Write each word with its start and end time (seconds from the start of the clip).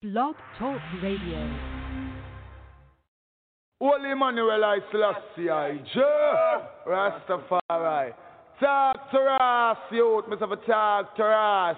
Blog 0.00 0.36
Talk 0.60 0.78
Radio. 1.02 1.58
Holy 3.80 4.12
Emmanuel 4.12 4.64
I 4.64 4.78
Selassie 4.92 5.48
Rastafari. 6.86 8.12
Talk 8.60 9.10
to 9.10 9.18
us 9.18 9.78
youth 9.90 10.24
a 10.30 10.56
talk 10.68 11.16
to 11.16 11.24
us 11.24 11.76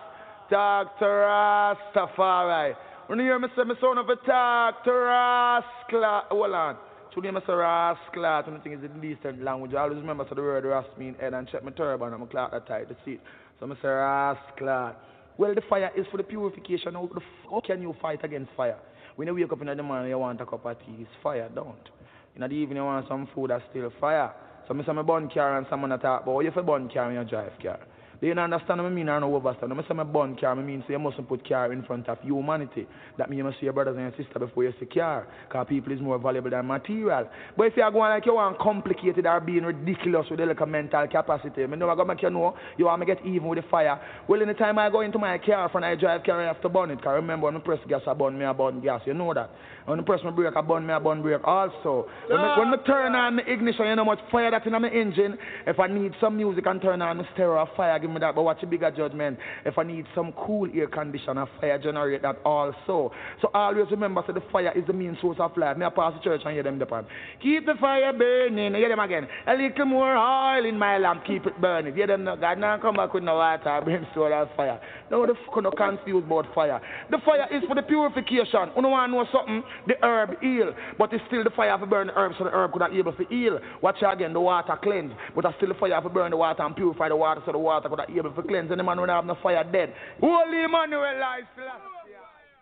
Talk 0.51 0.98
to 0.98 1.04
Rastafari. 1.06 2.75
When 3.06 3.21
you 3.21 3.25
hear 3.25 3.38
me 3.38 3.48
say 3.56 3.64
me 3.64 3.75
son 3.80 3.96
of 3.96 4.11
a 4.11 4.17
talk 4.17 4.84
to 4.84 4.91
Rascla 4.91 6.25
Hold 6.29 6.52
on. 6.52 6.77
Today 7.14 7.30
I 7.30 7.41
say 7.41 7.52
Rascla 7.52 8.46
and 8.46 8.57
the 8.57 8.61
thing 8.61 8.75
is 8.75 8.84
in 8.84 9.00
decent 9.00 9.43
language. 9.43 9.73
I 9.73 9.79
always 9.79 9.96
remember 9.96 10.27
so 10.29 10.34
the 10.34 10.43
word 10.43 10.66
Ras 10.66 10.84
mean 10.98 11.14
head 11.18 11.32
and 11.32 11.48
check 11.48 11.64
my 11.64 11.71
turban 11.71 12.12
and 12.12 12.21
my 12.21 12.27
clock 12.27 12.50
that 12.50 12.68
tight 12.68 12.91
the 12.91 12.96
seat. 13.02 13.23
So 13.59 13.64
I 13.64 13.75
say 13.77 13.89
Rascla 13.89 14.95
well, 15.41 15.54
the 15.54 15.62
fire 15.62 15.91
is 15.96 16.04
for 16.11 16.18
the 16.18 16.22
purification. 16.22 16.93
How, 16.93 17.09
the, 17.14 17.20
how 17.50 17.62
can 17.66 17.80
you 17.80 17.96
fight 18.02 18.23
against 18.23 18.50
fire? 18.54 18.77
When 19.16 19.27
you 19.27 19.34
wake 19.34 19.50
up 19.50 19.62
in 19.62 19.74
the 19.74 19.82
morning, 19.82 20.11
you 20.11 20.18
want 20.18 20.38
a 20.42 20.45
cup 20.45 20.66
of 20.66 20.78
tea, 20.80 20.96
it's 20.98 21.10
fire, 21.23 21.48
don't. 21.55 21.88
In 22.37 22.42
the 22.42 22.48
evening, 22.48 22.77
you 22.77 22.84
want 22.84 23.09
some 23.09 23.27
food, 23.34 23.48
that's 23.48 23.65
still 23.70 23.91
fire. 23.98 24.34
So 24.68 24.79
I 24.79 24.84
say, 24.84 24.92
I 24.92 25.01
burn 25.01 25.30
car 25.30 25.56
and 25.56 25.66
someone 25.70 25.98
talk 25.98 26.24
about, 26.24 26.41
you 26.41 26.51
for 26.51 26.62
burn 26.62 26.91
car 26.91 27.06
when 27.06 27.16
you 27.16 27.24
drive 27.24 27.52
car. 27.62 27.80
Do 28.20 28.27
you 28.27 28.34
understand 28.34 28.83
what 28.83 28.87
I 28.87 28.91
mean 28.91 29.09
or 29.09 29.19
no 29.19 29.41
overstand? 29.41 29.70
When 29.70 29.80
I 29.80 29.88
say 29.88 29.95
my 29.95 30.05
born 30.05 30.37
car, 30.37 30.51
I 30.51 30.55
mean 30.56 30.84
say 30.87 30.92
you 30.92 30.98
mustn't 30.98 31.27
put 31.27 31.48
car 31.48 31.73
in 31.73 31.83
front 31.84 32.06
of 32.06 32.20
humanity. 32.20 32.87
That 33.16 33.30
means 33.30 33.38
you 33.38 33.45
must 33.45 33.59
see 33.60 33.65
your 33.65 33.73
brothers 33.73 33.96
and 33.96 34.02
your 34.02 34.10
sisters 34.10 34.48
before 34.48 34.65
you 34.65 34.74
see 34.79 34.84
car. 34.84 35.27
Because 35.48 35.66
people 35.70 35.91
is 35.91 36.01
more 36.02 36.19
valuable 36.19 36.51
than 36.51 36.66
material. 36.66 37.30
But 37.56 37.69
if 37.69 37.79
you 37.79 37.83
are 37.83 37.91
going 37.91 38.10
like 38.10 38.27
you 38.27 38.34
want 38.34 38.59
complicated 38.59 39.24
or 39.24 39.41
being 39.41 39.62
ridiculous 39.62 40.27
with 40.29 40.38
the 40.38 40.45
like 40.45 40.69
mental 40.69 41.06
capacity, 41.09 41.65
I 41.65 41.66
know 41.66 41.88
I 41.88 41.96
got 41.96 42.06
make 42.06 42.20
you 42.20 42.29
know 42.29 42.55
you 42.77 42.84
want 42.84 43.01
to 43.01 43.06
get 43.06 43.24
even 43.24 43.48
with 43.48 43.65
the 43.65 43.69
fire. 43.70 43.98
Well, 44.29 44.45
the 44.45 44.52
time 44.52 44.79
I 44.79 44.91
go 44.91 45.01
into 45.01 45.18
my 45.18 45.38
car 45.38 45.71
front 45.71 45.87
I 45.87 45.95
drive 45.95 46.23
car, 46.23 46.43
I 46.43 46.46
have 46.46 46.60
to 46.60 46.68
burn 46.68 46.91
it. 46.91 46.96
Because 46.96 47.15
remember 47.15 47.46
when 47.46 47.57
I 47.57 47.60
press 47.60 47.80
gas, 47.88 48.02
I 48.07 48.12
burn 48.12 48.38
me, 48.38 48.45
I 48.45 48.52
burn 48.52 48.82
gas. 48.82 49.01
You 49.07 49.15
know 49.15 49.32
that. 49.32 49.51
When 49.87 49.98
I 49.98 50.02
press 50.02 50.21
my 50.23 50.30
brake, 50.30 50.55
I 50.55 50.60
burn 50.60 50.87
me, 50.87 50.93
I 50.93 50.98
burn 50.98 51.23
brake 51.23 51.41
also. 51.43 52.07
When, 52.29 52.38
I, 52.38 52.59
when 52.59 52.68
I 52.68 52.76
turn 52.87 53.15
on 53.15 53.37
the 53.37 53.51
ignition, 53.51 53.87
you 53.87 53.96
know 53.96 54.04
how 54.04 54.10
much 54.10 54.21
fire 54.30 54.51
that's 54.51 54.66
in 54.66 54.73
my 54.73 54.91
engine. 54.91 55.38
If 55.66 55.80
I 55.80 55.87
need 55.87 56.13
some 56.21 56.37
music 56.37 56.66
and 56.66 56.82
turn 56.82 57.01
on 57.01 57.16
the 57.16 57.24
stereo 57.32 57.66
fire, 57.76 57.98
give 57.98 58.10
that, 58.19 58.35
but 58.35 58.43
watch 58.43 58.63
a 58.63 58.66
bigger 58.66 58.91
judgment. 58.91 59.39
If 59.65 59.79
I 59.79 59.85
need 59.85 60.07
some 60.15 60.33
cool 60.33 60.69
air 60.75 60.89
conditioner, 60.89 61.47
fire 61.61 61.79
generate 61.79 62.23
that 62.23 62.37
also. 62.45 63.13
So 63.41 63.51
always 63.55 63.91
remember, 63.91 64.22
so 64.27 64.33
the 64.33 64.43
fire 64.53 64.72
is 64.77 64.87
the 64.87 64.93
main 64.93 65.16
source 65.21 65.39
of 65.39 65.56
life. 65.56 65.77
May 65.77 65.87
I 65.87 65.91
pass 65.91 66.15
the 66.15 66.21
church 66.21 66.43
and 66.44 66.55
hear 66.55 66.62
them 66.62 66.78
the 66.78 66.87
pan. 66.87 67.06
Keep 67.43 67.66
the 67.66 67.75
fire 67.81 68.12
burning. 68.12 68.75
Hear 68.75 68.88
them 68.88 68.99
again. 68.99 69.28
A 69.47 69.55
little 69.55 69.87
more 69.87 70.16
oil 70.16 70.65
in 70.65 70.78
my 70.78 70.99
lamp, 70.99 71.25
keep 71.27 71.47
it 71.47 71.61
burning. 71.61 71.94
Hear 71.94 72.06
them. 72.06 72.25
God 72.25 72.59
now 72.59 72.78
come 72.78 72.97
back 72.97 73.15
with 73.15 73.22
no 73.22 73.37
water, 73.37 73.81
brimstone 73.84 74.33
and 74.33 74.49
fire. 74.56 74.81
No, 75.11 75.27
the 75.27 75.34
fuck 75.47 75.62
no 75.62 75.71
confused 75.71 76.27
about 76.27 76.47
fire. 76.55 76.81
The 77.11 77.19
fire 77.25 77.47
is 77.50 77.62
for 77.69 77.75
the 77.75 77.83
purification. 77.83 78.71
You 78.77 78.83
know 78.83 78.91
to 78.91 79.09
know 79.09 79.27
something? 79.33 79.62
The 79.87 79.94
herb 80.03 80.41
heal, 80.41 80.72
but 80.99 81.12
it's 81.12 81.22
still 81.27 81.44
the 81.44 81.50
fire 81.50 81.77
to 81.78 81.87
burn 81.87 82.09
the 82.09 82.15
herb, 82.15 82.33
so 82.38 82.44
the 82.44 82.50
herb 82.50 82.72
could 82.72 82.81
not 82.81 82.94
able 82.94 83.12
to 83.12 83.25
heal. 83.25 83.59
Watch 83.83 84.03
again, 84.03 84.33
the 84.33 84.41
water 84.41 84.78
cleanse, 84.83 85.12
but 85.34 85.44
it's 85.44 85.55
still 85.56 85.69
the 85.69 85.75
fire 85.75 86.00
to 86.00 86.09
burn 86.09 86.31
the 86.31 86.37
water 86.37 86.62
and 86.62 86.75
purify 86.77 87.09
the 87.09 87.16
water, 87.16 87.43
so 87.44 87.53
the 87.53 87.59
water 87.59 87.88
could 87.88 88.00
not 88.00 88.16
able 88.16 88.32
to 88.32 88.43
cleanse. 88.43 88.70
And 88.70 88.81
the 88.81 88.84
man 88.84 89.00
when 89.00 89.10
I 89.10 89.16
have 89.16 89.26
no 89.26 89.37
fire 89.43 89.65
dead. 89.65 89.93
Holy 90.20 90.65
Emmanuel, 90.65 91.03
I 91.03 91.41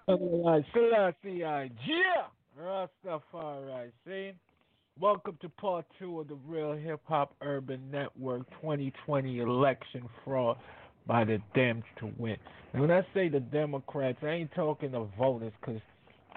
Selassie. 0.06 0.66
Selassie, 0.72 1.38
yeah. 1.38 2.26
Rastafari, 2.60 3.90
see? 4.06 4.32
Welcome 5.00 5.38
to 5.42 5.48
part 5.48 5.84
two 5.98 6.20
of 6.20 6.28
the 6.28 6.34
Reel 6.46 6.72
Hip 6.72 7.00
Hop 7.04 7.34
Urban 7.40 7.88
Network 7.90 8.50
2020 8.60 9.38
election 9.38 10.08
fraud 10.24 10.56
by 11.06 11.24
the 11.24 11.38
Dems 11.54 11.84
to 12.00 12.10
win. 12.18 12.36
And 12.72 12.82
when 12.82 12.90
I 12.90 13.06
say 13.14 13.28
the 13.28 13.38
Democrats, 13.38 14.18
I 14.22 14.28
ain't 14.28 14.52
talking 14.54 14.90
the 14.90 15.06
voters 15.16 15.52
because 15.60 15.80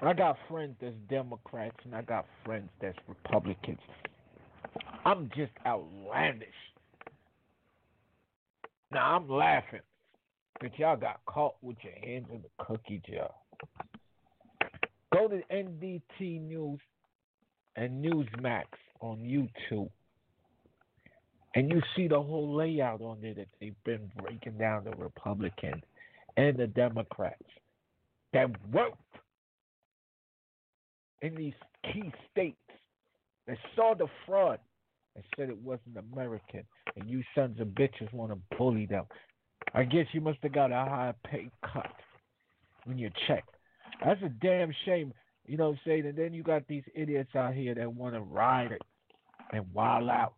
I 0.00 0.12
got 0.12 0.36
friends 0.48 0.76
that's 0.80 0.94
Democrats 1.10 1.76
and 1.84 1.94
I 1.94 2.02
got 2.02 2.26
friends 2.44 2.68
that's 2.80 2.96
Republicans. 3.08 3.80
I'm 5.04 5.28
just 5.34 5.52
outlandish. 5.66 6.48
Now 8.92 9.16
I'm 9.16 9.28
laughing, 9.28 9.80
but 10.60 10.78
y'all 10.78 10.96
got 10.96 11.24
caught 11.24 11.54
with 11.62 11.78
your 11.82 11.94
hands 12.04 12.26
in 12.30 12.42
the 12.42 12.64
cookie 12.64 13.00
jar. 13.10 13.30
Go 15.14 15.28
to 15.28 15.40
NTD 15.50 16.42
News 16.42 16.80
and 17.76 18.04
Newsmax 18.04 18.64
on 19.00 19.18
YouTube, 19.20 19.88
and 21.54 21.70
you 21.70 21.80
see 21.96 22.06
the 22.06 22.20
whole 22.20 22.54
layout 22.54 23.00
on 23.00 23.18
there 23.22 23.32
that 23.34 23.48
they've 23.60 23.82
been 23.84 24.10
breaking 24.18 24.58
down 24.58 24.84
the 24.84 24.94
Republicans 24.96 25.82
and 26.36 26.58
the 26.58 26.66
Democrats 26.66 27.42
that 28.34 28.50
worked 28.70 28.96
in 31.22 31.34
these 31.34 31.54
key 31.90 32.12
states 32.30 32.56
that 33.46 33.56
saw 33.74 33.94
the 33.94 34.06
fraud 34.26 34.58
and 35.14 35.24
said 35.36 35.48
it 35.48 35.58
wasn't 35.58 35.96
American, 36.12 36.64
and 36.96 37.08
you 37.08 37.22
sons 37.34 37.60
of 37.60 37.68
bitches 37.68 38.12
want 38.12 38.32
to 38.32 38.56
bully 38.56 38.86
them. 38.86 39.04
I 39.74 39.84
guess 39.84 40.06
you 40.12 40.20
must 40.20 40.38
have 40.42 40.52
got 40.52 40.72
a 40.72 40.76
high 40.76 41.14
pay 41.24 41.50
cut 41.72 41.92
when 42.84 42.98
you 42.98 43.10
check. 43.26 43.44
That's 44.04 44.22
a 44.22 44.28
damn 44.28 44.74
shame, 44.84 45.12
you 45.46 45.56
know 45.56 45.70
what 45.70 45.74
I'm 45.74 45.80
saying? 45.86 46.06
And 46.06 46.16
then 46.16 46.34
you 46.34 46.42
got 46.42 46.66
these 46.66 46.84
idiots 46.94 47.34
out 47.34 47.54
here 47.54 47.74
that 47.74 47.92
want 47.92 48.14
to 48.14 48.20
ride 48.20 48.72
it 48.72 48.82
and 49.52 49.64
wild 49.72 50.08
out. 50.08 50.34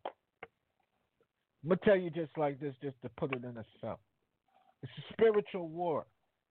I'm 1.62 1.68
going 1.68 1.78
to 1.78 1.84
tell 1.84 1.96
you 1.96 2.10
just 2.10 2.36
like 2.36 2.60
this, 2.60 2.74
just 2.82 3.00
to 3.02 3.10
put 3.16 3.34
it 3.34 3.42
in 3.42 3.56
a 3.56 3.64
sum. 3.80 3.96
It's 4.82 4.92
a 4.98 5.12
spiritual 5.14 5.68
war, 5.68 6.04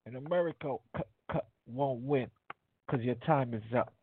and 0.08 0.16
America 0.16 0.76
c- 0.98 1.04
c- 1.32 1.40
won't 1.68 2.02
win 2.02 2.28
because 2.88 3.06
your 3.06 3.16
time 3.16 3.54
is 3.54 3.62
up. 3.78 3.94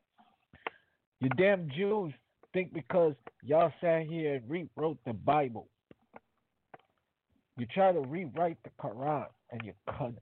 You 1.20 1.28
damn 1.30 1.68
Jews 1.76 2.12
think 2.52 2.72
because 2.72 3.14
y'all 3.42 3.72
sat 3.80 4.06
here 4.06 4.34
and 4.34 4.50
rewrote 4.50 4.98
the 5.06 5.12
Bible, 5.12 5.68
you 7.56 7.66
try 7.74 7.92
to 7.92 8.00
rewrite 8.00 8.58
the 8.64 8.70
Quran 8.80 9.26
and 9.50 9.60
you 9.64 9.72
couldn't. 9.86 10.18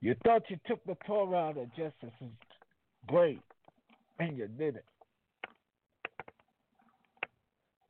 You 0.00 0.14
thought 0.24 0.42
you 0.48 0.58
took 0.66 0.82
the 0.84 0.96
Torah 1.06 1.48
out 1.48 1.58
of 1.58 1.68
Justice's 1.76 2.34
grave, 3.06 3.40
and 4.18 4.36
you 4.36 4.48
didn't. 4.48 4.84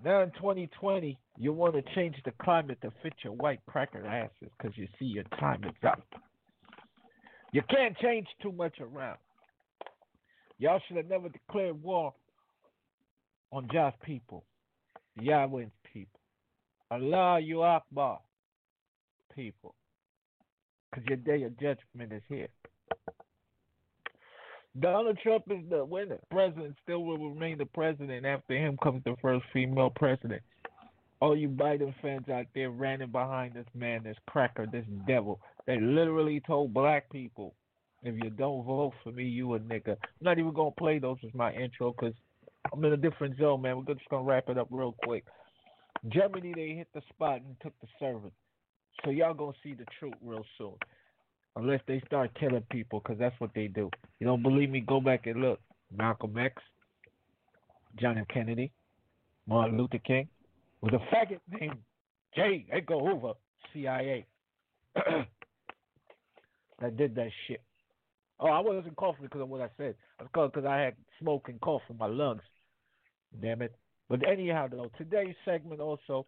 Now 0.04 0.22
in 0.22 0.30
2020, 0.32 1.18
you 1.38 1.52
want 1.52 1.74
to 1.74 1.82
change 1.94 2.16
the 2.24 2.32
climate 2.42 2.78
to 2.82 2.90
fit 3.02 3.12
your 3.22 3.34
white 3.34 3.60
cracker 3.66 4.04
asses 4.06 4.50
because 4.58 4.76
you 4.76 4.88
see 4.98 5.04
your 5.04 5.24
time 5.38 5.62
is 5.64 5.74
up. 5.86 6.02
You 7.52 7.62
can't 7.68 7.96
change 7.98 8.26
too 8.42 8.52
much 8.52 8.80
around. 8.80 9.18
Y'all 10.60 10.80
should 10.86 10.98
have 10.98 11.08
never 11.08 11.30
declared 11.30 11.82
war 11.82 12.12
on 13.50 13.66
Jah's 13.72 13.94
people, 14.04 14.44
Yahweh's 15.18 15.70
people, 15.90 16.20
Allah 16.90 17.40
you 17.40 17.62
Akbar 17.62 18.20
people, 19.34 19.74
because 20.90 21.06
your 21.06 21.16
day 21.16 21.44
of 21.44 21.58
judgment 21.58 22.12
is 22.12 22.22
here. 22.28 22.48
Donald 24.78 25.18
Trump 25.22 25.44
is 25.50 25.68
the 25.70 25.82
winner. 25.84 26.18
President 26.30 26.76
still 26.82 27.04
will 27.04 27.30
remain 27.30 27.56
the 27.56 27.64
president. 27.64 28.26
After 28.26 28.54
him 28.54 28.76
comes 28.82 29.02
the 29.04 29.16
first 29.20 29.44
female 29.54 29.90
president. 29.90 30.42
All 31.20 31.36
you 31.36 31.48
Biden 31.48 31.94
fans 32.00 32.28
out 32.28 32.46
there 32.54 32.70
running 32.70 33.10
behind 33.10 33.54
this 33.54 33.66
man, 33.74 34.02
this 34.04 34.16
cracker, 34.28 34.66
this 34.66 34.84
devil. 35.06 35.40
They 35.66 35.80
literally 35.80 36.40
told 36.46 36.72
black 36.72 37.10
people, 37.10 37.54
if 38.02 38.14
you 38.22 38.30
don't 38.30 38.64
vote 38.64 38.92
for 39.02 39.12
me, 39.12 39.24
you 39.24 39.54
a 39.54 39.60
nigga. 39.60 39.90
I'm 39.90 40.22
not 40.22 40.38
even 40.38 40.52
gonna 40.52 40.70
play 40.70 40.98
those 40.98 41.18
as 41.24 41.34
my 41.34 41.52
intro 41.52 41.92
because 41.92 42.14
I'm 42.72 42.84
in 42.84 42.92
a 42.92 42.96
different 42.96 43.38
zone, 43.38 43.62
man. 43.62 43.76
We're 43.76 43.94
just 43.94 44.08
gonna 44.08 44.24
wrap 44.24 44.48
it 44.48 44.58
up 44.58 44.68
real 44.70 44.94
quick. 45.04 45.24
Germany, 46.08 46.52
they 46.54 46.70
hit 46.70 46.88
the 46.94 47.02
spot 47.12 47.42
and 47.42 47.56
took 47.62 47.78
the 47.80 47.88
servant. 47.98 48.32
So 49.04 49.10
y'all 49.10 49.34
gonna 49.34 49.52
see 49.62 49.74
the 49.74 49.84
truth 49.98 50.14
real 50.22 50.44
soon 50.56 50.74
unless 51.56 51.80
they 51.86 52.02
start 52.06 52.30
killing 52.38 52.64
people, 52.70 53.00
because 53.00 53.18
that's 53.18 53.38
what 53.38 53.50
they 53.54 53.66
do. 53.66 53.90
You 54.18 54.26
don't 54.26 54.42
believe 54.42 54.70
me? 54.70 54.80
Go 54.80 55.00
back 55.00 55.26
and 55.26 55.40
look. 55.40 55.60
Malcolm 55.94 56.38
X, 56.38 56.54
John 58.00 58.18
F. 58.18 58.26
Kennedy, 58.32 58.70
Martin 59.46 59.76
Luther 59.76 59.98
King, 59.98 60.28
with 60.80 60.94
a 60.94 60.98
faggot 61.12 61.40
named 61.48 61.78
J. 62.34 62.66
Edgar 62.70 62.98
Hoover, 62.98 63.32
CIA, 63.72 64.24
that 64.94 65.26
did 66.96 67.14
that 67.16 67.30
shit. 67.46 67.60
Oh, 68.40 68.48
I 68.48 68.60
wasn't 68.60 68.96
coughing 68.96 69.24
because 69.24 69.42
of 69.42 69.48
what 69.48 69.60
I 69.60 69.68
said. 69.76 69.94
I 70.18 70.22
was 70.22 70.30
coughing 70.34 70.52
because 70.54 70.68
I 70.68 70.78
had 70.80 70.94
smoke 71.20 71.48
and 71.48 71.60
cough 71.60 71.82
in 71.90 71.98
my 71.98 72.06
lungs. 72.06 72.42
Damn 73.40 73.62
it. 73.62 73.76
But 74.08 74.26
anyhow, 74.26 74.66
though, 74.70 74.90
today's 74.96 75.36
segment 75.44 75.80
also, 75.80 76.26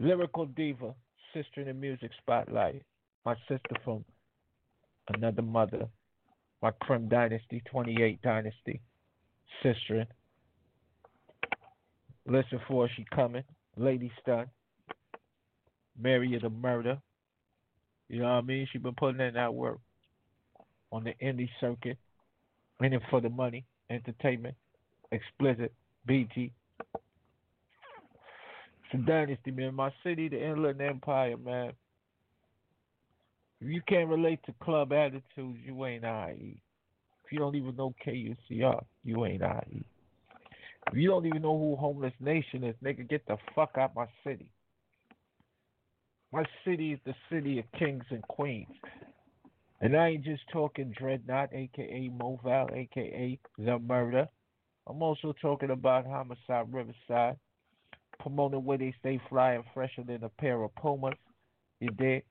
Lyrical 0.00 0.46
Diva, 0.46 0.94
Sister 1.32 1.60
in 1.60 1.68
the 1.68 1.74
Music 1.74 2.10
Spotlight 2.20 2.82
my 3.24 3.34
sister 3.48 3.76
from 3.84 4.04
another 5.14 5.42
mother, 5.42 5.88
my 6.60 6.70
Crim 6.80 7.08
Dynasty, 7.08 7.62
28 7.70 8.20
Dynasty, 8.22 8.80
sister. 9.62 10.06
Listen 12.26 12.60
for 12.68 12.88
she 12.96 13.04
coming, 13.14 13.44
Lady 13.76 14.10
Stunn, 14.20 14.46
Mary 15.98 16.34
of 16.34 16.42
the 16.42 16.50
Murder. 16.50 16.98
You 18.08 18.20
know 18.20 18.26
what 18.26 18.30
I 18.32 18.40
mean? 18.42 18.68
She 18.72 18.78
been 18.78 18.94
putting 18.94 19.20
in 19.20 19.34
that 19.34 19.54
work 19.54 19.78
on 20.92 21.04
the 21.04 21.14
indie 21.22 21.48
circuit, 21.60 21.96
in 22.80 22.92
it 22.92 23.02
for 23.10 23.20
the 23.20 23.28
money, 23.28 23.64
entertainment, 23.90 24.54
explicit, 25.10 25.72
BG. 26.08 26.50
It's 28.84 28.94
a 28.94 28.96
dynasty, 28.98 29.50
man. 29.50 29.74
My 29.74 29.92
city, 30.04 30.28
the 30.28 30.44
Inland 30.44 30.80
Empire, 30.80 31.36
man. 31.36 31.72
If 33.60 33.68
you 33.68 33.80
can't 33.88 34.08
relate 34.08 34.40
to 34.46 34.54
club 34.62 34.92
attitudes, 34.92 35.58
you 35.64 35.84
ain't 35.86 36.04
IE. 36.04 36.60
If 37.24 37.32
you 37.32 37.38
don't 37.38 37.54
even 37.54 37.76
know 37.76 37.94
KUCR, 38.04 38.84
you 39.04 39.24
ain't 39.24 39.42
IE. 39.42 39.84
If 40.88 40.94
you 40.94 41.08
don't 41.08 41.26
even 41.26 41.42
know 41.42 41.56
who 41.56 41.76
Homeless 41.76 42.12
Nation 42.20 42.64
is, 42.64 42.74
nigga, 42.84 43.08
get 43.08 43.24
the 43.26 43.36
fuck 43.54 43.76
out 43.78 43.94
my 43.94 44.06
city. 44.24 44.48
My 46.32 46.44
city 46.64 46.92
is 46.92 46.98
the 47.06 47.14
city 47.30 47.60
of 47.60 47.64
kings 47.78 48.04
and 48.10 48.22
queens. 48.22 48.66
And 49.82 49.96
I 49.96 50.10
ain't 50.10 50.24
just 50.24 50.42
talking 50.52 50.94
Dreadknott, 50.98 51.52
aka 51.52 52.10
Moval, 52.16 52.72
aka 52.72 53.38
The 53.58 53.78
Murder. 53.80 54.28
I'm 54.86 55.02
also 55.02 55.34
talking 55.42 55.70
about 55.70 56.06
Homicide 56.06 56.72
Riverside, 56.72 57.36
promoting 58.20 58.64
where 58.64 58.78
they 58.78 58.94
stay 59.00 59.20
flying 59.28 59.64
fresher 59.74 60.04
than 60.06 60.22
a 60.22 60.28
pair 60.28 60.62
of 60.62 60.72
Pumas. 60.76 61.14
You 61.80 61.88
dig? 61.98 62.22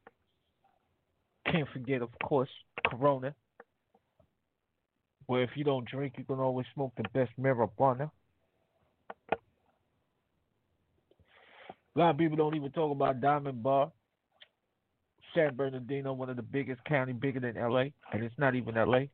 Can't 1.51 1.67
forget, 1.73 2.01
of 2.01 2.09
course, 2.23 2.49
Corona, 2.87 3.35
where 5.25 5.43
if 5.43 5.49
you 5.55 5.65
don't 5.65 5.87
drink, 5.89 6.13
you 6.17 6.23
can 6.23 6.39
always 6.39 6.67
smoke 6.73 6.93
the 6.95 7.03
best 7.13 7.31
marijuana. 7.37 8.09
A 11.93 11.99
lot 11.99 12.11
of 12.11 12.17
people 12.17 12.37
don't 12.37 12.55
even 12.55 12.71
talk 12.71 12.93
about 12.93 13.19
Diamond 13.19 13.61
Bar. 13.61 13.91
San 15.33 15.55
Bernardino, 15.55 16.13
one 16.13 16.29
of 16.29 16.35
the 16.35 16.41
biggest 16.41 16.83
county, 16.85 17.13
bigger 17.13 17.39
than 17.39 17.55
LA, 17.55 17.85
and 18.11 18.23
it's 18.23 18.37
not 18.37 18.55
even 18.55 18.75
LA. 18.75 19.05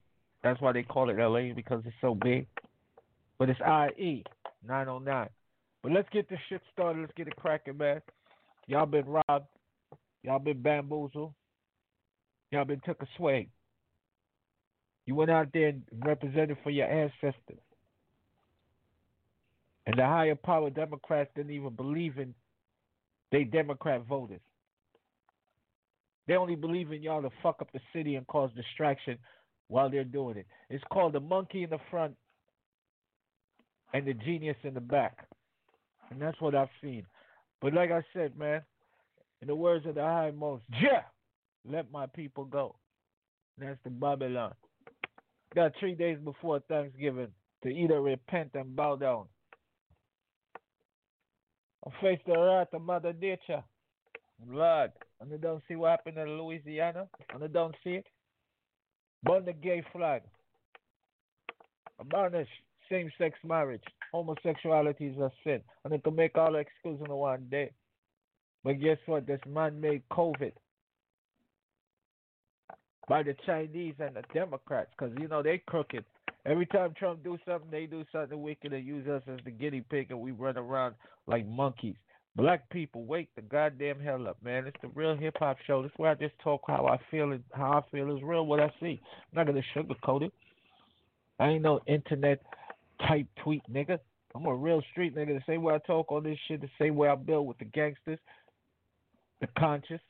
That's 0.44 0.62
why 0.62 0.72
they 0.72 0.84
call 0.84 1.10
it 1.10 1.18
LA 1.18 1.54
because 1.54 1.81
it's 1.86 1.96
so 2.02 2.16
big. 2.16 2.48
But 3.40 3.50
it's 3.50 3.60
IE 3.60 4.24
909. 4.68 5.30
But 5.84 5.92
let's 5.92 6.10
get 6.12 6.30
this 6.30 6.40
shit 6.50 6.62
started. 6.74 7.02
Let's 7.02 7.14
get 7.16 7.28
it 7.28 7.36
cracking, 7.36 7.78
man. 7.78 8.02
Y'all 8.68 8.86
been 8.86 9.06
robbed. 9.06 9.48
Y'all 10.24 10.40
been 10.40 10.62
bamboozled. 10.62 11.34
Y'all 12.52 12.66
been 12.66 12.81
took 12.86 13.02
a 13.02 13.08
swag. 13.18 13.50
You 15.06 15.16
went 15.16 15.31
out 15.31 15.48
there 15.54 15.69
and 15.69 15.84
represented 16.04 16.58
for 16.64 16.69
your 16.69 16.88
ancestors. 16.88 17.62
And 19.86 19.98
the 19.98 20.04
higher 20.06 20.36
power 20.36 20.69
Democrats 20.69 21.30
didn't 21.36 21.52
even 21.52 21.69
believe 21.69 22.18
in 22.18 22.34
they 23.31 23.44
Democrat 23.44 24.06
voters. 24.06 24.42
They 26.28 26.36
only 26.36 26.56
believe 26.56 26.92
in 26.92 27.02
y'all 27.02 27.22
to 27.22 27.30
fuck 27.42 27.58
up 27.62 27.72
the 27.72 27.80
city 27.94 28.16
and 28.16 28.28
cause 28.28 28.52
distraction 28.56 29.18
while 29.70 29.90
they're 29.90 30.04
doing 30.04 30.38
it. 30.38 30.48
It's 30.70 30.84
called 30.92 31.14
the 31.14 31.20
monkey 31.20 31.64
in 31.64 31.70
the 31.70 31.80
front 31.90 32.16
and 33.94 34.06
the 34.06 34.14
genius 34.14 34.58
in 34.64 34.74
the 34.74 34.82
back. 34.82 35.28
And 36.10 36.22
that's 36.22 36.40
what 36.42 36.56
I've 36.56 36.70
seen. 36.82 37.06
But 37.62 37.74
like 37.74 37.92
I 37.92 38.04
said, 38.14 38.38
man, 38.38 38.62
in 39.42 39.48
the 39.48 39.56
words 39.56 39.86
of 39.86 39.96
the 39.96 40.02
high 40.02 40.32
most, 40.32 40.64
yeah, 40.82 41.02
let 41.68 41.92
my 41.92 42.06
people 42.08 42.46
go. 42.46 42.76
That's 43.58 43.80
the 43.84 43.90
Babylon. 43.90 44.54
Got 45.56 45.74
three 45.80 45.96
days 45.96 46.18
before 46.24 46.60
Thanksgiving 46.68 47.30
to 47.64 47.70
either 47.70 48.02
repent 48.02 48.52
and 48.54 48.76
bow 48.76 48.96
down. 48.96 49.26
or 51.84 51.94
face 52.02 52.20
the 52.28 52.38
wrath 52.38 52.68
of 52.74 52.82
Mother 52.82 53.14
Nature. 53.14 53.64
Lord, 54.46 54.92
and 55.19 55.31
they 55.31 55.38
don't 55.38 55.64
see 55.68 55.75
what 55.75 55.92
happened 55.92 56.18
in 56.18 56.38
Louisiana, 56.38 57.08
and 57.34 57.42
they 57.42 57.48
don't 57.48 57.75
see 57.84 57.92
it. 57.92 58.06
Burn 59.24 59.46
the 59.46 59.54
gay 59.54 59.84
flag. 59.92 60.22
Abolish 62.00 62.50
same 62.90 63.12
sex 63.18 63.38
marriage. 63.44 63.84
Homosexuality 64.12 65.08
is 65.08 65.18
a 65.18 65.31
sin. 65.44 65.62
And 65.84 65.94
they 65.94 66.00
can 66.00 66.16
make 66.16 66.38
all 66.38 66.52
the 66.52 66.60
excuses 66.60 67.06
in 67.06 67.14
one 67.14 67.48
day. 67.50 67.72
But 68.64 68.80
guess 68.80 68.98
what? 69.06 69.28
This 69.28 69.40
man 69.48 69.80
made 69.80 70.04
COVID 70.12 70.52
by 73.08 73.24
the 73.24 73.36
Chinese 73.46 73.96
and 74.00 74.16
the 74.16 74.24
Democrats 74.34 74.90
because, 74.98 75.16
you 75.19 75.28
know, 75.28 75.42
they 75.42 75.62
crooked. 75.68 76.04
Every 76.46 76.66
time 76.66 76.94
Trump 76.98 77.24
do 77.24 77.38
something, 77.48 77.69
they 77.69 77.86
do 77.86 78.06
something 78.12 78.42
wicked 78.42 78.74
and 78.74 78.86
use 78.86 79.08
us 79.08 79.22
as 79.28 79.40
the 79.44 79.52
guinea 79.52 79.81
pig 79.81 80.12
and 80.12 80.19
we 80.19 80.31
run 80.31 80.58
around 80.58 80.96
like 81.25 81.46
monkeys. 81.46 81.96
Black 82.38 82.69
people, 82.69 83.04
wake 83.04 83.30
the 83.36 83.42
goddamn 83.42 84.00
hell 84.00 84.28
up, 84.28 84.38
man. 84.44 84.68
It's 84.68 84.78
the 84.84 84.89
real 84.89 85.18
hip 85.18 85.38
hop 85.39 85.57
show. 85.66 85.81
This 85.81 85.92
is 85.92 85.98
where 85.98 86.12
I 86.12 86.13
just 86.13 86.38
talk 86.38 86.62
how 86.68 86.86
I 86.86 87.00
feel 87.10 87.31
and 87.31 87.44
how 87.51 87.72
I 87.84 87.92
feel 87.92 88.16
is 88.16 88.22
real 88.22 88.45
what 88.45 88.60
I 88.60 88.72
see. 88.80 89.01
I'm 89.01 89.38
not 89.38 89.48
gonna 89.48 89.63
sugarcoat 89.75 90.22
it. 90.22 90.31
I 91.39 91.48
ain't 91.50 91.63
no 91.63 91.81
internet 91.88 92.44
type 93.07 93.25
tweet 93.44 93.63
nigga. 93.72 93.98
I'm 94.36 94.45
a 94.45 94.54
real 94.54 94.84
street 94.92 95.16
nigga. 95.16 95.30
The 95.30 95.51
same 95.51 95.63
way 95.63 95.74
I 95.74 95.80
talk 95.80 96.12
on 96.12 96.24
this 96.24 96.38
shit, 96.48 96.62
the 96.62 96.69
same 96.80 96.95
way 96.95 97.10
I 97.10 97.16
build 97.16 97.48
with 97.48 97.57
the 97.57 97.66
gangsters, 97.66 98.19
the 99.42 99.48
conscious, 99.57 100.01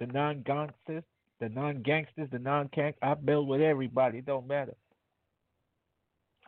the 0.00 0.06
non 0.06 0.40
gangsters, 0.40 1.04
the 1.38 1.50
non 1.50 1.82
gangsters, 1.82 2.30
the 2.32 2.38
non 2.38 2.68
cank. 2.68 2.96
I 3.02 3.12
build 3.12 3.46
with 3.46 3.60
everybody. 3.60 4.18
It 4.18 4.26
don't 4.26 4.48
matter. 4.48 4.74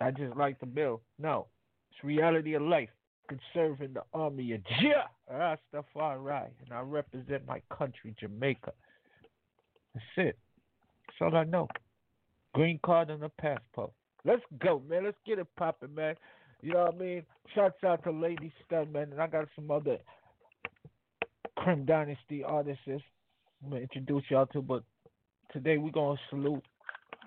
I 0.01 0.13
just 0.13 0.35
like 0.35 0.59
to 0.61 0.67
build. 0.67 1.01
No, 1.19 1.49
it's 1.91 2.03
reality 2.03 2.55
of 2.55 2.63
life 2.63 2.89
could 3.29 3.41
serve 3.55 3.81
in 3.81 3.93
the 3.95 4.03
army 4.13 4.53
of 4.53 4.61
Jah 4.81 5.09
Rastafari, 5.33 6.49
and 6.65 6.73
I 6.73 6.81
represent 6.81 7.47
my 7.47 7.61
country, 7.77 8.15
Jamaica. 8.19 8.73
That's 9.95 10.07
it. 10.17 10.39
That's 11.07 11.33
all 11.33 11.39
I 11.39 11.45
know. 11.45 11.69
Green 12.55 12.81
card 12.85 13.11
and 13.11 13.23
a 13.23 13.29
passport. 13.29 13.93
Let's 14.25 14.43
go, 14.59 14.83
man. 14.89 15.05
Let's 15.05 15.17
get 15.27 15.39
it 15.39 15.47
popping, 15.57 15.95
man. 15.95 16.15
You 16.63 16.73
know 16.73 16.85
what 16.85 16.95
I 16.95 16.99
mean? 16.99 17.23
Shouts 17.55 17.83
out 17.85 18.03
to 18.05 18.11
Lady 18.11 18.53
Stunn, 18.65 18.93
man, 18.93 19.13
and 19.13 19.21
I 19.21 19.27
got 19.27 19.47
some 19.55 19.71
other 19.71 19.99
Crim 21.57 21.85
Dynasty 21.85 22.43
artists 22.45 22.83
I'm 22.87 23.71
gonna 23.71 23.83
introduce 23.83 24.25
y'all 24.29 24.47
to, 24.47 24.63
but 24.63 24.83
today 25.53 25.79
we're 25.79 25.91
gonna 25.91 26.19
salute 26.31 26.63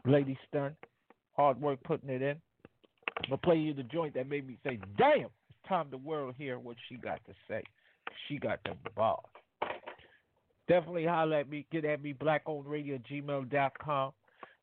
Lady 0.05 0.37
Stunn. 0.47 0.75
Hard 1.35 1.59
work 1.59 1.79
putting 1.83 2.09
it 2.09 2.21
in. 2.21 2.37
I'm 3.17 3.29
gonna 3.29 3.37
play 3.37 3.57
you 3.57 3.73
the 3.73 3.83
joint 3.83 4.13
that 4.13 4.29
made 4.29 4.47
me 4.47 4.57
say, 4.63 4.79
damn 4.97 5.29
time 5.69 5.87
the 5.89 5.97
world 5.97 6.35
hear 6.37 6.59
what 6.59 6.75
she 6.87 6.95
got 6.97 7.23
to 7.25 7.33
say. 7.47 7.63
She 8.27 8.37
got 8.37 8.59
the 8.65 8.73
balls. 8.95 9.25
Definitely 10.67 11.05
holler 11.05 11.37
at 11.37 11.49
me, 11.49 11.65
get 11.71 11.85
at 11.85 12.01
me, 12.01 12.13
blackownradio 12.13 13.01
gmail.com. 13.11 14.11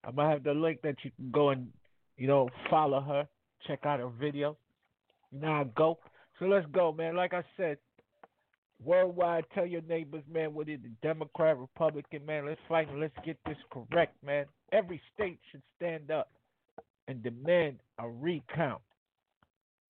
I'm 0.04 0.14
going 0.14 0.28
to 0.28 0.32
have 0.32 0.44
the 0.44 0.52
link 0.52 0.82
that 0.82 0.96
you 1.02 1.10
can 1.16 1.30
go 1.32 1.50
and, 1.50 1.68
you 2.16 2.28
know, 2.28 2.48
follow 2.70 3.00
her, 3.00 3.26
check 3.66 3.84
out 3.84 3.98
her 3.98 4.06
videos. 4.06 4.56
Now 5.32 5.62
I 5.62 5.64
go. 5.76 5.98
So 6.38 6.44
let's 6.44 6.66
go, 6.72 6.92
man. 6.92 7.16
Like 7.16 7.34
I 7.34 7.42
said, 7.56 7.78
worldwide, 8.84 9.44
tell 9.54 9.66
your 9.66 9.82
neighbors, 9.82 10.22
man, 10.32 10.54
whether 10.54 10.76
the 10.76 10.90
Democrat, 11.02 11.58
Republican, 11.58 12.24
man, 12.24 12.46
let's 12.46 12.60
fight 12.68 12.88
and 12.88 13.00
let's 13.00 13.16
get 13.24 13.38
this 13.46 13.56
correct, 13.70 14.14
man. 14.24 14.46
Every 14.72 15.00
state 15.14 15.38
should 15.50 15.62
stand 15.76 16.10
up 16.10 16.30
and 17.08 17.22
demand 17.22 17.78
a 17.98 18.08
recount. 18.08 18.82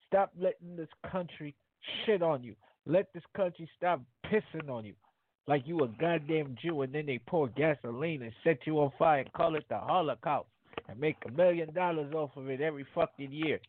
Stop 0.08 0.32
letting 0.38 0.76
this 0.76 0.88
country 1.10 1.54
shit 2.04 2.22
on 2.22 2.42
you. 2.42 2.54
Let 2.86 3.12
this 3.12 3.24
country 3.36 3.68
stop 3.76 4.00
pissing 4.26 4.70
on 4.70 4.84
you 4.84 4.94
like 5.48 5.66
you 5.66 5.78
a 5.80 5.88
goddamn 5.88 6.56
Jew 6.60 6.82
and 6.82 6.92
then 6.92 7.06
they 7.06 7.20
pour 7.26 7.48
gasoline 7.48 8.22
and 8.22 8.32
set 8.42 8.58
you 8.66 8.80
on 8.80 8.92
fire 8.98 9.20
and 9.20 9.32
call 9.32 9.54
it 9.54 9.64
the 9.68 9.78
Holocaust 9.78 10.48
and 10.88 10.98
make 10.98 11.16
a 11.26 11.30
million 11.30 11.72
dollars 11.72 12.12
off 12.14 12.30
of 12.36 12.48
it 12.48 12.60
every 12.60 12.86
fucking 12.94 13.32
year. 13.32 13.60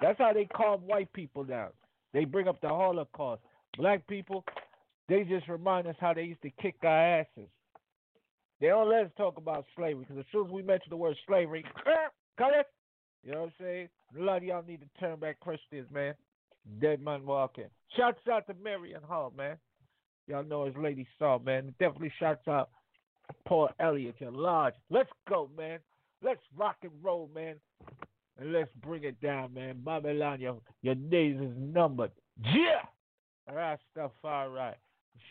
That's 0.00 0.18
how 0.18 0.32
they 0.32 0.46
calm 0.46 0.80
white 0.80 1.12
people 1.12 1.44
down. 1.44 1.70
They 2.12 2.24
bring 2.24 2.48
up 2.48 2.60
the 2.60 2.68
Holocaust. 2.68 3.42
Black 3.78 4.06
people, 4.06 4.44
they 5.08 5.24
just 5.24 5.48
remind 5.48 5.86
us 5.86 5.96
how 6.00 6.12
they 6.12 6.22
used 6.22 6.42
to 6.42 6.50
kick 6.62 6.76
our 6.82 7.20
asses. 7.20 7.48
They 8.60 8.68
don't 8.68 8.88
let 8.88 9.06
us 9.06 9.10
talk 9.16 9.36
about 9.36 9.66
slavery 9.76 10.04
because 10.08 10.18
as 10.18 10.24
soon 10.32 10.46
as 10.46 10.52
we 10.52 10.62
mention 10.62 10.90
the 10.90 10.96
word 10.96 11.16
slavery, 11.26 11.64
cut 12.38 12.52
it. 12.54 12.66
You 13.26 13.32
know 13.32 13.40
what 13.40 13.46
I'm 13.46 13.52
saying? 13.60 13.88
A 14.16 14.22
lot 14.22 14.36
of 14.36 14.44
y'all 14.44 14.62
need 14.62 14.80
to 14.82 15.00
turn 15.00 15.18
back 15.18 15.40
Christians, 15.40 15.88
man. 15.92 16.14
Dead 16.80 17.02
man 17.02 17.26
walking. 17.26 17.66
Shouts 17.96 18.20
out 18.30 18.46
to 18.46 18.54
Marion 18.62 19.00
Hall, 19.02 19.32
man. 19.36 19.56
Y'all 20.28 20.44
know 20.44 20.64
his 20.64 20.76
lady 20.76 21.04
saw, 21.18 21.36
man. 21.40 21.74
Definitely 21.80 22.12
shouts 22.20 22.46
out 22.46 22.70
Paul 23.44 23.68
Elliott 23.80 24.14
and 24.20 24.36
Lodge. 24.36 24.74
Let's 24.90 25.10
go, 25.28 25.50
man. 25.56 25.80
Let's 26.22 26.40
rock 26.56 26.76
and 26.82 26.92
roll, 27.02 27.28
man. 27.34 27.56
And 28.38 28.52
let's 28.52 28.70
bring 28.80 29.02
it 29.02 29.20
down, 29.20 29.54
man. 29.54 29.82
Babylon, 29.84 30.40
your, 30.40 30.58
your 30.82 30.94
days 30.94 31.36
is 31.40 31.52
numbered. 31.56 32.12
Yeah! 32.44 32.82
All 33.48 33.56
right, 33.56 33.78
stuff, 33.90 34.12
all 34.22 34.50
right. 34.50 34.76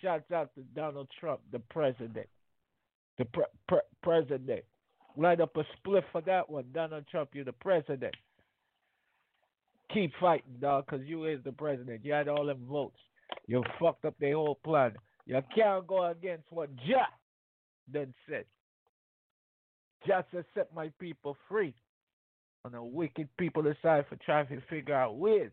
Shouts 0.02 0.30
out 0.34 0.54
to 0.56 0.62
Donald 0.76 1.08
Trump, 1.18 1.40
the 1.54 1.60
president. 1.60 2.28
The 3.18 3.26
pre- 3.26 3.44
pre- 3.70 3.80
president. 4.04 4.66
Light 5.18 5.40
up 5.40 5.56
a 5.56 5.64
split 5.78 6.04
for 6.12 6.22
that 6.22 6.50
one. 6.50 6.66
Donald 6.74 7.06
Trump, 7.10 7.30
you're 7.34 7.46
the 7.46 7.54
president. 7.54 8.14
Keep 9.94 10.12
fighting, 10.20 10.58
dog, 10.60 10.86
because 10.86 11.06
you 11.06 11.26
is 11.26 11.40
the 11.44 11.52
president. 11.52 12.04
You 12.04 12.14
had 12.14 12.28
all 12.28 12.46
them 12.46 12.66
votes. 12.70 13.00
You 13.48 13.64
fucked 13.80 14.06
up 14.06 14.16
the 14.20 14.32
whole 14.32 14.60
plan. 14.64 14.94
You 15.26 15.42
can't 15.56 15.88
go 15.88 16.06
against 16.06 16.52
what 16.52 16.70
Jah 16.88 17.08
then 17.92 18.14
said, 18.28 18.46
Just 20.08 20.28
set 20.54 20.74
my 20.74 20.92
people 21.00 21.38
free. 21.50 21.74
And 22.64 22.74
the 22.74 22.84
wicked 22.84 23.30
people 23.38 23.62
decide 23.62 24.06
for 24.10 24.18
trying 24.26 24.48
to 24.48 24.60
figure 24.70 24.96
out 24.96 25.18
ways. 25.18 25.52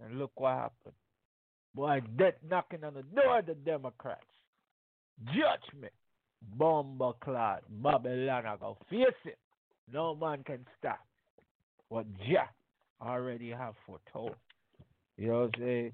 And 0.00 0.18
look 0.18 0.30
what 0.36 0.52
happened. 0.52 0.94
Boy, 1.74 2.00
death 2.16 2.34
knocking 2.48 2.84
on 2.84 2.94
the 2.94 3.02
door 3.02 3.40
of 3.40 3.46
the 3.46 3.54
Democrats. 3.54 4.20
Judgment. 5.26 5.92
Bomber 6.56 7.12
clad. 7.20 7.60
Babylon 7.82 8.46
I 8.46 8.56
go 8.56 8.76
face 8.90 9.06
it. 9.24 9.38
No 9.92 10.14
man 10.14 10.42
can 10.44 10.64
stop 10.78 11.00
what 11.88 12.06
Jah 12.26 12.48
already 13.00 13.50
have 13.50 13.74
foretold. 13.86 14.34
You 15.16 15.28
know 15.28 15.40
what 15.40 15.56
I'm 15.56 15.60
saying? 15.60 15.92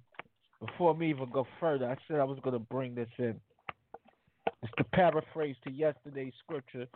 Before 0.61 0.95
me 0.95 1.11
even 1.11 1.31
go 1.31 1.47
further, 1.59 1.87
I 1.87 1.97
said 2.07 2.21
I 2.21 2.25
was 2.25 2.39
going 2.43 2.55
to 2.55 2.59
bring 2.59 2.95
this 2.95 3.09
in. 3.19 3.41
It's 4.63 4.73
the 4.77 4.85
paraphrase 4.85 5.57
to 5.65 5.73
yesterday's 5.73 6.33
scripture, 6.45 6.87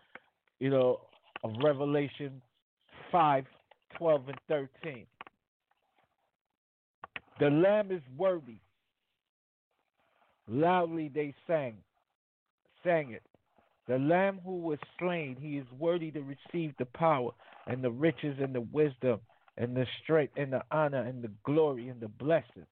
you 0.61 0.71
know, 0.71 1.01
of 1.43 1.53
Revelation 1.63 2.43
5, 3.11 3.45
12, 3.99 4.29
and 4.29 4.39
13. 4.85 5.07
The 7.41 7.51
Lamb 7.51 7.91
is 7.91 8.03
worthy. 8.17 8.59
Loudly 10.47 11.11
they 11.15 11.35
sang, 11.47 11.75
sang 12.83 13.13
it. 13.13 13.23
The 13.87 13.99
Lamb 13.99 14.41
who 14.45 14.59
was 14.59 14.79
slain, 14.99 15.37
he 15.39 15.59
is 15.59 15.67
worthy 15.79 16.11
to 16.13 16.21
receive 16.23 16.75
the 16.79 16.87
power 16.87 17.31
and 17.67 17.83
the 17.83 17.91
riches 17.91 18.37
and 18.41 18.55
the 18.55 18.63
wisdom 18.63 19.21
and 19.57 19.77
the 19.77 19.87
strength 20.03 20.35
and 20.37 20.53
the 20.53 20.63
honor 20.71 21.03
and 21.03 21.23
the 21.23 21.31
glory 21.45 21.89
and 21.89 22.01
the 22.01 22.09
blessings. 22.09 22.67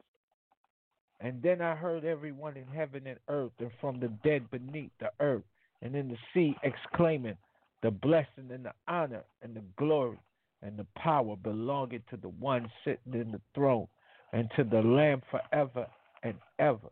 And 1.20 1.40
then 1.42 1.60
I 1.60 1.74
heard 1.74 2.04
everyone 2.04 2.56
in 2.56 2.66
heaven 2.66 3.06
and 3.06 3.18
earth 3.28 3.52
and 3.60 3.70
from 3.80 4.00
the 4.00 4.08
dead 4.08 4.50
beneath 4.50 4.90
the 4.98 5.10
earth 5.20 5.44
and 5.82 5.94
in 5.94 6.08
the 6.08 6.16
sea 6.32 6.56
exclaiming, 6.62 7.36
The 7.82 7.90
blessing 7.90 8.50
and 8.50 8.64
the 8.64 8.72
honor 8.88 9.22
and 9.42 9.54
the 9.54 9.62
glory 9.76 10.18
and 10.62 10.76
the 10.76 10.86
power 10.96 11.36
belonging 11.36 12.02
to 12.10 12.16
the 12.16 12.28
one 12.28 12.70
sitting 12.84 13.14
in 13.14 13.32
the 13.32 13.40
throne 13.54 13.86
and 14.32 14.50
to 14.56 14.64
the 14.64 14.80
Lamb 14.80 15.22
forever 15.30 15.86
and 16.22 16.34
ever. 16.58 16.88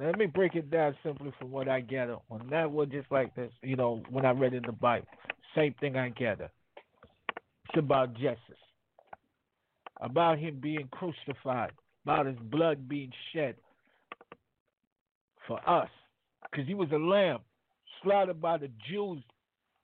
Let 0.00 0.16
me 0.16 0.26
break 0.26 0.54
it 0.54 0.70
down 0.70 0.96
simply 1.02 1.32
from 1.40 1.50
what 1.50 1.68
I 1.68 1.80
gather 1.80 2.18
on 2.30 2.48
that 2.50 2.70
one, 2.70 2.88
just 2.90 3.10
like 3.10 3.34
this, 3.34 3.50
you 3.62 3.74
know, 3.74 4.00
when 4.10 4.24
I 4.24 4.30
read 4.30 4.54
in 4.54 4.62
the 4.64 4.72
Bible. 4.72 5.08
Same 5.56 5.74
thing 5.80 5.96
I 5.96 6.10
gather. 6.10 6.50
It's 7.68 7.78
about 7.78 8.14
Jesus, 8.14 8.38
about 10.00 10.38
him 10.38 10.60
being 10.62 10.88
crucified, 10.92 11.72
about 12.04 12.26
his 12.26 12.38
blood 12.44 12.88
being 12.88 13.10
shed 13.34 13.56
for 15.48 15.58
us, 15.68 15.90
because 16.48 16.66
he 16.68 16.74
was 16.74 16.88
a 16.92 16.98
lamb 16.98 17.40
slaughtered 18.02 18.40
by 18.40 18.56
the 18.56 18.70
Jews 18.88 19.22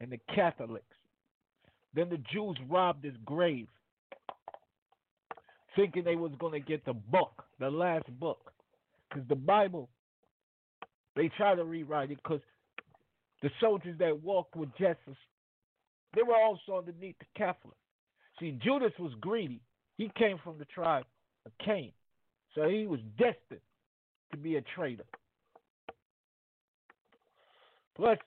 and 0.01 0.13
the 0.13 0.21
Catholics. 0.33 0.85
Then 1.93 2.09
the 2.09 2.21
Jews 2.33 2.57
robbed 2.71 3.05
his 3.05 3.15
grave, 3.25 3.67
thinking 5.75 6.05
they 6.05 6.17
was 6.17 6.33
going 6.39 6.53
to 6.53 6.61
get 6.61 6.85
the 6.85 6.93
book, 6.93 7.45
the 7.59 7.71
last 7.71 8.07
book, 8.21 8.53
because 9.09 9.27
the 9.29 9.35
Bible 9.35 9.89
they 11.17 11.29
try 11.37 11.55
to 11.55 11.65
rewrite 11.65 12.11
it 12.11 12.19
because 12.23 12.41
the 13.43 13.51
soldiers 13.61 13.97
that 13.99 14.23
walked 14.23 14.57
with 14.57 14.71
Jesus 14.77 15.17
they 16.15 16.23
were 16.23 16.37
also 16.37 16.79
underneath 16.79 17.17
the 17.19 17.27
Catholic. 17.37 17.77
See, 18.39 18.59
Judas 18.63 18.93
was 18.99 19.13
greedy. 19.21 19.61
He 19.97 20.11
came 20.17 20.39
from 20.43 20.59
the 20.59 20.65
tribe 20.67 21.05
of 21.47 21.53
Cain. 21.65 21.93
So 22.55 22.69
he 22.69 22.87
was 22.87 23.01
destined 23.19 23.61
to 24.33 24.37
be 24.37 24.57
a 24.57 24.63
traitor. 24.77 25.05
Plus, 27.97 28.19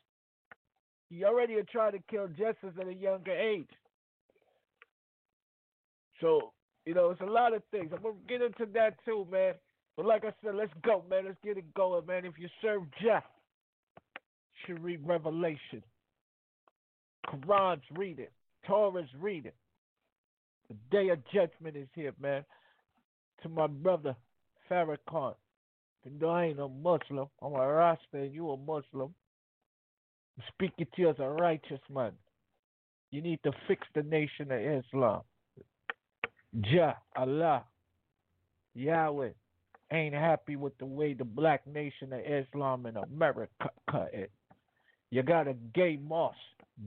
he 1.09 1.23
already 1.23 1.55
had 1.55 1.67
tried 1.67 1.91
to 1.91 1.99
kill 2.09 2.27
Jesus 2.27 2.73
at 2.79 2.87
a 2.87 2.93
younger 2.93 3.31
age. 3.31 3.69
So, 6.21 6.53
you 6.85 6.93
know, 6.93 7.11
it's 7.11 7.21
a 7.21 7.25
lot 7.25 7.53
of 7.53 7.61
things. 7.69 7.91
I'm 7.93 8.01
going 8.01 8.15
to 8.15 8.27
get 8.27 8.41
into 8.41 8.65
that 8.73 8.95
too, 9.05 9.27
man. 9.31 9.53
But 9.97 10.05
like 10.05 10.23
I 10.23 10.31
said, 10.43 10.53
let's 10.53 10.71
go, 10.83 11.03
man. 11.09 11.25
Let's 11.25 11.37
get 11.43 11.57
it 11.57 11.73
going, 11.73 12.05
man. 12.05 12.23
If 12.23 12.33
you 12.37 12.47
serve 12.61 12.83
Jah, 13.01 13.23
should 14.65 14.81
read 14.83 15.01
Revelation. 15.03 15.83
Quran's 17.27 17.81
read 17.97 18.19
it. 18.19 18.31
Torah's 18.67 19.09
read 19.19 19.47
it. 19.47 19.55
The 20.69 20.75
day 20.91 21.09
of 21.09 21.19
judgment 21.33 21.75
is 21.75 21.87
here, 21.95 22.13
man. 22.21 22.45
To 23.41 23.49
my 23.49 23.65
brother, 23.65 24.15
Farrakhan. 24.69 25.33
Even 26.05 26.19
though 26.19 26.29
I 26.29 26.45
ain't 26.45 26.59
a 26.59 26.67
Muslim, 26.67 27.27
I'm 27.41 27.53
a 27.53 27.67
Rasta 27.67 27.99
and 28.13 28.33
you 28.33 28.51
a 28.51 28.57
Muslim. 28.57 29.13
I'm 30.37 30.43
speaking 30.53 30.85
to 30.95 31.01
you 31.01 31.09
as 31.09 31.15
a 31.19 31.27
righteous 31.27 31.81
man. 31.91 32.11
You 33.09 33.21
need 33.21 33.39
to 33.43 33.51
fix 33.67 33.87
the 33.95 34.03
nation 34.03 34.51
of 34.51 34.59
Islam. 34.61 35.21
Jah, 36.61 36.95
Allah, 37.15 37.63
Yahweh 38.75 39.31
ain't 39.91 40.13
happy 40.13 40.55
with 40.55 40.77
the 40.77 40.85
way 40.85 41.13
the 41.13 41.23
black 41.23 41.65
nation 41.67 42.13
of 42.13 42.19
Islam 42.19 42.85
in 42.85 42.97
America 42.97 43.69
cut 43.89 44.13
it. 44.13 44.31
You 45.09 45.23
got 45.23 45.47
a 45.47 45.53
gay 45.73 45.97
mosque 46.01 46.37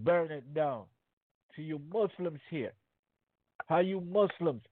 burn 0.05 0.31
it 0.31 0.55
down. 0.55 0.85
To 1.57 1.63
you 1.63 1.81
Muslims 1.93 2.41
here, 2.49 2.73
how 3.67 3.81
you 3.81 4.01
Muslims 4.01 4.63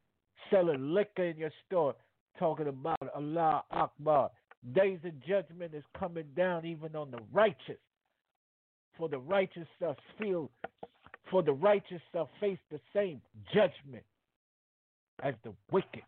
selling 0.48 0.94
liquor 0.94 1.24
in 1.24 1.36
your 1.36 1.50
store, 1.66 1.94
talking 2.38 2.68
about 2.68 2.98
Allah 3.14 3.64
Akbar. 3.72 4.30
Days 4.74 4.98
of 5.04 5.12
judgment 5.26 5.74
is 5.74 5.82
coming 5.98 6.26
down 6.36 6.64
even 6.64 6.94
on 6.94 7.10
the 7.10 7.18
righteous. 7.32 7.78
For 8.96 9.08
the 9.08 9.18
righteous 9.18 9.66
shall 9.78 9.96
feel, 10.18 10.50
for 11.30 11.42
the 11.42 11.52
righteous 11.52 12.00
shall 12.12 12.30
face 12.40 12.58
the 12.70 12.80
same 12.94 13.20
judgment 13.52 14.04
as 15.22 15.34
the 15.44 15.52
wicked. 15.70 16.02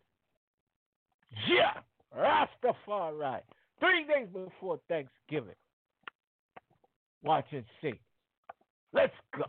Yeah, 1.49 1.81
Rastafari. 2.17 3.41
Three 3.79 4.05
days 4.05 4.29
before 4.33 4.79
Thanksgiving. 4.89 5.55
Watch 7.23 7.47
and 7.53 7.65
see. 7.83 7.99
Let's 8.93 9.15
go. 9.37 9.45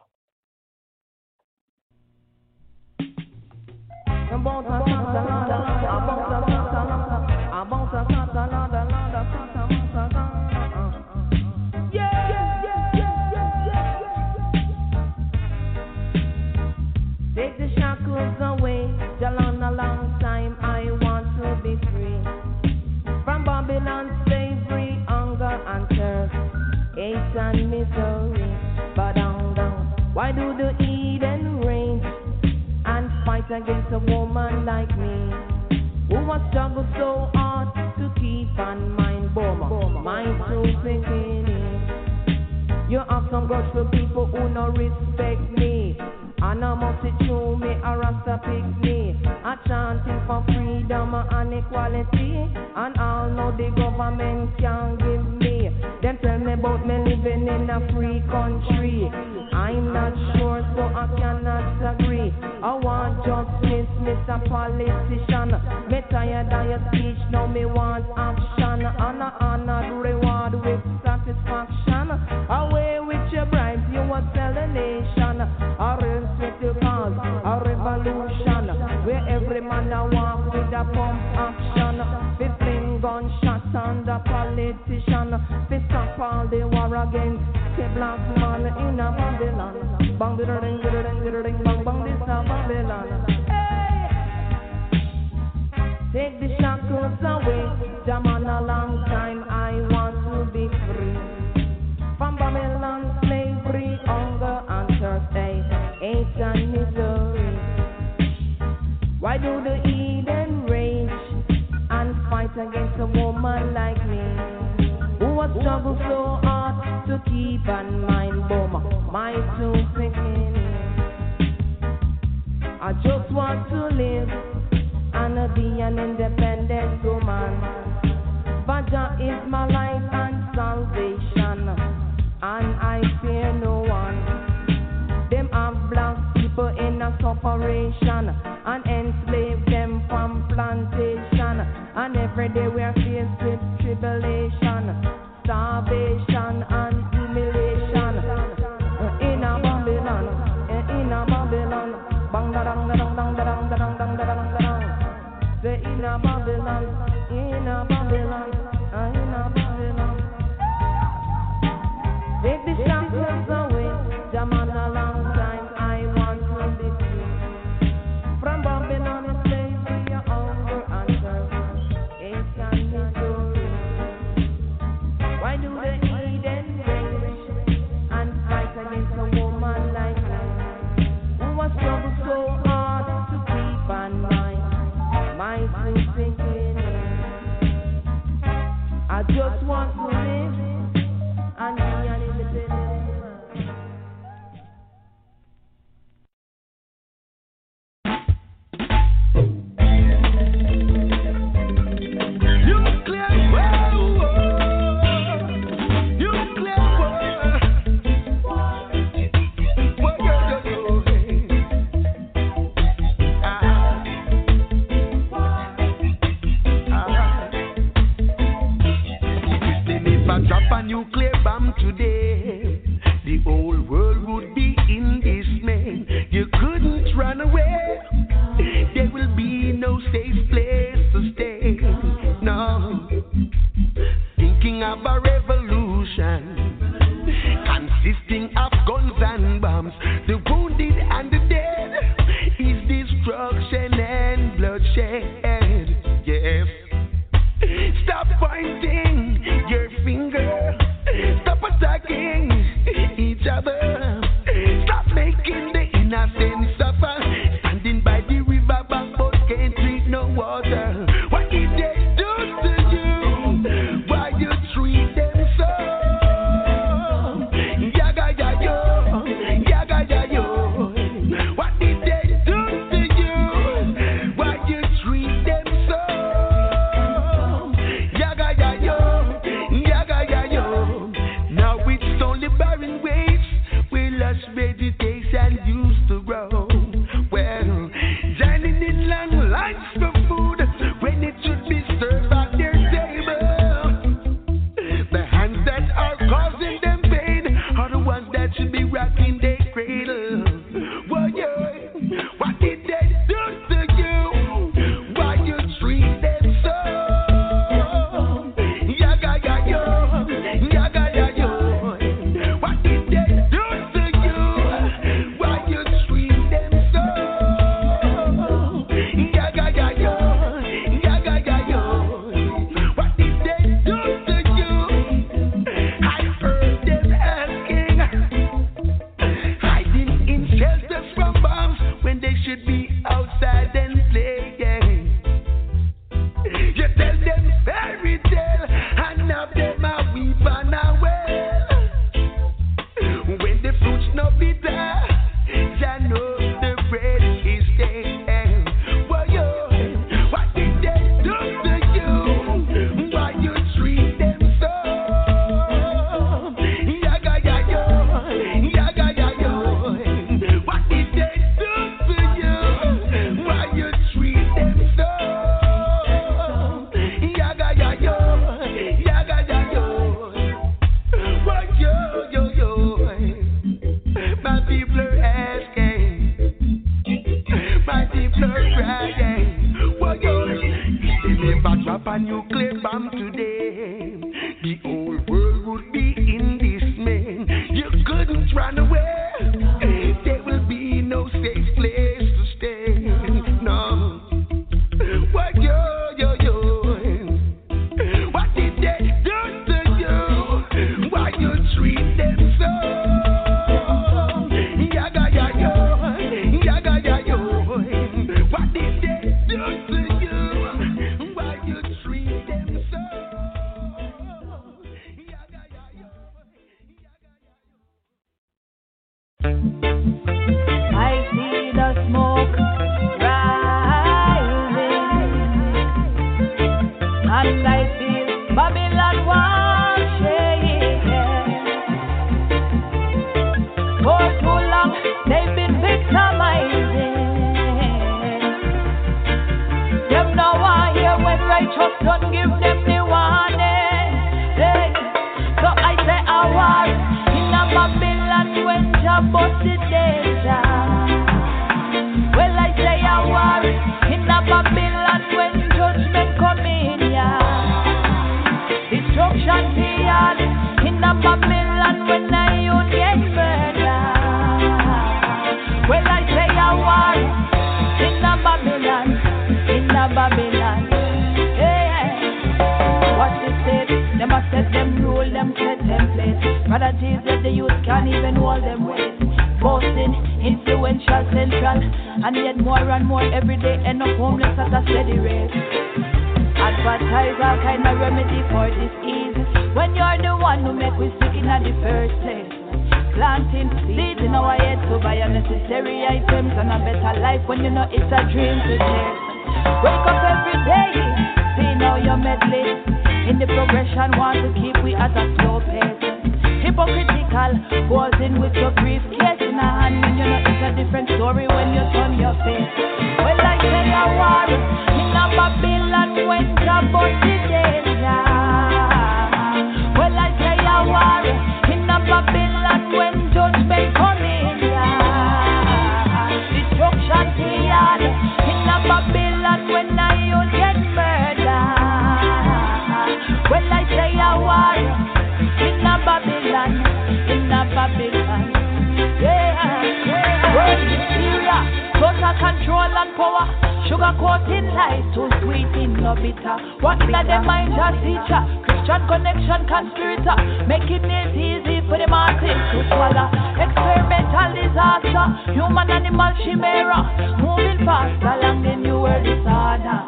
Lies, 544.91 545.15
too 545.15 545.27
sweet 545.41 545.71
in 545.79 545.95
no 545.95 546.15
bitter. 546.15 546.55
What 546.81 546.99
in 547.01 547.11
their 547.11 547.41
mind 547.41 547.73
a 547.73 547.89
teacher? 548.03 548.41
Christian 548.67 549.01
connection 549.07 549.61
conspirator, 549.67 550.37
making 550.67 551.07
it 551.07 551.31
easy 551.35 551.79
for 551.87 551.97
the 551.97 552.07
masses 552.07 552.59
to 552.75 552.79
swallow. 552.91 553.27
Experimental 553.55 554.49
disaster, 554.51 555.25
human 555.55 555.87
animal 555.89 556.33
chimera, 556.43 556.99
moving 557.39 557.85
fast 557.85 558.19
along 558.19 558.63
the 558.63 558.75
new 558.75 558.99
world 558.99 559.23
disorder. 559.23 559.99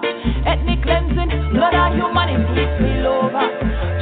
Ethnic 0.43 0.84
cleansing, 0.84 1.32
blood 1.56 1.76
of 1.76 1.96
humanity 1.96 2.67
spill 2.76 3.08
over. 3.08 3.46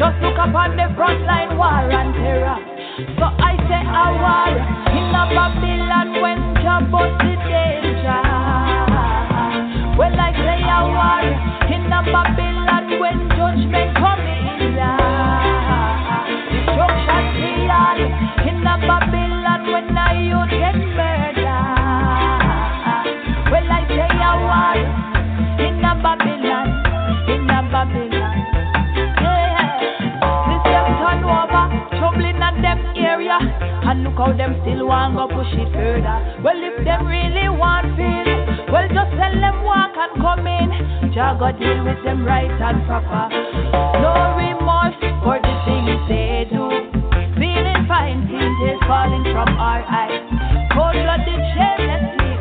Just 0.02 0.18
look 0.26 0.38
upon 0.42 0.78
the 0.78 0.90
front 0.98 1.22
line 1.30 1.58
war 1.58 1.86
and 1.86 2.14
terror. 2.18 2.58
So 3.18 3.26
I 3.30 3.54
say 3.70 3.82
a 3.82 4.06
war 4.18 4.50
in 4.98 5.14
a 5.14 5.24
Babylon 5.30 6.22
when 6.22 6.40
Jah 6.62 6.82
bust 6.90 7.22
And 33.92 34.04
look 34.04 34.16
how 34.16 34.32
them 34.32 34.56
still 34.62 34.88
want 34.88 35.16
go 35.18 35.28
push 35.28 35.52
it 35.52 35.68
further. 35.74 36.42
Well, 36.42 36.56
if 36.56 36.86
them 36.86 37.08
really 37.08 37.50
want 37.50 37.98
feel 37.98 38.41
just 38.94 39.12
tell 39.16 39.36
them 39.40 39.64
walk 39.64 39.96
and 39.96 40.14
come 40.22 40.46
in. 40.48 40.70
Jah 41.14 41.36
go 41.40 41.52
deal 41.52 41.84
with 41.84 42.00
them 42.04 42.26
right 42.26 42.50
and 42.52 42.86
proper. 42.86 43.28
No 44.04 44.36
remorse 44.36 44.96
for 45.24 45.40
the 45.40 45.54
things 45.68 46.00
they 46.08 46.48
do. 46.52 46.68
Feeling 47.40 47.84
fine, 47.88 48.28
tears 48.28 48.80
falling 48.88 49.24
from 49.32 49.50
our 49.58 49.82
eyes. 49.84 50.24
Cold 50.76 50.96
blooded 50.96 51.42
shamelessly, 51.56 52.34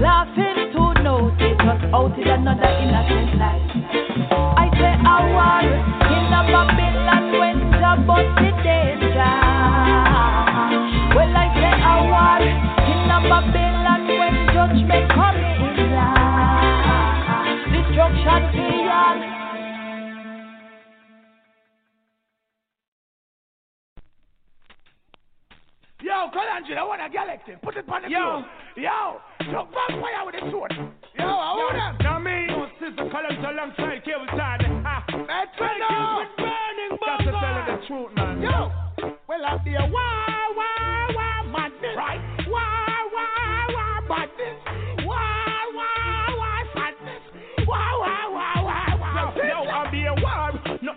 laughing 0.00 0.72
to 0.74 0.82
notice 1.02 1.60
us 1.64 1.82
out 1.94 2.16
in 2.18 2.28
another 2.28 2.70
innocent 2.80 3.38
life. 3.38 3.68
I 4.56 4.66
say 4.76 4.94
a 4.96 5.16
war 5.32 5.64
in 5.64 6.32
a 6.32 6.40
Babylon 6.50 7.24
when 7.38 7.56
Jah 7.78 7.96
Yo, 26.02 26.26
Colangelo, 26.32 26.78
I 26.78 26.84
want 26.84 27.02
a 27.02 27.08
galaxy. 27.08 27.52
Put 27.62 27.76
it 27.76 27.88
on 27.88 28.02
the 28.02 28.08
Yo. 28.08 28.18
floor. 28.18 28.44
Yo, 28.76 29.20
look 29.52 29.68
vampire 29.70 30.26
with 30.26 30.34
a 30.34 30.50
sword. 30.50 30.72
Yo, 31.18 31.24
I 31.24 31.54
want 31.54 31.76
him. 31.76 31.96
Now 32.02 32.18
me, 32.18 32.48
oh, 32.50 32.64
no 32.64 32.68
sister 32.80 33.08
Columns 33.12 33.44
alongside 33.44 34.02
Cable 34.04 34.26
Side. 34.32 34.64
Ha. 34.64 35.04
Metronome. 35.12 36.16
With 36.18 36.36
burning 36.40 36.96
to 36.98 37.30
tell 37.30 37.54
her 37.54 37.64
the 37.68 37.86
truth, 37.86 38.10
man. 38.16 38.42
Yo, 38.42 38.72
well, 39.28 39.44
I 39.44 39.56
be 39.62 39.74
a 39.74 39.86
wah, 39.86 40.39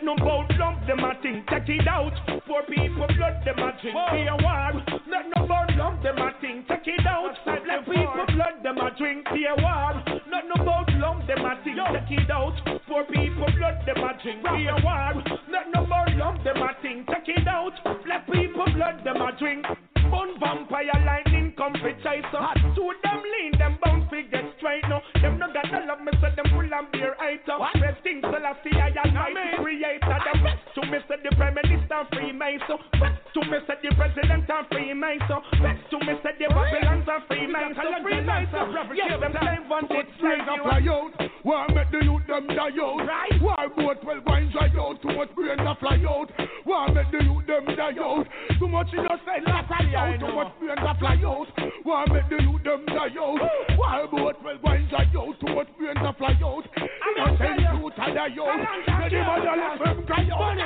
Nothing 0.04 0.22
about 0.22 0.52
lump 0.60 0.86
them 0.86 1.00
a 1.00 1.16
thing. 1.22 1.46
Check 1.50 1.70
it 1.70 1.88
out. 1.88 2.12
Poor 2.46 2.62
people 2.64 3.08
blood 3.16 3.40
them 3.46 3.60
a 3.60 3.72
drink. 3.80 3.96
Be 4.12 4.28
a 4.28 4.36
war. 4.36 4.74
Nothing 5.08 5.32
about 5.38 5.72
lump 5.78 6.04
them 6.04 6.18
a 6.18 6.32
thing. 6.42 6.66
Check 6.68 6.84
it 6.88 7.08
out. 7.08 7.32
Black 7.46 7.86
people 7.86 8.26
blood 8.36 8.60
them 8.64 8.78
a 8.80 8.92
drink. 8.98 9.24
Be 9.32 9.46
a 9.48 9.56
war. 9.64 9.96
Nothing 10.28 10.52
about 10.60 10.92
lump 11.00 11.26
them 11.26 11.46
a 11.46 11.56
thing. 11.64 11.80
Check 11.80 12.12
it 12.12 12.30
out. 12.30 12.56
Poor 12.86 13.06
people 13.06 13.48
blood 13.56 13.80
them 13.86 14.04
a 14.04 14.12
drink. 14.22 14.44
Be 14.44 14.68
a 14.68 14.76
war. 14.84 15.24
Nothing 15.48 15.72
about 15.72 16.12
lump 16.20 16.44
them 16.44 16.62
a 16.62 16.70
thing. 16.82 17.06
Check 17.08 17.30
it 17.30 17.48
out. 17.48 17.74
Black 18.04 18.28
people 18.28 18.68
blood 18.76 19.06
them 19.06 19.22
a 19.22 19.32
drink. 19.40 19.66
Bun 20.12 20.36
vampire 20.38 21.00
lightning 21.06 21.54
come 21.56 21.74
for 21.80 21.96
hot. 22.38 22.58
To 22.76 22.92
them 23.04 23.22
lean, 23.24 23.58
them 23.58 23.80
bounce 23.82 24.10
fi 24.10 24.22
get 24.24 24.44
straight 24.58 24.84
now. 24.90 25.02
Them 25.22 25.40
no 25.40 25.48
got 25.54 25.72
no 25.72 25.80
love 25.88 26.02
me 26.02 26.12
so 26.20 26.28
them 26.36 26.53
and 26.74 26.90
beer 26.92 27.16
item. 27.22 27.62
Best 27.80 28.02
thing 28.04 28.20
so 28.22 28.34
I 28.34 28.54
see 28.66 28.74
I 28.74 28.90
am 28.90 29.14
mighty 29.14 29.62
creator. 29.62 30.18
Them 30.26 30.40
best 30.44 30.62
to 30.76 30.82
me 30.90 30.98
say 31.08 31.18
the 31.22 31.32
prime 31.38 31.54
minister 31.54 31.94
and 31.94 32.08
free 32.10 32.32
Mason. 32.34 32.78
Best 32.98 33.22
to 33.38 33.42
me 33.46 33.58
say 33.70 33.78
the 33.82 33.90
president 33.96 34.50
and 34.50 34.66
free 34.74 34.94
Mason. 34.94 35.40
Best 35.62 35.82
to 35.94 35.98
me 36.02 36.14
say 36.26 36.34
the 36.42 36.48
Babylons 36.50 37.06
and 37.08 37.24
free 37.30 37.48
Mason. 37.48 38.02
Free 38.02 38.22
Mason. 38.26 38.66
Yes, 38.98 39.20
them 39.22 39.70
one 39.70 39.86
did 39.88 40.06
slave 40.20 40.42
Straight 40.44 40.50
up 40.50 40.58
you. 40.58 40.72
a 40.72 40.78
youth. 40.82 41.14
Why 41.44 41.68
make 41.76 41.92
the 41.92 42.00
youth 42.04 42.26
them 42.28 42.48
die 42.48 42.72
out? 42.82 43.04
Right. 43.06 43.36
Why 43.42 43.68
boat 43.76 44.02
twelve 44.02 44.24
wine 44.26 44.50
dry 44.52 44.70
out? 44.80 45.02
Too 45.02 45.14
much 45.14 45.30
brains 45.36 45.60
a 45.62 45.76
fly 45.80 46.00
out. 46.08 46.30
Why 46.64 46.88
make 46.90 47.12
the 47.12 47.20
youth 47.24 47.46
them 47.48 47.66
die 47.76 48.00
out? 48.00 48.26
Too 48.60 48.68
much 48.68 48.88
innocent 48.94 49.46
a 49.46 49.62
fly 49.68 49.86
out. 49.94 50.20
Too 50.20 50.34
much 50.34 50.52
brains 50.60 50.80
a 50.82 50.94
fly 51.00 51.18
out. 51.26 51.48
Why 51.84 52.06
make 52.12 52.30
the 52.30 52.38
youth 52.44 52.64
them 52.64 52.86
die 52.88 53.12
out? 53.20 53.40
Why 53.78 54.06
boat 54.10 54.36
twelve 54.42 54.64
wine 54.64 54.88
dry 54.90 55.04
out? 55.04 55.36
Too 55.40 55.54
much 55.54 55.68
brains 55.78 56.00
a 56.00 56.14
fly 56.14 56.38
out. 56.44 56.63
Youth 56.64 57.94
a 57.98 58.14
die 58.14 58.30
out. 58.40 58.58
Let 58.88 59.12
the 59.12 59.20
mother 59.24 59.56
let 59.58 59.80
them 59.80 60.06
cry 60.06 60.30
out. 60.32 60.58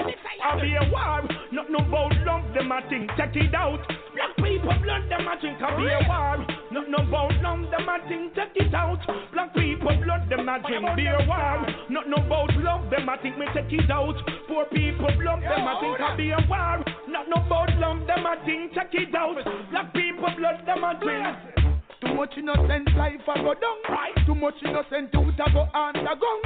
I 0.44 0.62
be 0.62 0.76
a 0.76 0.90
war, 0.92 1.24
not 1.52 1.70
no 1.70 1.80
about 1.80 2.16
love 2.26 2.54
them 2.54 2.72
a 2.72 2.82
think, 2.90 3.10
check 3.18 3.36
it 3.36 3.54
out. 3.54 3.82
Black 4.14 4.36
people 4.38 4.74
blood 4.82 5.10
them 5.10 5.28
a 5.28 5.40
drink, 5.40 5.62
I 5.62 5.76
be 5.76 5.88
a 5.88 6.08
war, 6.08 6.46
not 6.72 6.90
no 6.90 6.98
about 6.98 7.34
love 7.42 7.72
them 7.72 7.90
a 7.90 7.98
think, 8.08 8.36
check 8.36 8.52
it 8.56 8.74
out. 8.74 9.00
Black 9.34 9.54
people 9.54 9.98
blood 10.04 10.30
them 10.30 10.48
a 10.48 10.60
drink, 10.68 10.96
be 10.96 11.08
a 11.08 11.18
war, 11.28 11.66
not 11.90 12.08
no 12.08 12.18
about 12.18 12.56
love 12.58 12.90
them 12.90 13.10
a 13.10 13.18
think, 13.22 13.38
me 13.38 13.46
check 13.54 13.72
it 13.72 13.92
out. 13.92 14.16
Poor 14.48 14.66
people 14.66 15.12
blood 15.20 15.42
them 15.42 15.68
a 15.68 15.80
think, 15.82 16.00
I 16.00 16.16
be 16.16 16.32
a 16.32 16.40
war, 16.48 16.84
not 17.08 17.28
no 17.28 17.44
about 17.46 17.76
love 17.78 18.06
them 18.08 18.26
a 18.26 18.36
think, 18.46 18.74
check 18.74 18.94
it 18.94 19.16
out. 19.16 19.38
Black 19.72 19.94
people 19.94 20.30
blood 20.38 20.66
them 20.66 20.84
a 20.84 21.00
drink. 21.02 21.77
Too 22.02 22.14
much 22.14 22.34
innocent 22.38 22.96
life 22.96 23.28
a 23.28 23.34
go 23.42 23.54
down. 23.54 23.78
Right. 23.90 24.14
Too 24.26 24.36
much 24.36 24.56
innocent 24.64 25.14
youth 25.14 25.40
a 25.40 25.48
go 25.52 25.68
undergone. 25.74 26.42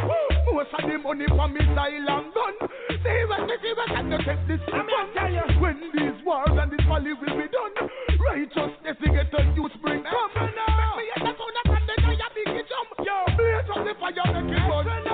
Most 0.54 0.74
of 0.78 0.84
the 0.88 0.98
money 0.98 1.26
from 1.28 1.54
missile 1.54 1.76
and 1.76 2.34
gun. 2.34 2.56
See 2.90 3.26
what 3.28 3.42
me 3.48 3.56
see 3.62 3.74
what 3.76 3.92
I 3.92 4.02
no 4.02 4.18
take 4.18 4.48
this 4.48 4.62
for 4.66 4.84
fun. 4.84 5.08
When 5.60 5.78
these 5.94 6.20
wars 6.26 6.56
and 6.56 6.72
this 6.72 6.84
folly 6.88 7.14
will 7.14 7.36
be 7.36 7.48
done, 7.52 7.76
righteousness 8.20 8.98
we 9.02 9.08
get 9.12 9.32
the 9.32 9.42
youth 9.56 9.76
bring 9.82 10.04
come. 10.04 10.32
Make 10.36 10.56
me 10.56 11.04
hear 11.12 11.20
the 11.20 11.32
sound 11.36 11.58
of 11.60 11.66
thunder, 11.68 11.98
now 12.02 12.12
you 12.12 12.30
big 12.36 12.66
jump. 12.68 12.90
Yo, 13.06 13.16
blaze 13.38 13.70
up 13.70 13.80
the 13.86 13.94
fire, 14.00 14.26
make 14.42 14.56
it 14.56 14.64
burn. 14.70 15.06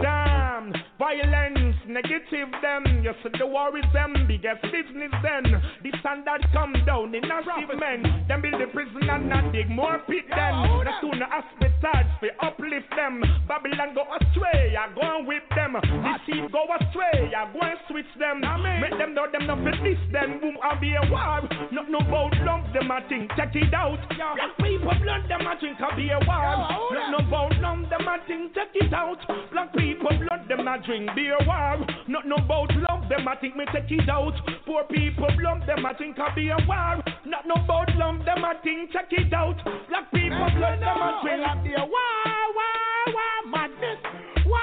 Damn, 0.00 0.64
violence, 0.98 1.59
negative 1.92 2.50
them. 2.62 3.02
You 3.02 3.12
see 3.22 3.30
the 3.38 3.46
war 3.46 3.76
is 3.76 3.84
them 3.92 4.14
biggest 4.26 4.62
business 4.62 5.12
then. 5.22 5.44
The 5.82 5.90
standard 6.00 6.46
come 6.52 6.74
down 6.86 7.14
in 7.14 7.24
a 7.24 7.76
men. 7.76 8.26
Them 8.28 8.42
build 8.42 8.60
the 8.60 8.66
prison 8.72 9.08
and 9.08 9.28
not 9.28 9.52
dig 9.52 9.68
more 9.70 9.98
pit 10.06 10.24
then. 10.30 10.54
The 10.86 10.92
sooner 11.00 11.26
hospitals 11.26 12.06
we 12.22 12.30
uplift 12.40 12.90
them. 12.94 13.22
Babylon 13.48 13.94
go 13.94 14.04
astray, 14.12 14.76
I 14.76 14.92
go 14.94 15.02
and 15.02 15.26
whip 15.26 15.44
them. 15.56 15.74
The 15.80 16.14
sheep 16.26 16.52
go 16.52 16.64
astray, 16.68 17.32
I 17.32 17.48
go 17.52 17.60
and 17.60 17.78
switch 17.88 18.12
them. 18.18 18.40
Make 18.80 18.98
them 18.98 19.14
know 19.14 19.26
them 19.30 19.46
not 19.46 19.64
this 19.82 19.98
then. 20.12 20.40
Boom, 20.40 20.56
I'll 20.62 20.78
be 20.80 20.94
a 20.94 21.02
war. 21.10 21.40
Not 21.72 21.90
no 21.90 21.98
about 21.98 22.36
love 22.44 22.72
them 22.72 22.90
I 22.90 23.00
think. 23.08 23.30
Check 23.36 23.56
it 23.56 23.72
out. 23.74 23.98
Black 24.08 24.56
people 24.58 24.92
blood 25.02 25.24
them 25.28 25.46
I 25.46 25.56
think 25.58 25.80
I'll 25.80 25.96
be 25.96 26.10
a 26.10 26.18
war. 26.20 26.68
Not 26.92 27.10
no 27.10 27.18
about 27.26 27.56
love 27.60 27.88
them 27.88 28.08
I 28.08 28.18
think. 28.26 28.54
Check 28.54 28.74
it 28.74 28.92
out. 28.92 29.18
Black 29.52 29.72
people 29.72 30.12
blood 30.12 30.48
them 30.48 30.68
I 30.68 30.78
drink 30.84 31.10
beer 31.14 31.38
war. 31.46 31.79
Not 32.08 32.26
no 32.26 32.36
about 32.36 32.70
love 32.88 33.08
them 33.08 33.26
I 33.28 33.36
think 33.36 33.56
me 33.56 33.64
check 33.72 33.90
it 33.90 34.08
out. 34.08 34.34
Poor 34.66 34.84
people 34.84 35.28
blood 35.38 35.66
them 35.66 35.84
I 35.86 35.94
think 35.94 36.18
I'll 36.18 36.34
be 36.34 36.48
a 36.50 36.56
war. 36.66 37.02
Not 37.26 37.46
no 37.46 37.54
about 37.62 37.90
love 37.96 38.24
them 38.24 38.44
I 38.44 38.54
think. 38.62 38.90
Check 38.92 39.08
it 39.12 39.32
out. 39.32 39.56
Black 39.88 40.10
people 40.12 40.48
blood 40.56 40.80
them 40.80 40.98
I 40.98 41.20
drink. 41.22 41.42
I'll 41.46 41.62
be 41.62 41.72
a 41.74 41.84
war, 41.84 42.24
war, 42.56 43.14
war, 43.14 43.36
madness. 43.50 44.00
War, 44.46 44.60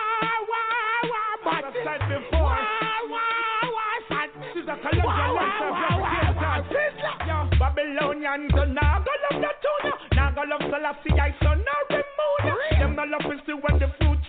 war, 0.51 0.69
war, 1.08 1.32
madness. 1.45 1.84
said 1.86 2.01
before. 2.10 2.41
War, 2.41 2.99
war, 3.10 3.63
war, 3.71 3.95
sadness. 4.10 4.56
Is 4.58 4.67
a 4.67 4.75
collection 4.82 5.06
Wow, 5.08 5.32
of 5.32 5.36
wow, 5.36 5.47
yourself, 5.47 5.73
wow, 5.73 5.97
yeah, 6.03 6.32
wow, 6.34 6.41
God. 6.41 6.62
wow. 6.67 7.15
Yo, 7.27 7.38
Babylonians, 7.60 8.51
so 8.56 8.63
now 8.65 9.03
go 9.03 9.13
love 9.32 9.39
the 9.41 9.51
tuna. 9.63 9.91
Now 10.15 10.30
go 10.36 10.41
love 10.47 10.63
Selassie, 10.67 11.15
I 11.19 11.32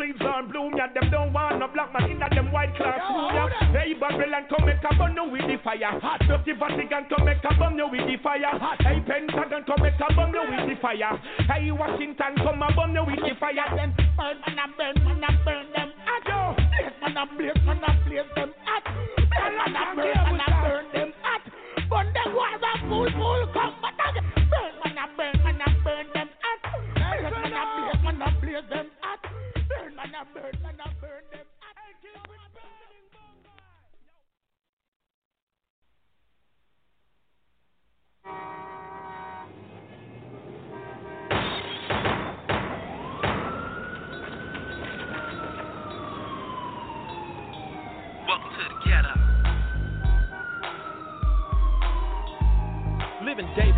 when 0.09 0.16
the 0.16 0.18
fruit 0.18 0.18
trees 0.18 0.29
are 0.29 0.42
in 0.42 0.51
bloom, 0.51 0.73
yeah. 0.77 0.92
Them 0.92 1.11
don't 1.11 1.33
want 1.33 1.59
no 1.59 1.68
black 1.68 1.92
man 1.92 2.11
in 2.11 2.23
a 2.23 2.29
them 2.31 2.53
white 2.53 2.75
classroom, 2.77 3.35
yeah. 3.35 3.49
Hey, 3.73 3.94
Babylon, 3.94 4.47
come 4.49 4.66
make 4.66 4.83
a 4.83 4.92
you 4.94 5.31
with 5.31 5.42
the 5.42 5.57
fire. 5.62 6.01
Hot. 6.01 6.21
Dirty 6.27 6.53
Vatican, 6.53 7.07
come 7.09 7.25
make 7.25 7.44
a 7.44 7.53
you 7.53 7.88
with 7.90 8.07
the 8.07 8.16
fire. 8.23 8.59
Hot. 8.59 8.81
Hey, 8.83 9.01
Pentagon, 9.05 9.64
come 9.66 9.83
make 9.83 10.01
a 10.01 10.07
you 10.09 10.42
with 10.49 10.68
the 10.68 10.75
fire. 10.81 11.21
Hey, 11.49 11.71
Washington, 11.71 12.35
come 12.37 12.62
a 12.62 12.68
you 12.68 13.05
with 13.07 13.21
the 13.21 13.35
fire. 13.38 13.66
Then 13.77 13.94
Burn, 14.18 14.35
man, 14.40 14.59
and 14.59 14.73
burn, 14.77 14.94
man, 15.05 15.25
and 15.29 15.38
burn 15.44 15.66
them 15.73 15.92
hot. 16.03 16.27
Yo. 16.27 16.55
Blaze, 16.59 16.97
man, 17.01 17.16
and 17.16 17.31
blaze, 17.38 17.62
man, 17.64 17.85
and 17.87 18.05
blaze 18.05 18.31
them 18.35 18.53
hot. 18.64 18.85
Man, 18.85 19.59
and 19.62 19.97
burn, 19.97 20.14
man, 20.27 20.40
and 20.42 20.57
burn 20.62 20.85
them 20.92 21.12
hot. 21.23 21.42
Burn 21.88 22.07
them 22.12 22.35
war 22.35 22.51
and 22.51 22.81
fool, 22.90 23.11
fool, 23.14 23.47
come 23.55 23.88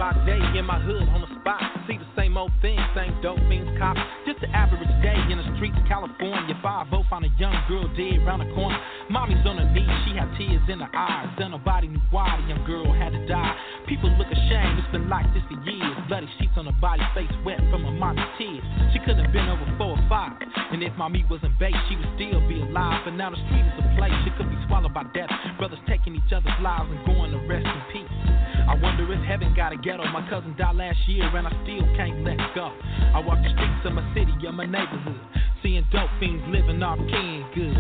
by 0.01 0.17
day 0.25 0.41
in 0.57 0.65
my 0.65 0.81
hood 0.81 1.05
on 1.13 1.21
the 1.21 1.29
spot. 1.37 1.61
See 1.85 2.01
the 2.01 2.09
same 2.17 2.33
old 2.41 2.49
thing, 2.65 2.81
same 2.97 3.13
dope 3.21 3.37
fiends 3.53 3.69
cop. 3.77 4.01
Just 4.25 4.41
an 4.41 4.49
average 4.57 4.89
day 5.05 5.21
in 5.29 5.37
the 5.37 5.45
streets 5.61 5.77
of 5.77 5.85
California. 5.85 6.57
Five 6.65 6.89
oh 6.97 7.05
find 7.13 7.29
a 7.29 7.33
young 7.37 7.53
girl 7.69 7.85
dead 7.93 8.25
round 8.25 8.41
the 8.41 8.49
corner. 8.57 8.81
Mommy's 9.13 9.45
on 9.45 9.61
her 9.61 9.69
knees, 9.77 9.93
she 10.09 10.17
had 10.17 10.33
tears 10.41 10.65
in 10.73 10.81
her 10.81 10.89
eyes. 10.97 11.29
Then 11.37 11.53
nobody 11.53 11.93
knew 11.93 12.01
why 12.09 12.33
the 12.41 12.49
young 12.49 12.65
girl 12.65 12.89
had 12.97 13.13
to 13.13 13.21
die. 13.29 13.53
People 13.93 14.09
look 14.17 14.33
ashamed, 14.33 14.81
it's 14.81 14.89
been 14.89 15.13
like 15.13 15.29
this 15.37 15.45
for 15.53 15.61
years. 15.69 15.93
Bloody 16.09 16.33
sheets 16.41 16.57
on 16.57 16.65
her 16.65 16.79
body, 16.81 17.05
face 17.13 17.37
wet 17.45 17.61
from 17.69 17.85
her 17.85 17.93
mommy's 17.93 18.25
tears. 18.41 18.65
She 18.97 19.05
couldn't 19.05 19.21
have 19.21 19.37
been 19.37 19.53
over 19.53 19.69
four 19.77 20.01
or 20.01 20.05
five. 20.09 20.33
And 20.73 20.81
if 20.81 20.97
mommy 20.97 21.29
wasn't 21.29 21.61
baked, 21.61 21.77
she 21.93 22.01
would 22.01 22.09
still 22.17 22.41
be 22.49 22.57
alive. 22.57 23.05
But 23.05 23.21
now 23.21 23.37
the 23.37 23.41
street 23.53 23.69
is 23.69 23.77
a 23.77 23.85
place, 24.01 24.17
she 24.25 24.33
could 24.41 24.49
be 24.49 24.57
swallowed 24.65 24.97
by 24.97 25.05
death. 25.13 25.29
Brothers 25.61 25.85
taking 25.85 26.17
each 26.17 26.33
other's 26.33 26.57
lives 26.65 26.89
and 26.89 27.05
going 27.05 27.37
to 27.37 27.41
rest 27.45 27.69
in 27.69 27.85
peace. 27.93 28.39
I 28.68 28.75
wonder 28.81 29.11
if 29.12 29.20
heaven 29.25 29.55
got 29.55 29.73
a 29.73 29.77
ghetto. 29.77 30.05
My 30.12 30.29
cousin 30.29 30.55
died 30.57 30.77
last 30.77 30.99
year 31.07 31.25
and 31.25 31.46
I 31.46 31.53
still 31.62 31.87
can't 31.96 32.25
let 32.25 32.38
go. 32.55 32.73
I 33.14 33.20
walk 33.20 33.38
the 33.42 33.51
streets 33.51 33.85
of 33.85 33.92
my 33.92 34.05
city, 34.14 34.33
of 34.46 34.55
my 34.55 34.66
neighborhood, 34.66 35.20
seeing 35.62 35.85
dope 35.92 36.11
fiends 36.18 36.44
living 36.49 36.83
off 36.83 36.99
canned 36.99 37.55
goods. 37.55 37.79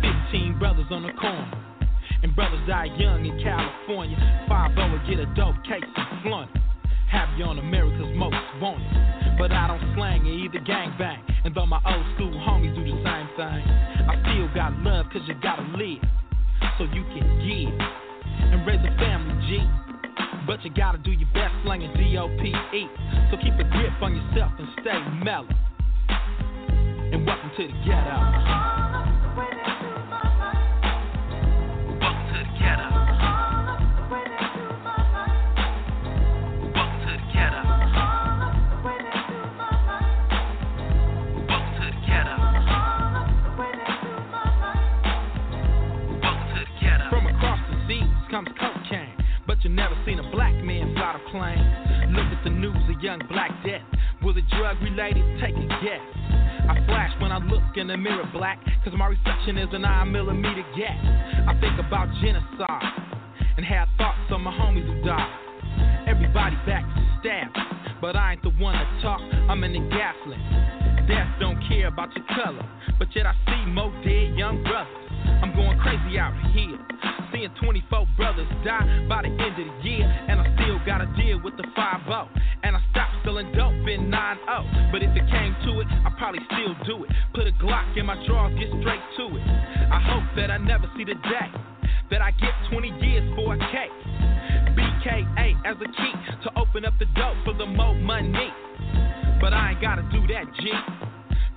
Fifteen 0.00 0.58
brothers 0.58 0.86
on 0.90 1.02
the 1.02 1.12
corner. 1.12 1.50
And 2.22 2.34
brothers 2.36 2.60
die 2.68 2.86
young 2.96 3.26
in 3.26 3.38
California. 3.42 4.16
5 4.48 4.76
would 4.92 5.06
get 5.08 5.18
a 5.18 5.26
dope 5.34 5.58
case 5.64 5.82
and 5.82 6.48
it. 6.48 6.62
Have 7.10 7.28
you 7.36 7.44
on 7.44 7.58
America's 7.58 8.08
most 8.16 8.36
wanted. 8.60 8.88
But 9.38 9.52
I 9.52 9.66
don't 9.66 9.94
slang 9.94 10.24
it 10.24 10.32
either 10.32 10.64
gangbang. 10.64 11.18
And 11.44 11.54
though 11.54 11.66
my 11.66 11.80
old 11.84 12.06
school 12.14 12.32
homies 12.32 12.74
do 12.74 12.82
the 12.84 12.96
same 13.02 13.28
thing, 13.36 13.62
I 14.08 14.14
still 14.22 14.48
got 14.54 14.72
love 14.80 15.06
cause 15.12 15.22
you 15.26 15.34
gotta 15.42 15.66
live. 15.76 16.00
So 16.78 16.84
you 16.84 17.02
can 17.10 17.26
give 17.42 17.74
and 18.52 18.66
raise 18.66 18.80
a 18.80 18.96
family, 18.98 19.34
G. 19.48 19.91
But 20.46 20.64
you 20.64 20.70
gotta 20.74 20.98
do 20.98 21.12
your 21.12 21.28
best 21.32 21.54
slanging 21.64 21.92
D-O-P-E. 21.94 22.88
So 23.30 23.36
keep 23.36 23.54
a 23.54 23.64
grip 23.64 24.02
on 24.02 24.16
yourself 24.16 24.52
and 24.58 24.68
stay 24.80 25.24
mellow. 25.24 25.48
And 27.12 27.26
welcome 27.26 27.50
to 27.56 27.66
the 27.66 27.72
ghetto. 27.86 28.62
Never 49.64 49.94
seen 50.04 50.18
a 50.18 50.30
plane. 51.32 52.12
Look 52.12 52.28
at 52.28 52.44
the 52.44 52.50
news, 52.50 52.76
a 52.92 53.02
young 53.02 53.20
black 53.28 53.50
death. 53.64 53.82
Was 54.22 54.36
it 54.36 54.44
drug 54.52 54.76
related? 54.84 55.24
Take 55.40 55.56
a 55.56 55.66
guess. 55.80 56.04
I 56.68 56.78
flash 56.86 57.10
when 57.20 57.32
I 57.32 57.38
look 57.38 57.64
in 57.74 57.88
the 57.88 57.96
mirror 57.96 58.28
black, 58.32 58.60
cause 58.84 58.92
my 58.96 59.06
reflection 59.06 59.58
is 59.58 59.68
a 59.72 59.78
9 59.78 60.12
millimeter 60.12 60.62
gap. 60.76 60.94
I 61.48 61.58
think 61.58 61.80
about 61.80 62.06
genocide 62.22 63.02
and 63.56 63.66
have 63.66 63.88
thoughts 63.98 64.30
on 64.30 64.42
my 64.42 64.52
homies 64.52 64.86
who 64.86 65.02
died. 65.02 66.06
Everybody 66.06 66.54
back 66.66 66.84
to 66.84 67.18
staff, 67.20 67.50
but 68.00 68.14
I 68.14 68.32
ain't 68.32 68.42
the 68.42 68.50
one 68.62 68.74
to 68.74 69.02
talk, 69.02 69.20
I'm 69.48 69.64
in 69.64 69.72
the 69.72 69.82
gaslit. 69.90 71.08
Death 71.08 71.28
don't 71.40 71.58
care 71.66 71.88
about 71.88 72.14
your 72.14 72.26
color, 72.28 72.64
but 72.98 73.08
yet 73.16 73.26
I 73.26 73.34
see 73.46 73.70
more 73.72 73.90
dead 74.04 74.36
young 74.36 74.62
brothers. 74.62 75.11
I'm 75.42 75.54
going 75.54 75.78
crazy 75.78 76.18
out 76.18 76.34
here. 76.52 76.78
Seeing 77.32 77.50
24 77.62 78.06
brothers 78.16 78.48
die 78.64 79.06
by 79.08 79.22
the 79.22 79.32
end 79.32 79.56
of 79.56 79.66
the 79.66 79.88
year, 79.88 80.04
and 80.04 80.40
I 80.40 80.46
still 80.54 80.78
gotta 80.84 81.06
deal 81.16 81.40
with 81.42 81.56
the 81.56 81.64
5 81.74 82.28
And 82.62 82.76
I 82.76 82.80
stopped 82.90 83.24
selling 83.24 83.50
dope 83.52 83.88
in 83.88 84.10
9 84.10 84.38
But 84.92 85.02
if 85.02 85.10
it 85.16 85.26
came 85.30 85.56
to 85.64 85.80
it, 85.80 85.86
I'd 86.04 86.16
probably 86.18 86.40
still 86.52 86.74
do 86.84 87.04
it. 87.04 87.10
Put 87.34 87.46
a 87.46 87.52
Glock 87.62 87.96
in 87.96 88.06
my 88.06 88.18
drawers, 88.26 88.58
get 88.58 88.68
straight 88.80 89.04
to 89.16 89.24
it. 89.36 89.44
I 89.90 90.00
hope 90.00 90.28
that 90.36 90.50
I 90.50 90.58
never 90.58 90.90
see 90.96 91.04
the 91.04 91.14
day 91.14 91.50
that 92.10 92.20
I 92.20 92.30
get 92.32 92.52
20 92.70 92.88
years 93.00 93.24
for 93.34 93.54
a 93.54 93.58
K. 93.58 93.88
BKA 94.76 95.56
as 95.64 95.76
a 95.80 95.88
key 95.88 96.14
to 96.44 96.60
open 96.60 96.84
up 96.84 96.94
the 96.98 97.06
door 97.16 97.34
for 97.44 97.54
the 97.54 97.66
more 97.66 97.94
money. 97.94 98.52
But 99.40 99.52
I 99.54 99.72
ain't 99.72 99.80
gotta 99.80 100.02
do 100.12 100.26
that, 100.28 100.44
G. 100.60 100.70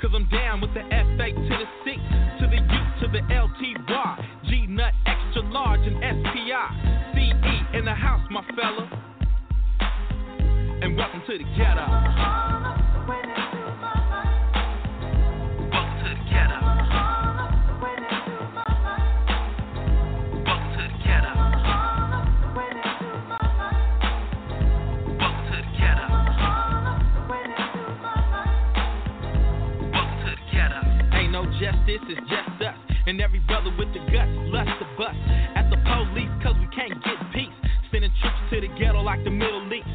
Cause 0.02 0.12
I'm 0.14 0.28
down 0.30 0.62
with 0.62 0.74
the 0.74 0.82
FA 0.82 1.28
to 1.32 1.56
the 1.56 1.68
C, 1.84 1.96
to 2.40 2.48
the 2.48 2.75
to 3.06 3.12
the 3.12 3.20
LTY, 3.34 4.26
G 4.46 4.66
nut 4.68 4.94
extra 5.06 5.42
large 5.52 5.82
and 5.82 5.98
SPI, 5.98 6.70
CE 7.14 7.78
in 7.78 7.86
the 7.86 7.94
house, 7.94 8.22
my 8.32 8.42
fella. 8.56 8.90
And 10.82 10.98
welcome 10.98 11.22
to 11.28 11.38
the 11.38 11.44
ghetto. 11.56 11.86
Welcome 15.72 15.98
to 16.02 16.10
the 16.10 16.16
ghetto. 16.32 16.60
Welcome 20.46 20.72
to 20.74 20.82
the 20.82 20.98
ghetto. 21.06 21.32
Welcome 25.22 25.44
to 25.46 25.54
the 25.54 25.68
ghetto. 25.78 26.06
Welcome 29.94 30.18
to 30.24 30.30
the 30.32 30.38
ghetto. 30.52 30.80
Ain't 31.16 31.32
no 31.32 31.42
justice 31.60 32.02
us. 32.32 32.45
And 33.08 33.22
every 33.22 33.40
brother 33.46 33.70
with 33.78 33.94
the 33.94 34.00
guts 34.10 34.34
lust 34.50 34.70
to 34.82 34.88
bust 34.98 35.18
at 35.54 35.70
the 35.70 35.78
police 35.86 36.32
cause 36.42 36.58
we 36.58 36.68
can't 36.74 36.98
get 37.04 37.18
peace. 37.34 37.54
Sending 37.92 38.12
troops 38.20 38.42
to 38.50 38.62
the 38.62 38.70
ghetto 38.80 39.02
like 39.02 39.24
the 39.24 39.30
Middle 39.30 39.62
East. 39.72 39.86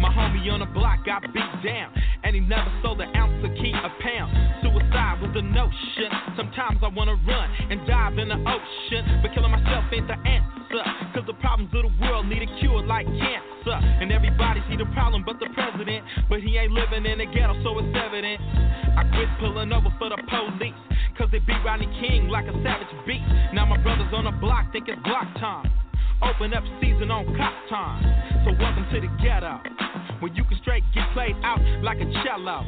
My 0.00 0.08
homie 0.08 0.48
on 0.50 0.60
the 0.60 0.70
block 0.72 1.04
got 1.04 1.22
beat 1.32 1.52
down, 1.62 1.92
and 2.24 2.34
he 2.34 2.40
never 2.40 2.72
sold 2.82 3.00
an 3.00 3.14
ounce 3.14 3.44
of 3.44 3.52
key 3.60 3.72
a 3.72 3.90
pound. 4.00 4.32
Suicide 4.64 5.20
was 5.20 5.30
the 5.36 5.42
notion. 5.42 6.08
Sometimes 6.36 6.80
I 6.82 6.88
wanna 6.88 7.20
run 7.28 7.46
and 7.70 7.86
dive 7.86 8.16
in 8.16 8.28
the 8.32 8.40
ocean, 8.40 9.20
but 9.20 9.32
killing 9.34 9.52
myself 9.52 9.84
ain't 9.92 10.08
the 10.08 10.16
answer. 10.24 10.84
Cause 11.14 11.24
the 11.26 11.38
problems 11.38 11.70
of 11.74 11.84
the 11.84 11.92
world 12.00 12.26
need 12.26 12.42
a 12.42 12.50
cure 12.58 12.82
like 12.82 13.06
cancer. 13.06 13.76
And 13.76 14.10
everybody 14.10 14.64
see 14.68 14.76
the 14.76 14.88
problem 14.96 15.22
but 15.24 15.38
the 15.38 15.46
president. 15.54 16.04
But 16.28 16.40
he 16.40 16.56
ain't 16.56 16.72
living 16.72 17.06
in 17.06 17.18
the 17.18 17.26
ghetto, 17.26 17.54
so 17.62 17.78
it's 17.78 17.92
evident. 17.94 18.40
I 18.96 19.02
quit 19.14 19.28
pulling 19.40 19.72
over 19.72 19.90
for 19.98 20.08
the 20.08 20.18
police. 20.28 20.74
Cause 21.18 21.28
they 21.30 21.38
beat 21.38 21.62
Rodney 21.64 21.86
King 22.00 22.28
like 22.28 22.46
a 22.46 22.54
savage 22.62 22.90
beast. 23.06 23.22
Now 23.52 23.66
my 23.66 23.78
brothers 23.78 24.10
on 24.12 24.24
the 24.24 24.32
block 24.32 24.72
think 24.72 24.88
it's 24.88 25.00
block 25.02 25.26
time. 25.38 25.70
Open 26.22 26.54
up 26.54 26.64
season 26.80 27.10
on 27.10 27.26
cop 27.36 27.54
time. 27.68 28.02
So 28.44 28.50
welcome 28.58 28.86
to 28.92 29.00
the 29.00 29.10
ghetto. 29.22 29.60
Where 30.18 30.32
you 30.32 30.44
can 30.44 30.58
straight 30.62 30.82
get 30.94 31.04
played 31.12 31.36
out 31.42 31.60
like 31.82 31.98
a 31.98 32.08
cello. 32.24 32.66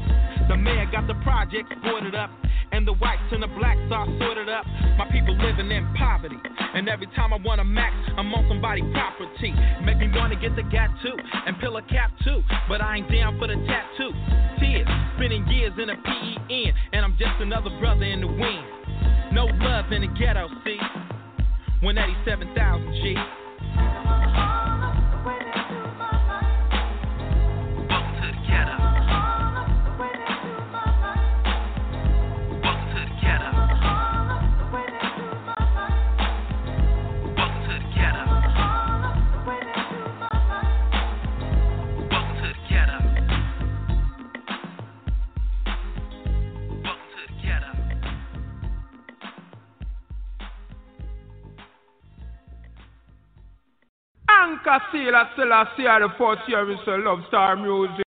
The 0.49 0.57
mayor 0.57 0.87
got 0.93 1.07
the 1.07 1.15
project 1.23 1.73
boarded 1.83 2.15
up. 2.15 2.31
And 2.73 2.87
the 2.87 2.95
whites 2.95 3.23
and 3.33 3.43
the 3.43 3.49
blacks 3.49 3.81
are 3.91 4.07
sorted 4.19 4.49
up. 4.49 4.67
My 4.99 5.09
people 5.11 5.37
living 5.37 5.71
in 5.71 5.87
poverty. 5.95 6.37
And 6.75 6.89
every 6.89 7.07
time 7.15 7.33
I 7.33 7.37
want 7.37 7.61
a 7.61 7.65
max, 7.65 7.95
I'm 8.17 8.33
on 8.35 8.47
somebody's 8.49 8.85
property. 8.93 9.55
Make 9.85 9.99
me 9.99 10.09
wanna 10.15 10.37
get 10.37 10.57
the 10.57 10.63
gat 10.63 10.91
too. 11.03 11.17
And 11.47 11.59
pill 11.59 11.77
a 11.77 11.83
cap 11.83 12.11
too. 12.25 12.43
But 12.69 12.81
I 12.81 12.97
ain't 12.97 13.11
down 13.11 13.39
for 13.39 13.47
the 13.47 13.57
tattoo. 13.67 14.13
Tears, 14.59 14.89
spending 15.17 15.47
years 15.49 15.73
in 15.79 15.91
a 15.91 15.97
PEN. 15.97 16.73
And 16.93 17.05
I'm 17.05 17.17
just 17.19 17.41
another 17.41 17.71
brother 17.81 18.05
in 18.05 18.21
the 18.21 18.29
wind. 18.29 18.67
No 19.33 19.47
love 19.47 19.93
in 19.93 20.03
the 20.03 20.09
ghetto, 20.19 20.49
see? 20.65 20.79
187,000 21.81 22.93
G. 23.03 23.46
Sealer 54.67 55.31
Selassie 55.37 55.85
the 55.85 56.09
fourth 56.19 56.41
year 56.49 56.67
Mr. 56.67 56.99
Love 57.05 57.21
Star 57.29 57.55
Music. 57.55 58.03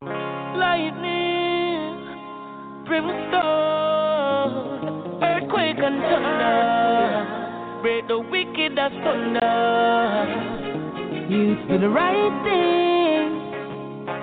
Lightning, 0.59 1.95
brimstone, 2.85 4.83
earthquake 5.23 5.79
and 5.79 6.01
thunder, 6.03 7.79
break 7.81 8.05
the 8.09 8.19
wicked 8.19 8.77
as 8.77 8.91
thunder. 8.91 10.27
You 11.29 11.55
do 11.69 11.77
the 11.79 11.87
right 11.87 12.43
thing, 12.43 13.39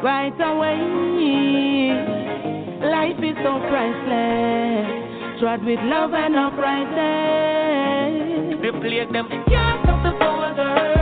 right 0.05 0.38
away. 0.38 0.77
Life 2.85 3.25
is 3.25 3.37
so 3.42 3.61
priceless, 3.70 5.40
trod 5.40 5.64
with 5.64 5.81
love 5.85 6.12
and 6.12 6.37
uprightness. 6.37 8.61
They 8.61 8.72
play 8.79 9.07
them, 9.11 9.27
can't 9.49 9.81
stop 9.85 10.03
the 10.05 10.12
powers 10.18 10.96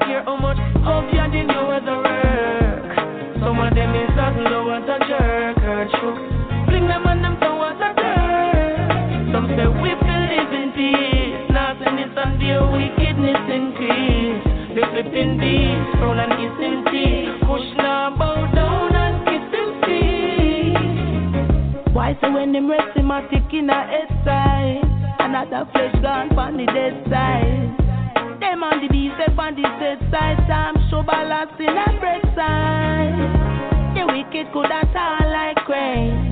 No 0.00 0.06
care 0.06 0.22
how 0.22 0.36
much 0.36 0.58
hope 0.84 1.04
you 1.12 1.22
didn't 1.32 1.48
know 1.48 1.70
as 1.70 1.82
a 1.82 1.96
work. 1.96 2.96
Some 3.40 3.58
of 3.58 3.74
them 3.74 3.94
is 3.94 4.10
as 4.14 4.34
low 4.36 4.70
as 4.70 4.84
a 4.84 4.98
jerk 5.08 5.58
or 5.58 5.88
choke. 5.90 6.20
Fling 6.68 6.86
them 6.86 7.06
on 7.06 7.22
them 7.22 7.36
towards 7.40 7.80
a 7.80 7.94
dirt. 7.98 9.32
Some 9.32 9.46
say 9.56 9.66
we 9.66 9.94
will 9.94 10.24
live 10.30 10.52
in 10.52 10.72
peace. 10.76 11.50
Nonsense 11.50 12.14
and 12.16 12.40
their 12.40 12.62
wickedness 12.70 13.42
increase. 13.50 14.42
They 14.74 14.86
flip 14.92 15.12
in 15.12 15.38
beats, 15.38 15.98
roll 16.00 16.18
and 16.18 16.32
kiss 16.38 16.58
in 16.62 16.84
teeth. 16.92 17.42
Push 17.48 17.66
now, 17.78 18.14
bow 18.16 18.46
down 18.54 18.94
and 18.94 19.24
kiss 19.26 19.44
them 19.50 19.70
feet. 19.82 20.78
Why 21.94 22.14
say 22.20 22.30
when 22.30 22.52
them 22.52 22.70
rest 22.70 22.96
him 22.96 23.10
a 23.10 23.26
tick 23.30 23.52
in 23.52 23.70
a 23.70 23.86
head 23.86 24.08
side? 24.24 24.84
Another 25.20 25.66
flesh 25.72 25.94
gone 26.02 26.28
from 26.34 26.56
the 26.56 26.66
dead 26.66 27.04
side. 27.10 27.77
Them 28.38 28.62
on 28.62 28.78
the 28.78 28.86
beast, 28.86 29.18
them 29.18 29.34
on 29.34 29.58
the 29.58 29.66
dead 29.82 29.98
side. 30.14 30.38
Time 30.46 30.78
show 30.90 31.02
balance 31.02 31.50
in 31.58 31.74
a 31.74 31.90
break 31.98 32.22
side. 32.38 33.18
The 33.98 34.06
wicked 34.06 34.54
could 34.54 34.70
have 34.70 34.86
tall 34.94 35.26
like 35.26 35.58
rain. 35.66 36.30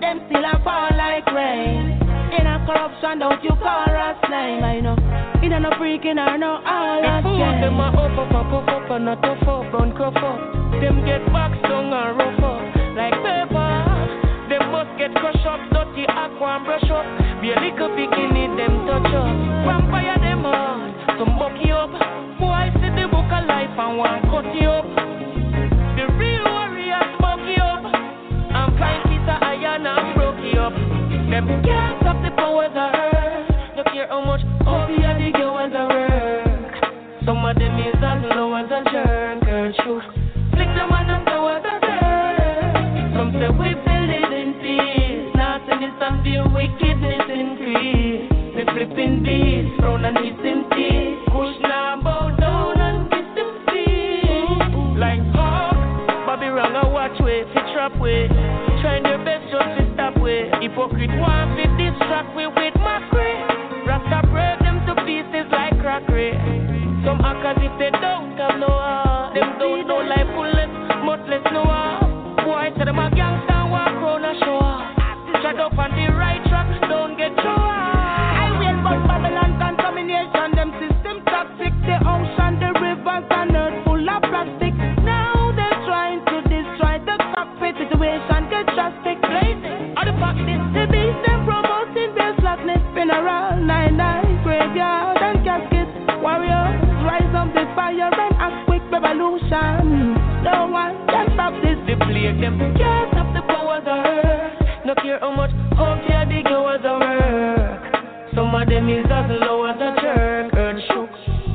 Them 0.00 0.24
still 0.24 0.40
a 0.40 0.56
fall 0.64 0.88
like 0.96 1.28
rain. 1.28 2.00
In 2.32 2.48
a 2.48 2.64
corruption, 2.64 3.20
don't 3.20 3.44
you 3.44 3.52
call 3.60 3.92
us 3.92 4.16
name? 4.32 4.64
I 4.64 4.80
know. 4.80 4.96
In 5.44 5.52
a 5.52 5.60
no 5.60 5.76
freaking 5.76 6.16
or 6.16 6.40
no 6.40 6.64
all 6.64 7.04
The 7.04 7.20
fool 7.20 7.36
them 7.60 7.76
a 7.76 7.92
up 7.92 8.16
up 8.16 8.32
up 8.32 8.52
up 8.56 8.68
up 8.72 8.90
and 8.96 9.08
a 9.12 9.14
tough 9.20 9.44
up, 9.44 9.68
run 9.68 9.92
cuff 9.92 10.16
up. 10.16 10.40
Them 10.80 11.04
get 11.04 11.20
boxed 11.28 11.60
down 11.68 11.92
and 11.92 12.16
rough 12.16 12.40
up 12.40 12.64
like 12.96 13.12
paper. 13.20 13.68
Them 14.48 14.64
must 14.72 14.96
get 14.96 15.12
crushed 15.20 15.44
up, 15.44 15.60
dirty 15.76 16.08
aqua 16.08 16.56
and 16.56 16.64
brush 16.64 16.88
up. 16.88 17.04
Be 17.44 17.52
a 17.52 17.60
little 17.60 17.92
bikini, 17.92 18.48
them 18.56 18.88
touch 18.88 19.12
up. 19.12 19.36
Vampire 19.68 20.16
them 20.24 20.46
on 20.48 20.81
some 21.24 21.38
buck 21.38 21.54
you 21.62 21.74
up. 21.74 21.90
Boy, 22.40 22.66
see 22.82 22.90
the 22.98 23.06
book 23.06 23.30
of 23.30 23.46
life 23.46 23.70
and 23.78 23.98
one 23.98 24.22
cut 24.26 24.48
you 24.58 24.66
up. 24.66 24.86
The 25.94 26.10
real 26.18 26.42
warriors 26.50 27.14
buck 27.22 27.38
you 27.46 27.62
up. 27.62 27.86
Find 28.74 29.02
piece 29.06 29.22
of 29.30 29.38
iron 29.38 29.86
and 29.86 30.14
broke 30.18 30.42
you 30.42 30.58
up. 30.58 30.74
Them 30.74 31.46
can't 31.62 32.02
stop 32.02 32.18
the 32.26 32.34
powers 32.34 32.74
of 32.74 32.90
earth. 32.90 33.46
No 33.76 33.84
care 33.84 34.08
how 34.08 34.24
much 34.24 34.42
you 34.42 35.02
have 35.06 35.18
the 35.22 35.30
girls 35.30 35.70
of 35.70 35.88
work. 35.94 36.74
Some 37.24 37.44
of 37.44 37.54
them 37.54 37.78
is 37.78 37.94
as 38.02 38.22
low 38.34 38.54
as 38.58 38.66
a 38.66 38.82
jerk 38.90 39.46
or 39.46 39.70
truth. 39.84 40.02
Flick 40.58 40.74
them 40.74 40.90
on 40.90 41.06
them 41.06 41.22
towards 41.30 41.62
the 41.62 41.78
dirt. 41.86 43.14
Some 43.14 43.30
say 43.38 43.46
we 43.46 43.70
it 43.70 44.32
in 44.42 44.58
peace. 44.58 45.30
Nothing 45.38 45.86
is 45.86 45.94
fear 46.24 46.42
wickedness 46.50 47.30
increase. 47.30 48.31
Flipping 48.82 49.22
beats, 49.22 49.78
and 49.78 50.18
hiss 50.18 50.42
him 50.42 50.66
teeth. 50.74 51.30
Push 51.30 51.54
now, 51.62 52.02
bow 52.02 52.34
down 52.34 52.80
and 52.82 53.06
kiss 53.14 53.30
him 53.38 53.50
feet. 53.70 54.98
Like 54.98 55.22
hawk, 55.38 55.78
Bobby 56.26 56.50
wrong 56.50 56.74
a 56.74 56.90
watch 56.90 57.14
way, 57.22 57.46
fit 57.54 57.62
trap 57.78 57.94
way. 58.02 58.26
Trying 58.82 59.06
their 59.06 59.22
best 59.22 59.46
just 59.54 59.70
to 59.78 59.86
stop 59.94 60.18
way. 60.18 60.50
Hypocrite 60.58 61.14
want 61.14 61.54
fit 61.54 61.70
distract 61.78 62.34
way 62.34 62.50
with 62.50 62.74
mockery. 62.82 63.38
Rasta 63.86 64.26
break 64.34 64.58
them 64.66 64.82
to 64.90 64.98
pieces 65.06 65.46
like 65.54 65.78
crockery. 65.78 66.34
Some 67.06 67.22
as 67.22 67.62
if 67.62 67.70
they 67.78 67.94
don't 68.02 68.34
have 68.34 68.58
no 68.58 68.66
heart. 68.66 69.38
Them 69.38 69.62
don't 69.62 69.86
know 69.86 70.02
like 70.02 70.26
bullets, 70.34 70.74
much 71.06 71.22
less 71.30 71.46
no 71.54 71.62
heart. 71.70 72.02
Boy, 72.42 72.74
say 72.74 72.82
them 72.82 72.98
a 72.98 73.06
gangsta 73.14 73.62
walk 73.70 73.94
round 74.02 74.26
a 74.26 74.34
show. 74.42 74.58
Shut 75.38 75.62
up 75.62 75.78
on 75.78 75.94
the 75.94 76.10
right 76.18 76.42
track, 76.50 76.66
don't 76.90 77.14
get 77.14 77.30
through. 77.38 77.71
manipulate 102.12 102.40
them. 102.40 102.58
Can't 102.76 103.10
stop 103.12 103.34
the 103.34 103.42
powers 103.42 103.84
of 103.86 104.04
earth. 104.04 104.84
No 104.84 104.94
care 104.96 105.18
how 105.20 105.34
much 105.34 105.50
hope 105.76 105.98
yeah, 106.08 106.24
the 106.24 106.48
hours 106.48 106.80
of 106.84 107.00
work. 107.00 108.34
Some 108.34 108.54
of 108.54 108.68
them 108.68 108.88
is 108.88 109.06
as 109.06 109.30
low 109.40 109.64
as 109.64 109.76
a 109.76 110.00
church. 110.00 110.52
Earth 110.54 110.80
shook. 110.88 111.10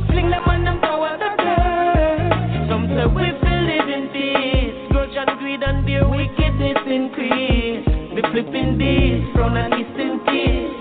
Fling 0.10 0.30
them 0.30 0.43
on 0.45 0.64
them 0.64 0.80
powers 0.82 1.22
of 1.22 1.39
earth. 1.39 2.70
Some 2.70 2.88
say 2.89 3.05
we 3.05 3.26
feel 3.41 3.62
live 3.70 3.89
in 3.89 4.10
peace. 4.14 4.91
Grudge 4.91 5.16
and 5.16 5.39
greed 5.39 5.62
and 5.64 5.88
their 5.88 6.08
wickedness 6.08 6.82
increase. 6.86 7.86
The 8.18 8.22
flipping 8.32 8.78
beast 8.78 9.34
from 9.34 9.55
an 9.58 9.74
eastern 9.74 10.20
kiss. 10.26 10.74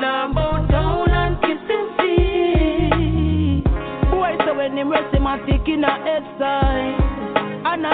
them 0.00 0.34
bow 0.34 0.66
down 0.68 1.10
and 1.10 1.36
kissing 1.40 1.88
feet. 1.96 3.64
Why 4.12 4.36
so 4.44 4.54
when 4.54 4.76
they 4.76 4.84
rest 4.84 5.14
him 5.14 5.26
and 5.26 5.40
taking 5.48 5.84
a 5.84 5.94
head 6.04 6.24
side? 6.38 6.71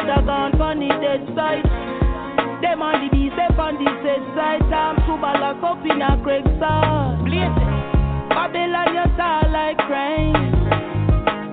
mother 0.09 0.26
gone 0.26 0.52
from 0.56 0.80
the 0.80 0.88
dead 0.88 1.20
side. 1.36 1.64
Them 2.62 2.80
on 2.80 2.96
the 3.04 3.09
beast, 3.12 3.36
them 3.36 3.61
on 3.61 3.76
the 3.76 3.90
dead 4.00 4.24
side. 4.32 4.64
Time 4.72 4.96
to 5.04 5.14
balance 5.20 5.61
up 5.61 5.84
in 5.84 6.00
a 6.00 6.16
great 6.22 6.44
star. 6.56 7.12
Babylon, 8.32 8.88
you 8.96 9.06
star 9.14 9.44
like 9.52 9.80
rain. 9.88 10.32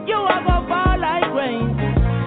You 0.08 0.16
are 0.16 0.42
go 0.48 0.64
fall 0.72 0.96
like 1.00 1.28
rain. 1.36 1.76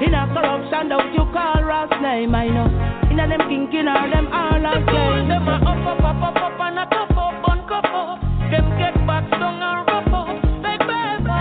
In 0.04 0.12
a 0.14 0.28
corruption, 0.28 0.88
don't 0.92 1.12
you 1.14 1.24
call 1.32 1.64
Ross 1.64 1.90
name, 2.02 2.34
I 2.34 2.48
know. 2.48 2.68
In 3.10 3.18
a 3.18 3.26
them 3.26 3.48
kinky, 3.48 3.80
all 3.88 4.10
them 4.10 4.28
all 4.28 4.60
are 4.60 4.84
playing. 4.84 5.28
Them 5.28 5.48
are 5.48 5.64
up, 5.64 5.80
up, 5.80 6.04
up, 6.04 6.22
up, 6.28 6.36
up, 6.36 6.60
and 6.60 6.78
a 6.78 6.84
top 6.92 7.10
up, 7.16 7.48
on 7.48 7.64
cup 7.66 7.88
up. 7.88 8.20
Them 8.52 8.68
get 8.76 8.94
back, 9.08 9.24
stung 9.32 9.64
and 9.64 9.80
rough 9.88 10.12
up. 10.12 10.28
Like 10.60 10.84
baby, 10.84 11.40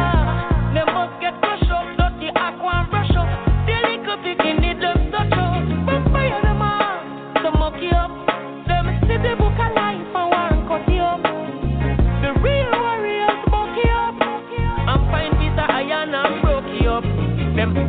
they 0.73 0.85
must 0.87 1.19
get 1.19 1.35
crushed 1.43 1.69
up, 1.69 1.85
dirty 1.99 2.31
aqua 2.33 2.71
and 2.81 2.89
brush 2.89 3.15
up. 3.19 3.29
They 3.67 3.77
little 3.83 4.17
picking 4.23 4.66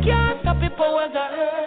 can't 0.09 0.41
stop 0.41 0.59
the 0.59 0.69
powers 0.71 1.11
of 1.13 1.31
hell. 1.37 1.58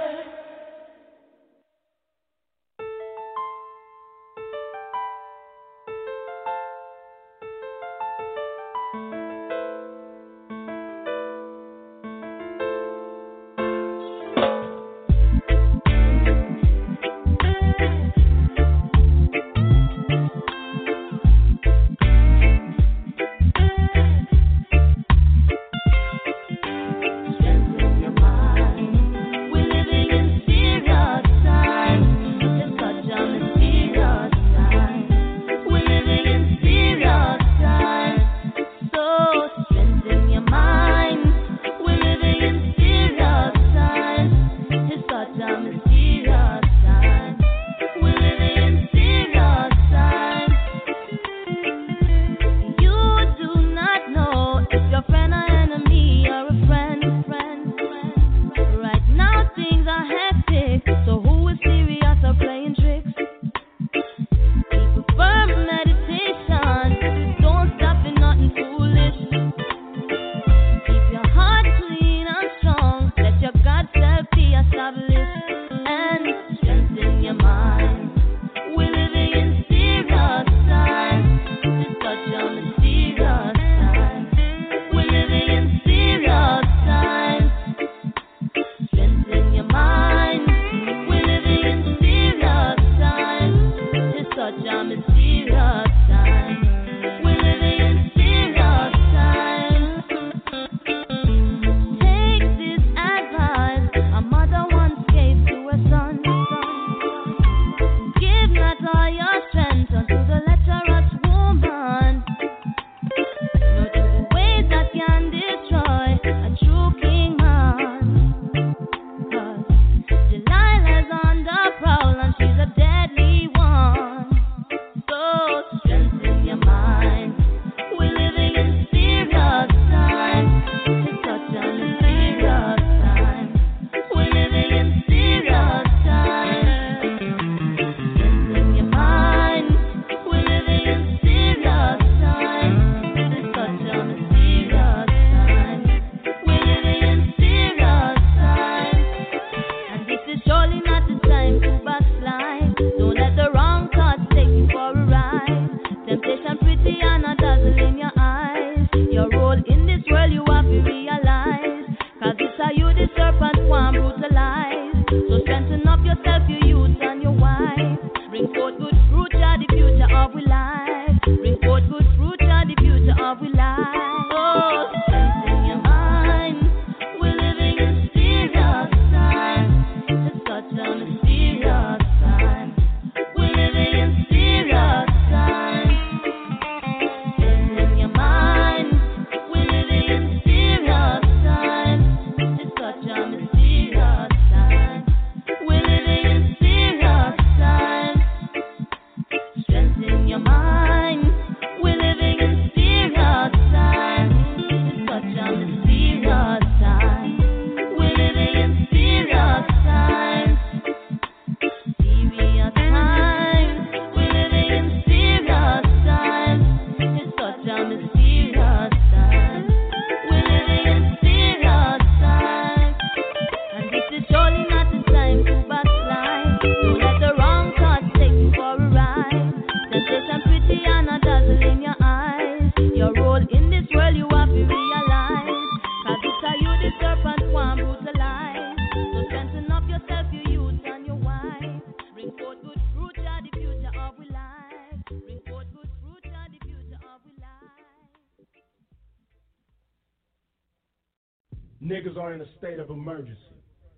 a 252.43 252.59
state 252.59 252.79
of 252.81 252.91
emergency. 252.91 253.39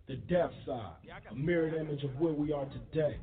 The 0.07 0.17
death 0.17 0.51
side, 0.67 0.97
a 1.31 1.35
mirrored 1.35 1.73
image 1.75 2.05
of 2.05 2.15
where 2.21 2.35
we 2.35 2.53
are 2.53 2.67
today. 2.67 3.17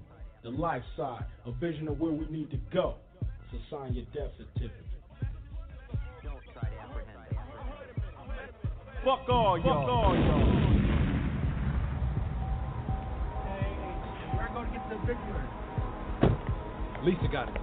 The 0.44 0.50
life 0.50 0.82
side, 0.98 1.26
a 1.46 1.52
vision 1.52 1.88
of 1.88 2.00
where 2.00 2.12
we 2.12 2.26
need 2.26 2.50
to 2.50 2.58
go. 2.74 2.96
So 3.52 3.58
sign 3.70 3.94
your 3.94 4.06
death 4.06 4.32
certificate. 4.38 4.86
Don't 6.24 6.42
try 6.54 6.70
to 6.70 6.80
apprehend 6.80 7.20
it. 7.30 7.38
Fuck 9.06 9.30
all 9.30 9.60
y'all. 9.60 9.82
Fuck 9.82 9.90
all 9.90 10.16
y'all. 10.16 10.40
Going. 14.54 14.72
Lisa 17.04 17.28
got 17.32 17.50
it. 17.50 17.56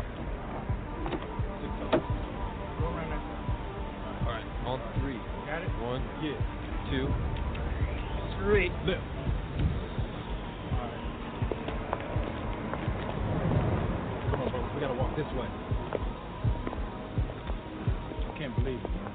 on 4.76 5.00
three. 5.00 5.18
Got 5.46 5.62
it? 5.62 5.68
One, 5.80 6.02
yeah. 6.22 6.36
Two, 6.90 7.08
three. 8.38 8.70
Lift. 8.84 9.00
Come 14.30 14.40
on, 14.42 14.50
folks. 14.52 14.74
We 14.74 14.80
gotta 14.80 14.94
walk 14.94 15.16
this 15.16 15.26
way. 15.36 15.48
I 18.20 18.38
can't 18.38 18.54
believe 18.56 18.78
it, 18.78 18.90
man. 18.90 19.12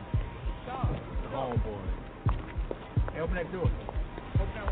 Stop. 0.66 0.90
Homeboy. 1.32 1.86
Hey, 3.14 3.20
open 3.22 3.36
that 3.36 3.52
door. 3.52 3.70
Open 4.36 4.54
that 4.56 4.71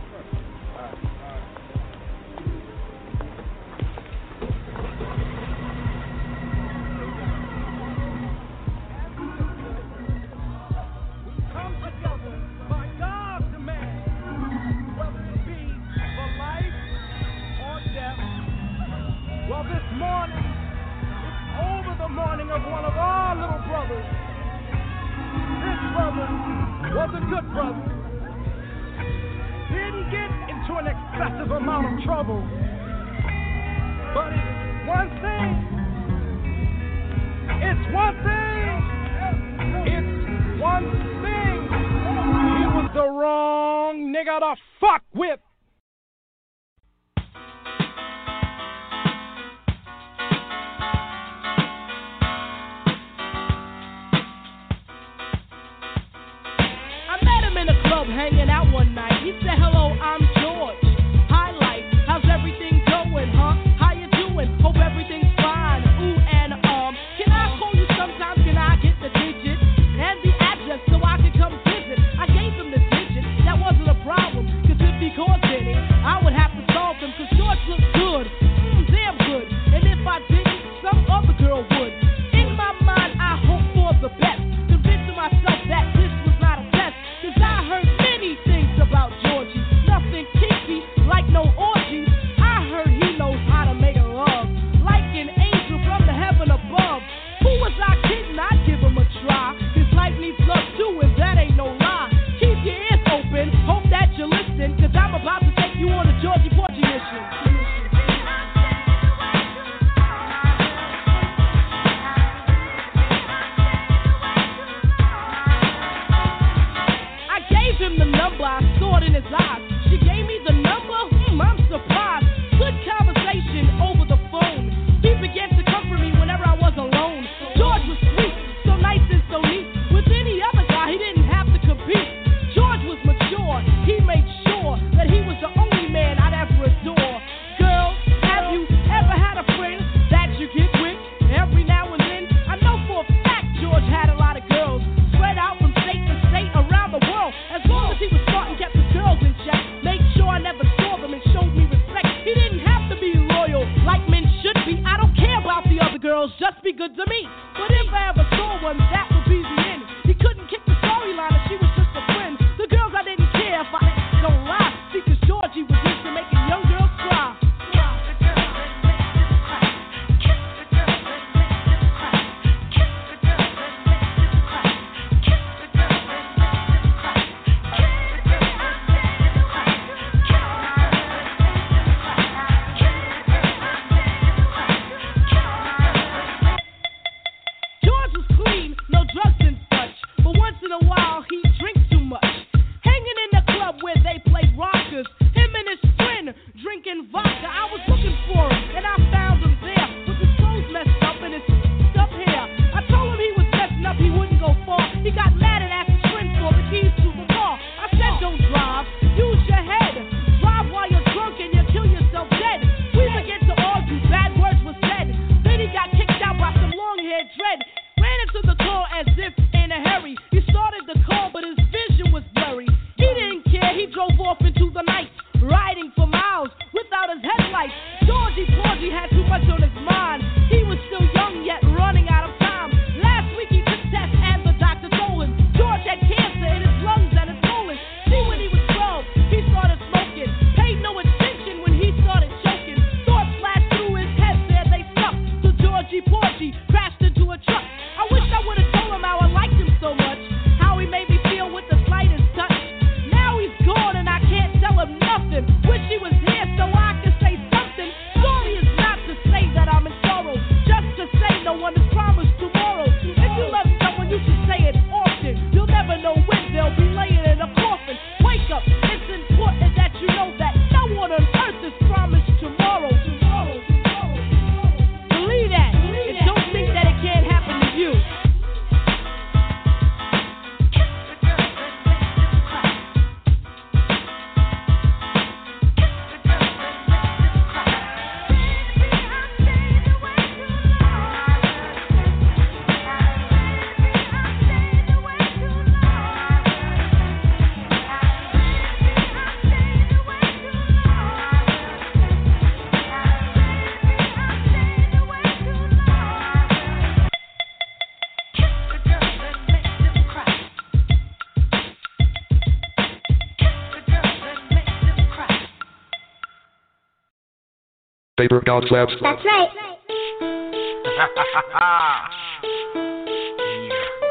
Favorite 318.19 318.43
dog 318.43 318.67
slaps. 318.67 318.91
That's 318.99 319.23
right. 319.23 319.47
yeah, 319.47 320.91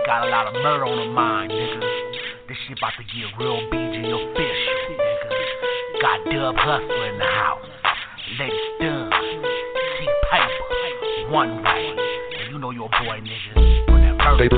got 0.09 0.25
a 0.25 0.31
lot 0.33 0.49
of 0.49 0.55
murder 0.65 0.89
on 0.89 0.97
mind. 1.13 1.53
This 1.53 2.57
shit 2.65 2.81
about 2.81 2.97
to 2.97 3.05
get 3.05 3.29
real 3.37 3.61
Got 6.01 6.25
Dub 6.25 6.57
Hustler 6.57 7.05
in 7.13 7.21
the 7.21 7.29
house. 7.37 7.69
Lady 8.41 8.57
One 11.29 11.61
Way. 11.61 11.93
And 12.41 12.49
you 12.49 12.59
know 12.59 12.71
your 12.73 12.89
boy, 12.89 13.21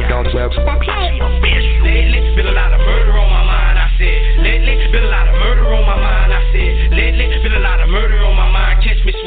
dog 0.07 0.31
slaps. 0.31 0.55
Lately, 0.55 2.23
been 2.39 2.47
a 2.47 2.55
lot 2.55 2.71
of 2.71 2.79
murder 2.87 3.19
on 3.19 3.27
my 3.35 3.43
mind. 3.43 3.83
I 3.83 3.91
said, 3.99 4.47
lately, 4.47 4.79
been 4.95 5.03
a 5.03 5.11
lot 5.11 5.27
of 5.27 5.35
murder 5.43 5.67
on 5.75 5.83
my 5.91 5.99
mind. 5.99 6.39
I 6.39 6.40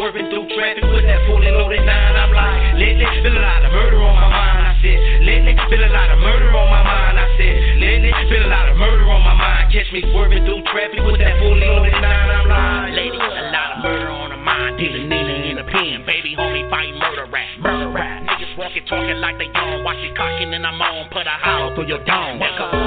swerving 0.03 0.27
through 0.27 0.51
traffic 0.51 0.83
with 0.83 1.07
that 1.07 1.23
fully 1.31 1.47
loaded 1.47 1.79
nine. 1.87 2.15
I'm 2.19 2.35
like, 2.35 2.75
lately, 2.75 3.07
been 3.23 3.39
a 3.39 3.39
lot 3.39 3.63
of 3.63 3.71
murder 3.71 4.03
on 4.03 4.11
my 4.19 4.27
mind. 4.27 4.59
I 4.67 4.75
said, 4.83 4.99
lately, 5.23 5.55
been 5.55 5.79
a 5.79 5.95
lot 5.95 6.11
of 6.11 6.19
murder 6.19 6.51
on 6.51 6.67
my 6.67 6.83
mind. 6.83 7.15
I 7.15 7.27
said, 7.39 7.55
lately, 7.79 8.11
been 8.27 8.43
a 8.43 8.51
lot 8.51 8.67
of 8.67 8.75
murder 8.75 9.07
on 9.07 9.23
my 9.23 9.31
mind. 9.31 9.71
Catch 9.71 9.87
me 9.95 10.03
swerving 10.11 10.43
through 10.43 10.59
traffic 10.67 10.99
with 11.07 11.23
that 11.23 11.39
fully 11.39 11.63
loaded 11.63 11.95
nine. 12.03 12.29
I'm 12.35 12.51
like, 12.51 12.99
lady, 12.99 13.15
a 13.15 13.47
lot 13.55 13.69
of 13.71 13.79
murder 13.79 14.11
on 14.11 14.27
my 14.35 14.43
mind. 14.43 14.75
Dealing 14.75 15.07
in 15.07 15.55
the 15.55 15.63
pen, 15.71 16.03
baby, 16.03 16.35
homie, 16.35 16.67
fight 16.67 16.91
murder 16.99 17.23
rap, 17.31 17.47
murder 17.63 17.87
rap. 17.87 18.27
Niggas 18.27 18.59
walking, 18.59 18.83
talking 18.91 19.23
like 19.23 19.39
they 19.39 19.47
young. 19.55 19.87
Watch 19.87 20.03
it 20.03 20.11
cocking 20.19 20.51
and 20.51 20.67
I'm 20.67 20.83
on. 20.83 21.07
Put 21.15 21.31
a 21.31 21.37
hollow 21.39 21.75
through 21.79 21.87
your 21.87 22.03
dome. 22.03 22.43
Wake 22.43 22.59
up. 22.59 22.82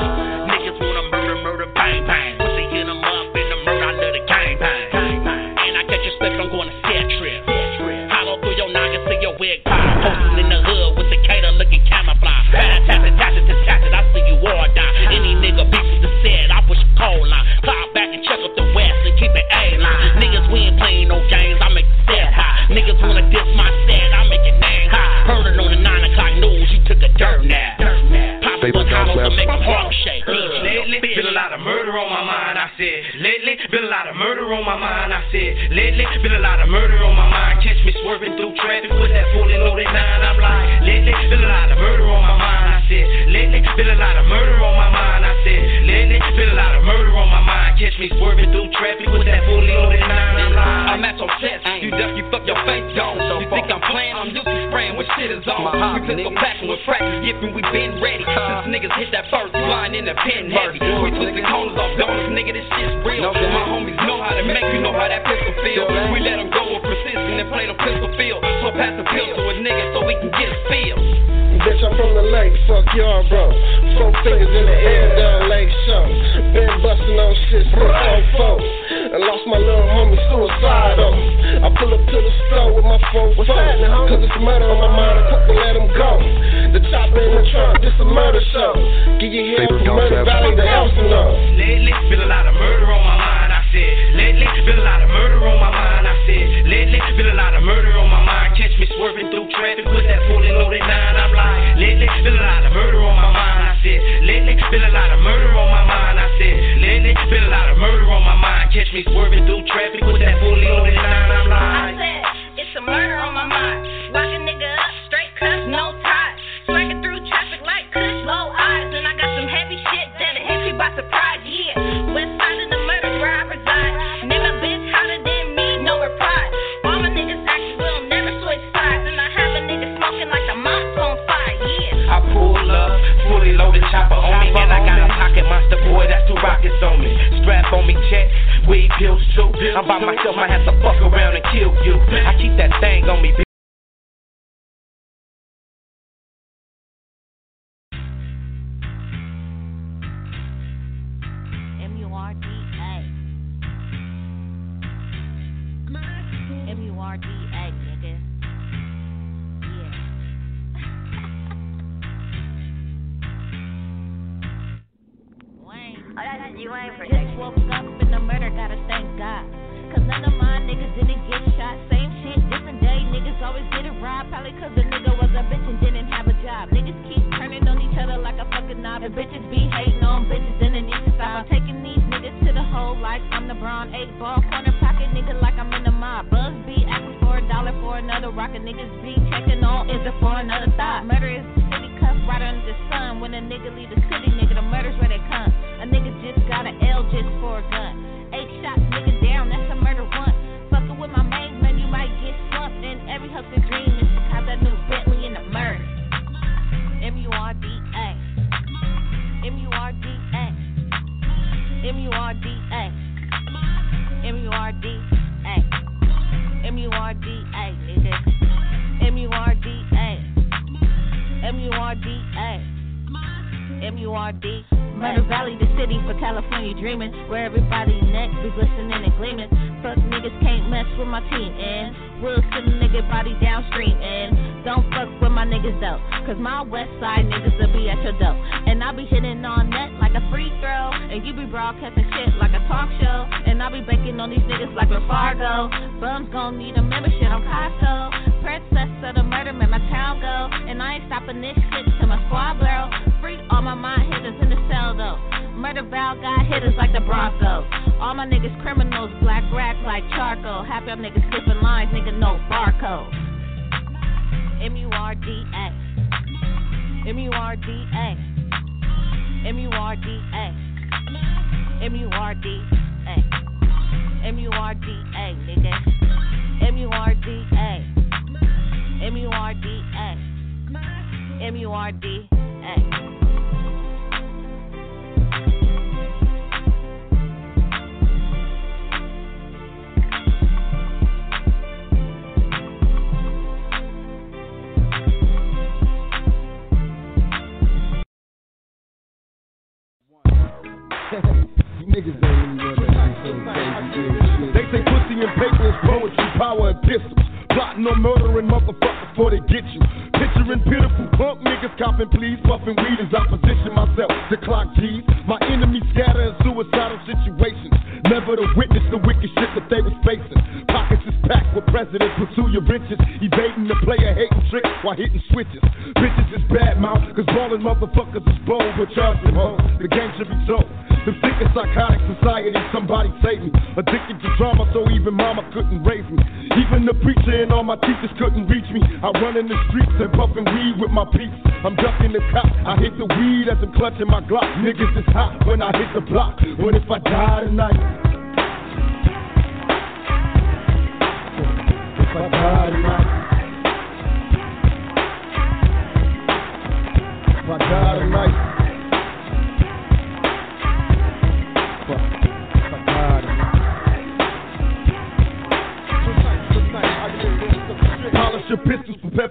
close 90.87 91.07
enough. 91.07 91.35
Lately, 91.59 91.93
been 92.11 92.23
a 92.23 92.31
lot 92.31 92.47
of 92.47 92.55
murder 92.55 92.87
on 92.93 93.03
my 93.03 93.17
mind. 93.19 93.51
I 93.51 93.63
said, 93.73 93.93
lately, 94.15 94.47
been 94.63 94.79
a 94.79 94.87
lot 94.87 95.03
of 95.03 95.11
murder 95.11 95.43
on 95.43 95.59
my 95.59 95.71
mind. 95.71 96.07
I 96.07 96.15
said, 96.27 96.47
lately, 96.67 96.99
been 97.17 97.27
a 97.27 97.35
lot 97.35 97.55
of 97.55 97.63
murder 97.63 97.93
on 97.99 98.09
my 98.11 98.23
mind. 98.23 98.55
Catch 98.55 98.79
me 98.79 98.87
swerving 98.95 99.31
through 99.31 99.51
traffic 99.51 99.87
with 99.87 100.07
that 100.07 100.23
40 100.31 100.47
loaded 100.55 100.85
nine. 100.87 101.17
I'm 101.17 101.33
like, 101.35 101.79
lately, 101.79 102.07
been 102.23 102.39
a 102.39 102.43
lot 102.43 102.63
of 102.67 102.73
murder 102.73 103.03
on 103.03 103.17
my 103.17 103.31
mind. 103.35 103.63
I 103.67 103.75
said, 103.83 103.99
lately, 104.23 104.55
been 104.71 104.85
a 104.87 104.93
lot 104.95 105.11
of 105.11 105.21
murder 105.23 105.51
on 105.55 105.69
my 105.71 105.85
mind. 105.87 106.17
I 106.23 106.29
said, 106.39 106.55
lately, 106.79 107.15
been 107.31 107.45
a 107.45 107.51
lot 107.51 107.67
of 107.71 107.77
murder 107.79 108.07
on 108.07 108.23
my 108.23 108.37
mind. 108.39 108.71
Catch 108.71 108.93
me 108.95 109.03
swerving. 109.11 109.46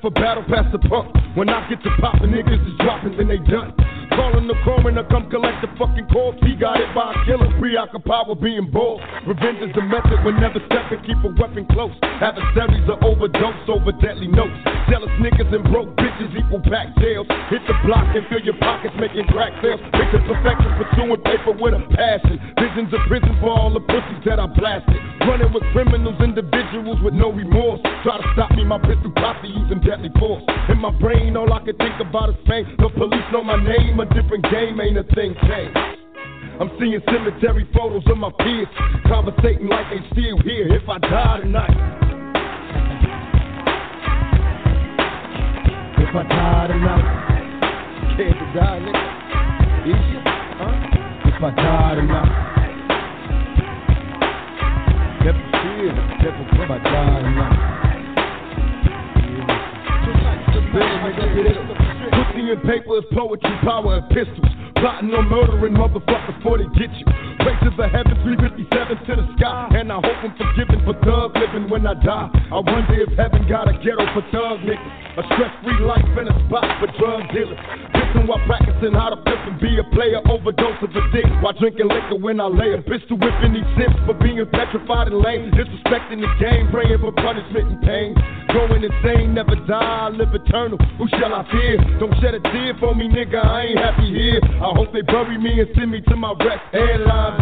For 0.06 0.12
battle, 0.12 0.44
past 0.44 0.72
the 0.72 0.78
pump. 0.88 1.10
When 1.36 1.50
I 1.50 1.68
get 1.68 1.82
to 1.82 1.90
poppin', 2.00 2.30
niggas 2.30 2.62
is 2.68 2.78
dropping, 2.78 3.18
then 3.18 3.28
they 3.28 3.40
done. 3.40 3.74
Calling 4.16 4.48
the 4.48 4.56
coroner, 4.64 5.04
come 5.12 5.30
collect 5.30 5.60
the 5.60 5.68
fucking 5.76 6.08
corpse. 6.08 6.40
He 6.42 6.56
got 6.56 6.80
it 6.80 6.88
by 6.96 7.12
a 7.12 7.16
killer, 7.28 7.52
preoccupied 7.60 8.28
with 8.32 8.40
being 8.40 8.72
bored. 8.72 9.04
Revenge 9.28 9.60
is 9.60 9.76
the 9.76 9.84
method, 9.84 10.24
when 10.24 10.40
never 10.40 10.64
stepping, 10.72 11.04
keep 11.04 11.20
a 11.20 11.32
weapon 11.36 11.68
close. 11.76 11.92
Adversaries 12.24 12.88
are 12.88 13.02
overdose 13.04 13.68
over 13.68 13.92
deadly 14.00 14.32
notes. 14.32 14.56
Jealous 14.88 15.12
niggas 15.20 15.52
and 15.52 15.68
broke 15.68 15.92
bitches 16.00 16.32
equal 16.32 16.64
pack 16.64 16.96
jails. 17.04 17.28
Hit 17.52 17.60
the 17.68 17.76
block 17.84 18.08
and 18.16 18.24
fill 18.32 18.40
your 18.40 18.56
pockets, 18.64 18.96
making 18.96 19.28
crack 19.36 19.52
sales. 19.60 19.84
Picture 19.92 20.24
perfection, 20.24 20.72
pursuing 20.80 21.22
paper 21.28 21.52
with 21.52 21.76
a 21.76 21.84
passion. 21.92 22.40
Visions 22.56 22.94
of 22.96 23.04
prison 23.12 23.36
for 23.44 23.52
all 23.52 23.74
the 23.74 23.84
pussies 23.84 24.24
that 24.24 24.40
I 24.40 24.48
blasted. 24.48 24.96
Running 25.28 25.52
with 25.52 25.66
criminals, 25.74 26.16
individuals 26.22 27.02
with 27.04 27.14
no 27.14 27.34
remorse. 27.36 27.82
Try 28.06 28.16
to 28.22 28.28
stop 28.38 28.52
me, 28.56 28.64
my 28.64 28.80
pistol 28.80 29.12
posse 29.18 29.50
using 29.50 29.82
deadly 29.82 30.14
force. 30.20 30.44
In 30.70 30.80
my 30.80 30.94
brain, 31.02 31.36
all 31.36 31.52
I 31.52 31.60
can 31.66 31.76
think 31.76 32.00
about 32.00 32.30
is 32.30 32.40
pain. 32.46 32.64
The 32.78 32.90
police 32.94 33.26
know 33.34 33.44
my 33.44 33.58
name, 33.58 34.00
a 34.06 34.14
different 34.14 34.44
game, 34.52 34.80
ain't 34.82 34.98
a 34.98 35.04
thing 35.16 35.36
changed. 35.48 35.78
I'm 36.60 36.70
seeing 36.80 37.02
cemetery 37.08 37.68
photos 37.76 38.04
of 38.08 38.18
my 38.18 38.32
peers, 38.40 38.68
conversating 39.08 39.68
like 39.68 39.90
they 39.90 40.00
still 40.12 40.38
here. 40.40 40.68
If 40.74 40.88
I 40.88 41.00
die 41.00 41.40
tonight, 41.42 41.72
if 45.98 46.16
I 46.16 46.24
die 46.24 46.68
tonight, 46.68 47.06
scared 48.14 48.34
to 48.34 48.46
die, 48.58 48.80
nigga. 48.80 49.16
Is 49.86 50.02
you? 50.12 50.20
Huh? 50.58 50.74
If 51.26 51.44
I 51.44 51.52
die 51.52 51.96
tonight, 51.96 52.32
never 55.26 55.44
fear, 55.52 55.94
never 56.24 56.44
if 56.64 56.70
I 56.72 56.78
die 56.80 57.22
tonight. 57.22 57.76
Pussy 62.16 62.50
and 62.50 62.64
paper 62.64 62.98
is 62.98 63.04
poetry, 63.12 63.52
power 63.62 63.98
and 63.98 64.08
pistols. 64.10 64.52
Plotting 64.78 65.12
on 65.12 65.28
murdering 65.28 65.74
motherfuckers 65.74 66.38
before 66.38 66.58
they 66.58 66.66
get 66.80 66.90
you. 66.96 67.25
Pray 67.46 67.54
to 67.62 67.70
the 67.78 67.86
heavens, 67.86 68.18
357 68.26 69.06
to 69.06 69.14
the 69.22 69.26
sky. 69.38 69.70
And 69.78 69.94
I 69.94 70.02
hope 70.02 70.18
I'm 70.26 70.34
forgiven 70.34 70.82
for 70.82 70.98
thug 71.06 71.38
living 71.38 71.70
when 71.70 71.86
I 71.86 71.94
die. 71.94 72.34
I 72.50 72.58
wonder 72.58 72.98
if 72.98 73.14
heaven 73.14 73.46
got 73.46 73.70
a 73.70 73.78
ghetto 73.86 74.02
for 74.18 74.26
thug 74.34 74.66
niggas. 74.66 75.22
A 75.22 75.24
stress 75.30 75.54
free 75.62 75.78
life 75.86 76.10
and 76.18 76.26
a 76.26 76.36
spot 76.50 76.66
for 76.82 76.90
drug 76.98 77.30
dealers. 77.30 77.62
Listen 77.94 78.26
while 78.26 78.42
practicing 78.50 78.98
how 78.98 79.14
to 79.14 79.22
flip 79.22 79.38
and 79.46 79.62
be 79.62 79.78
a 79.78 79.86
player. 79.94 80.26
Overdose 80.26 80.82
of 80.82 80.90
a 80.90 81.04
dick 81.14 81.30
while 81.46 81.54
drinking 81.54 81.86
liquor 81.86 82.18
when 82.18 82.42
I 82.42 82.50
lay 82.50 82.74
a 82.74 82.82
pistol 82.82 83.14
whipping 83.22 83.54
these 83.54 83.70
simps 83.78 84.02
for 84.10 84.18
being 84.18 84.42
petrified 84.50 85.14
and 85.14 85.22
lame. 85.22 85.54
Disrespecting 85.54 86.26
the 86.26 86.32
game, 86.42 86.74
praying 86.74 86.98
for 86.98 87.14
punishment 87.14 87.78
and 87.78 87.82
pain. 87.86 88.18
Going 88.58 88.82
insane, 88.82 89.38
never 89.38 89.54
die, 89.70 90.10
live 90.18 90.34
eternal. 90.34 90.82
Who 90.98 91.06
shall 91.14 91.30
I 91.30 91.46
fear? 91.54 91.78
Don't 92.02 92.14
shed 92.26 92.34
a 92.34 92.42
tear 92.42 92.74
for 92.82 92.98
me, 92.98 93.06
nigga. 93.06 93.38
I 93.38 93.70
ain't 93.70 93.78
happy 93.78 94.10
here. 94.10 94.42
I 94.42 94.74
hope 94.74 94.90
they 94.92 95.06
bury 95.06 95.38
me 95.38 95.62
and 95.62 95.70
send 95.78 95.92
me 95.92 96.02
to 96.10 96.16
my 96.16 96.34
rest. 96.42 96.66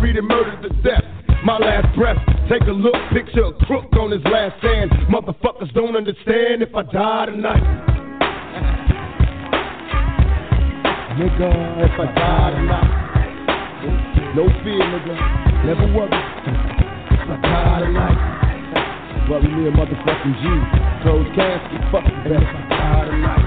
Reading 0.02 0.28
murder 0.28 0.62
to 0.62 0.70
death. 0.82 1.04
My 1.44 1.58
last 1.58 1.96
breath, 1.96 2.18
take 2.50 2.62
a 2.64 2.72
look, 2.72 2.96
picture 3.12 3.46
a 3.46 3.54
crook 3.66 3.92
on 3.94 4.12
his 4.12 4.24
last 4.26 4.58
stand. 4.60 4.92
Motherfuckers 5.12 5.74
don't 5.74 5.96
understand 5.96 6.62
if 6.62 6.74
I 6.74 6.84
die 6.84 7.26
tonight. 7.28 7.64
Nigga, 11.20 11.52
if 11.84 12.00
I 12.00 12.06
die 12.16 12.52
tonight. 12.52 13.04
No 14.36 14.48
fear, 14.64 14.82
nigga. 14.82 15.16
Never 15.66 15.86
worry. 15.94 16.10
If 16.10 17.30
I 17.30 17.38
die 17.42 17.80
tonight. 17.86 19.30
Worry 19.30 19.48
me 19.48 19.68
a 19.68 19.72
motherfucking 19.72 20.36
G. 20.42 20.44
Closed 21.04 21.36
casket, 21.36 21.82
fuck 21.92 22.04
you, 22.04 22.18
better 22.24 22.42
if 22.42 22.56
I 22.56 22.62
die 22.70 23.06
tonight. 23.12 23.46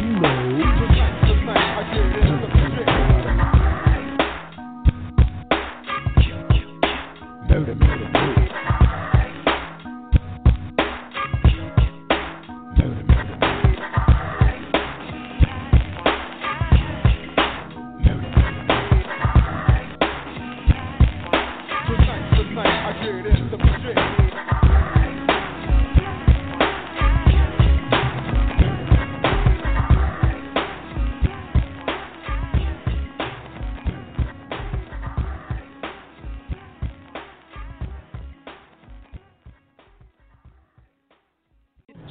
You 0.00 0.08
know. 0.20 1.01
Murder, 7.52 7.74
murder, 7.74 7.91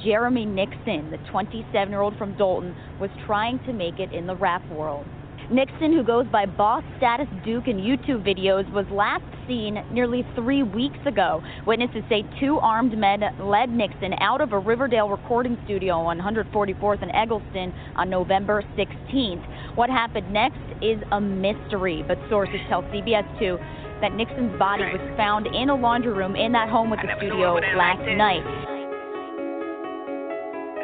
Jeremy 0.04 0.44
Nixon, 0.44 1.10
the 1.10 1.18
27 1.30 1.90
year 1.90 2.00
old 2.00 2.16
from 2.16 2.36
Dolton, 2.36 2.74
was 3.00 3.10
trying 3.26 3.58
to 3.66 3.72
make 3.72 3.98
it 3.98 4.12
in 4.12 4.26
the 4.26 4.36
rap 4.36 4.66
world. 4.70 5.06
Nixon, 5.50 5.92
who 5.92 6.02
goes 6.02 6.26
by 6.32 6.46
Boss 6.46 6.82
Status 6.96 7.26
Duke 7.44 7.66
in 7.66 7.76
YouTube 7.76 8.24
videos, 8.24 8.70
was 8.72 8.86
last 8.90 9.24
seen 9.46 9.84
nearly 9.92 10.24
three 10.34 10.62
weeks 10.62 10.98
ago. 11.04 11.42
Witnesses 11.66 12.02
say 12.08 12.24
two 12.40 12.58
armed 12.58 12.96
men 12.96 13.20
led 13.40 13.68
Nixon 13.68 14.14
out 14.20 14.40
of 14.40 14.52
a 14.52 14.58
Riverdale 14.58 15.08
recording 15.08 15.58
studio 15.64 15.96
on 15.96 16.18
144th 16.18 17.02
and 17.02 17.10
Eggleston 17.14 17.74
on 17.96 18.08
November 18.08 18.62
16th. 18.78 19.74
What 19.74 19.90
happened 19.90 20.32
next 20.32 20.62
is 20.80 20.98
a 21.10 21.20
mystery, 21.20 22.04
but 22.06 22.18
sources 22.30 22.60
tell 22.68 22.82
CBS 22.84 23.26
2 23.38 23.58
that 24.00 24.14
Nixon's 24.14 24.58
body 24.58 24.84
was 24.84 25.16
found 25.16 25.46
in 25.48 25.68
a 25.68 25.74
laundry 25.74 26.12
room 26.12 26.34
in 26.34 26.52
that 26.52 26.68
home 26.68 26.88
with 26.88 27.00
the 27.02 27.14
studio 27.18 27.54
last 27.76 28.06
night. 28.16 28.81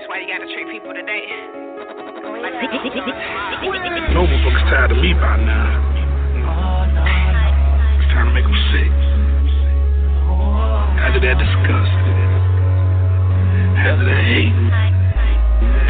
That's 0.09 0.17
why 0.17 0.25
you 0.25 0.33
gotta 0.33 0.49
treat 0.49 0.65
people 0.73 0.95
today. 0.97 1.29
No 4.17 4.25
motherfuckers 4.25 4.65
tired 4.73 4.89
of 4.93 4.97
me 5.05 5.13
by 5.13 5.37
now. 5.37 5.69
It's 8.01 8.09
time 8.17 8.33
to 8.33 8.33
make 8.33 8.49
them 8.49 8.57
sick. 8.73 8.89
After 11.05 11.21
that 11.21 11.37
disgust. 11.37 11.93
After 13.85 14.05
that 14.09 14.25
hate. 14.25 14.57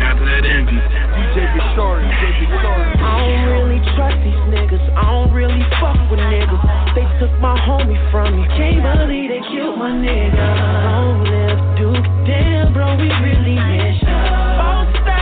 After 0.02 0.26
that 0.26 0.42
envy. 0.50 0.82
DJ 0.82 1.54
be 1.54 1.62
sorry, 1.78 2.02
DJ 2.02 2.42
be 2.42 2.58
sorry. 2.58 2.90
I 2.98 3.22
don't 3.22 3.54
really 3.54 3.78
trust 3.94 4.18
these 4.26 4.42
niggas. 4.50 4.82
I 4.98 5.14
don't 5.14 5.30
really 5.30 5.62
fuck 5.78 5.94
with 6.10 6.18
niggas. 6.18 6.58
They 6.98 7.06
took 7.22 7.30
my 7.38 7.54
homie 7.54 7.94
from 8.10 8.34
me. 8.34 8.42
Can't 8.58 8.82
believe 8.82 9.30
they 9.30 9.46
killed 9.46 9.78
my 9.78 9.94
nigga. 9.94 10.42
Long 10.90 11.22
live 11.22 11.62
Duke. 11.78 12.02
Damn, 12.26 12.74
bro, 12.74 12.98
we 12.98 13.06
really 13.22 13.54
miss 13.54 14.07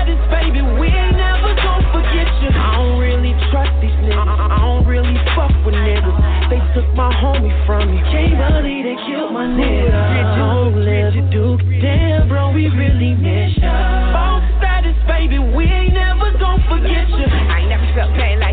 status, 0.06 0.22
baby, 0.30 0.62
we 0.62 0.86
ain't 0.86 1.16
never 1.16 1.54
gon' 1.58 1.82
forget 1.90 2.30
you. 2.42 2.50
I 2.54 2.78
don't 2.78 2.98
really 2.98 3.34
trust 3.50 3.74
these 3.82 3.90
niggas. 4.06 4.22
I 4.22 4.58
don't 4.62 4.86
really 4.86 5.18
fuck 5.34 5.50
with 5.66 5.74
niggas. 5.74 6.50
They 6.50 6.62
took 6.74 6.86
my 6.94 7.10
homie 7.10 7.50
from 7.66 7.90
me. 7.90 7.98
Can't 8.14 8.38
believe 8.38 8.84
they 8.86 8.96
killed 9.10 9.32
my 9.32 9.46
nigga. 9.46 10.38
Long 10.38 10.76
live 10.76 11.14
Duke. 11.30 11.60
Damn, 11.82 12.28
bro, 12.28 12.52
we 12.52 12.68
really 12.68 13.14
miss 13.14 13.58
ya. 13.58 14.14
All 14.14 14.40
status, 14.58 14.94
baby, 15.08 15.38
we 15.38 15.64
ain't 15.66 15.94
never 15.94 16.30
gon' 16.38 16.62
forget 16.70 17.08
you. 17.10 17.26
I 17.26 17.66
ain't 17.66 17.70
never 17.70 17.86
felt 17.94 18.14
pain 18.14 18.38
like 18.38 18.45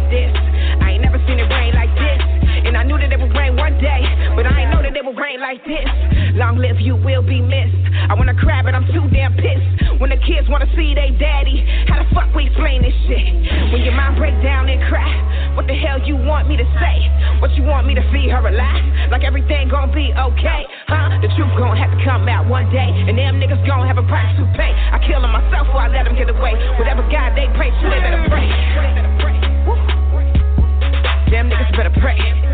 I 2.83 2.85
knew 2.85 2.99
that 2.99 3.15
it 3.15 3.15
would 3.15 3.31
rain 3.31 3.55
one 3.55 3.79
day, 3.79 4.03
but 4.35 4.43
I 4.43 4.67
ain't 4.67 4.75
know 4.75 4.83
that 4.83 4.91
it 4.91 5.07
would 5.07 5.15
rain 5.15 5.39
like 5.39 5.63
this. 5.63 5.87
Long 6.35 6.59
live 6.59 6.83
you 6.83 6.99
will 6.99 7.23
be 7.23 7.39
missed. 7.39 7.79
I 8.11 8.11
wanna 8.11 8.35
cry, 8.35 8.59
but 8.59 8.75
I'm 8.75 8.83
too 8.91 9.07
damn 9.07 9.39
pissed. 9.39 10.03
When 10.03 10.11
the 10.11 10.19
kids 10.19 10.51
wanna 10.51 10.67
see 10.75 10.91
they 10.91 11.15
daddy, 11.15 11.63
how 11.87 12.03
the 12.03 12.11
fuck 12.11 12.27
we 12.35 12.51
explain 12.51 12.83
this 12.83 12.91
shit? 13.07 13.23
When 13.71 13.87
your 13.87 13.95
mind 13.95 14.19
break 14.19 14.35
down 14.43 14.67
and 14.67 14.83
cry, 14.91 15.07
what 15.55 15.63
the 15.63 15.79
hell 15.79 16.03
you 16.03 16.19
want 16.19 16.51
me 16.51 16.59
to 16.59 16.67
say? 16.75 17.07
What 17.39 17.55
you 17.55 17.63
want 17.63 17.87
me 17.87 17.95
to 17.95 18.03
see 18.11 18.27
her 18.27 18.43
alive? 18.43 18.83
Like 19.07 19.23
everything 19.23 19.71
gon' 19.71 19.95
be 19.95 20.11
okay, 20.11 20.67
huh? 20.91 21.23
The 21.23 21.31
truth 21.39 21.55
gon' 21.55 21.79
have 21.79 21.95
to 21.95 22.03
come 22.03 22.27
out 22.27 22.51
one 22.51 22.67
day, 22.67 22.91
and 23.07 23.15
them 23.15 23.39
niggas 23.39 23.63
gon' 23.63 23.87
have 23.87 23.95
a 23.95 24.03
price 24.11 24.27
to 24.35 24.43
pay. 24.59 24.75
I 24.91 24.99
kill 25.07 25.23
them 25.23 25.31
myself 25.31 25.71
or 25.71 25.79
I 25.79 25.87
let 25.87 26.03
them 26.03 26.19
get 26.19 26.27
away. 26.27 26.51
Whatever 26.75 27.07
God 27.07 27.31
they 27.31 27.47
pray 27.55 27.71
to, 27.71 27.85
they 27.87 28.03
better 28.03 28.27
pray. 28.27 28.51
Them 31.31 31.47
niggas 31.47 31.71
better 31.79 31.95
pray. 32.03 32.52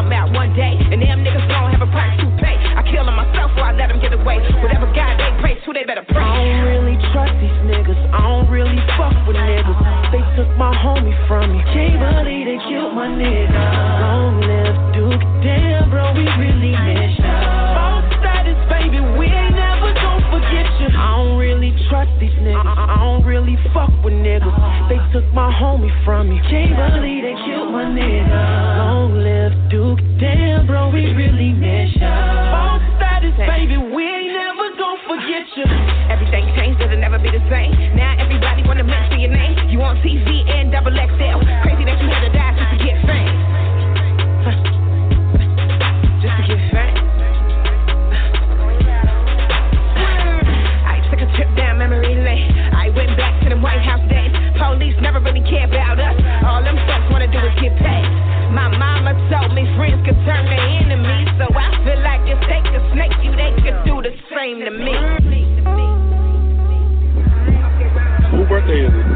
Come 0.00 0.12
out 0.12 0.32
one 0.32 0.56
day, 0.56 0.72
and 0.80 1.02
them 1.02 1.20
niggas 1.20 1.44
have 1.44 1.82
a 1.82 1.90
price 1.92 2.16
to 2.20 2.26
pay. 2.40 2.56
I 2.56 2.80
kill 2.88 3.04
them 3.04 3.16
myself 3.16 3.52
or 3.56 3.68
I 3.68 3.76
let 3.76 3.88
them 3.92 4.00
get 4.00 4.16
away. 4.16 4.40
Whatever 4.64 4.88
God 4.96 5.20
they 5.20 5.28
pray 5.44 5.60
to, 5.60 5.72
they 5.76 5.84
better 5.84 6.04
pray. 6.08 6.24
I 6.24 6.40
don't 6.40 6.64
really 6.64 6.96
trust 7.12 7.36
these 7.36 7.60
niggas. 7.68 8.00
I 8.08 8.20
don't 8.24 8.48
really 8.48 8.80
fuck 8.96 9.12
with 9.28 9.36
niggas. 9.36 9.76
They 10.12 10.24
took 10.40 10.48
my 10.56 10.72
homie 10.72 11.12
from 11.28 11.52
me. 11.52 11.60
Can't 11.76 12.00
believe 12.00 12.48
they 12.48 12.60
killed 12.64 12.96
my 12.96 13.12
nigga. 13.12 13.60
Long 14.00 14.40
live 14.40 14.76
Duke. 14.96 15.24
Damn, 15.44 15.90
bro, 15.90 16.16
we 16.16 16.24
really 16.40 16.72
miss 16.72 17.18
ya. 17.20 17.59
These 22.20 22.36
niggas. 22.44 22.60
I 22.60 22.94
I 22.94 22.96
don't 23.00 23.24
really 23.24 23.56
fuck 23.72 23.88
with 24.04 24.12
niggas. 24.12 24.52
They 24.92 25.00
took 25.10 25.24
my 25.32 25.48
homie 25.48 25.90
from 26.04 26.28
me. 26.28 26.38
Can't 26.52 26.76
believe 26.76 27.24
they 27.24 27.34
killed 27.48 27.72
my 27.72 27.88
nigga. 27.88 28.28
Long 28.78 29.16
live 29.16 29.56
Duke. 29.72 29.98
Damn, 30.20 30.66
bro, 30.68 30.92
we 30.92 31.16
really 31.16 31.56
miss 31.56 31.96
ya. 31.96 32.12
All 32.52 32.78
status, 33.00 33.32
baby, 33.48 33.80
we 33.80 34.04
ain't 34.04 34.36
never 34.36 34.68
gon' 34.76 35.00
forget 35.08 35.48
you. 35.56 35.64
Everything 36.12 36.44
changed, 36.54 36.76
it'll 36.84 37.00
never 37.00 37.18
be 37.18 37.32
the 37.32 37.42
same. 37.48 37.72
Now 37.96 38.20
everybody 38.20 38.62
wanna 38.68 38.84
mention 38.84 39.20
your 39.20 39.32
name. 39.32 39.56
You 39.72 39.80
on 39.80 39.96
TV 40.04 40.44
and 40.44 40.70
double 40.70 40.92
XL. 40.92 41.40
Crazy 41.64 41.84
that 41.88 41.96
you 42.04 42.08
had 42.12 42.28
to 42.28 42.29
went 53.60 53.84
back 53.84 54.00
to 54.00 54.08
the 54.08 54.08
White 54.08 54.08
House 54.08 54.08
days. 54.08 54.32
Police 54.56 54.96
never 55.00 55.20
really 55.20 55.44
care 55.44 55.64
about 55.68 56.00
us. 56.00 56.16
All 56.44 56.62
them 56.64 56.76
folks 56.88 57.06
wanna 57.12 57.28
do 57.28 57.38
is 57.38 57.54
get 57.60 57.76
paid. 57.76 58.08
My 58.52 58.68
mama 58.68 59.14
told 59.30 59.54
me 59.54 59.64
friends 59.76 60.00
could 60.04 60.16
turn 60.24 60.44
to 60.44 60.56
enemies. 60.56 61.28
So 61.38 61.46
I 61.54 61.70
feel 61.84 62.00
like 62.02 62.24
if 62.26 62.40
they 62.48 62.60
could 62.64 62.84
snake 62.92 63.14
you, 63.22 63.32
they 63.36 63.52
could 63.62 63.84
do 63.84 64.02
the 64.02 64.12
same 64.32 64.64
to 64.64 64.70
me. 64.70 64.96
Whose 68.30 68.48
birthday 68.48 68.86
is 68.86 68.92
it? 68.92 69.06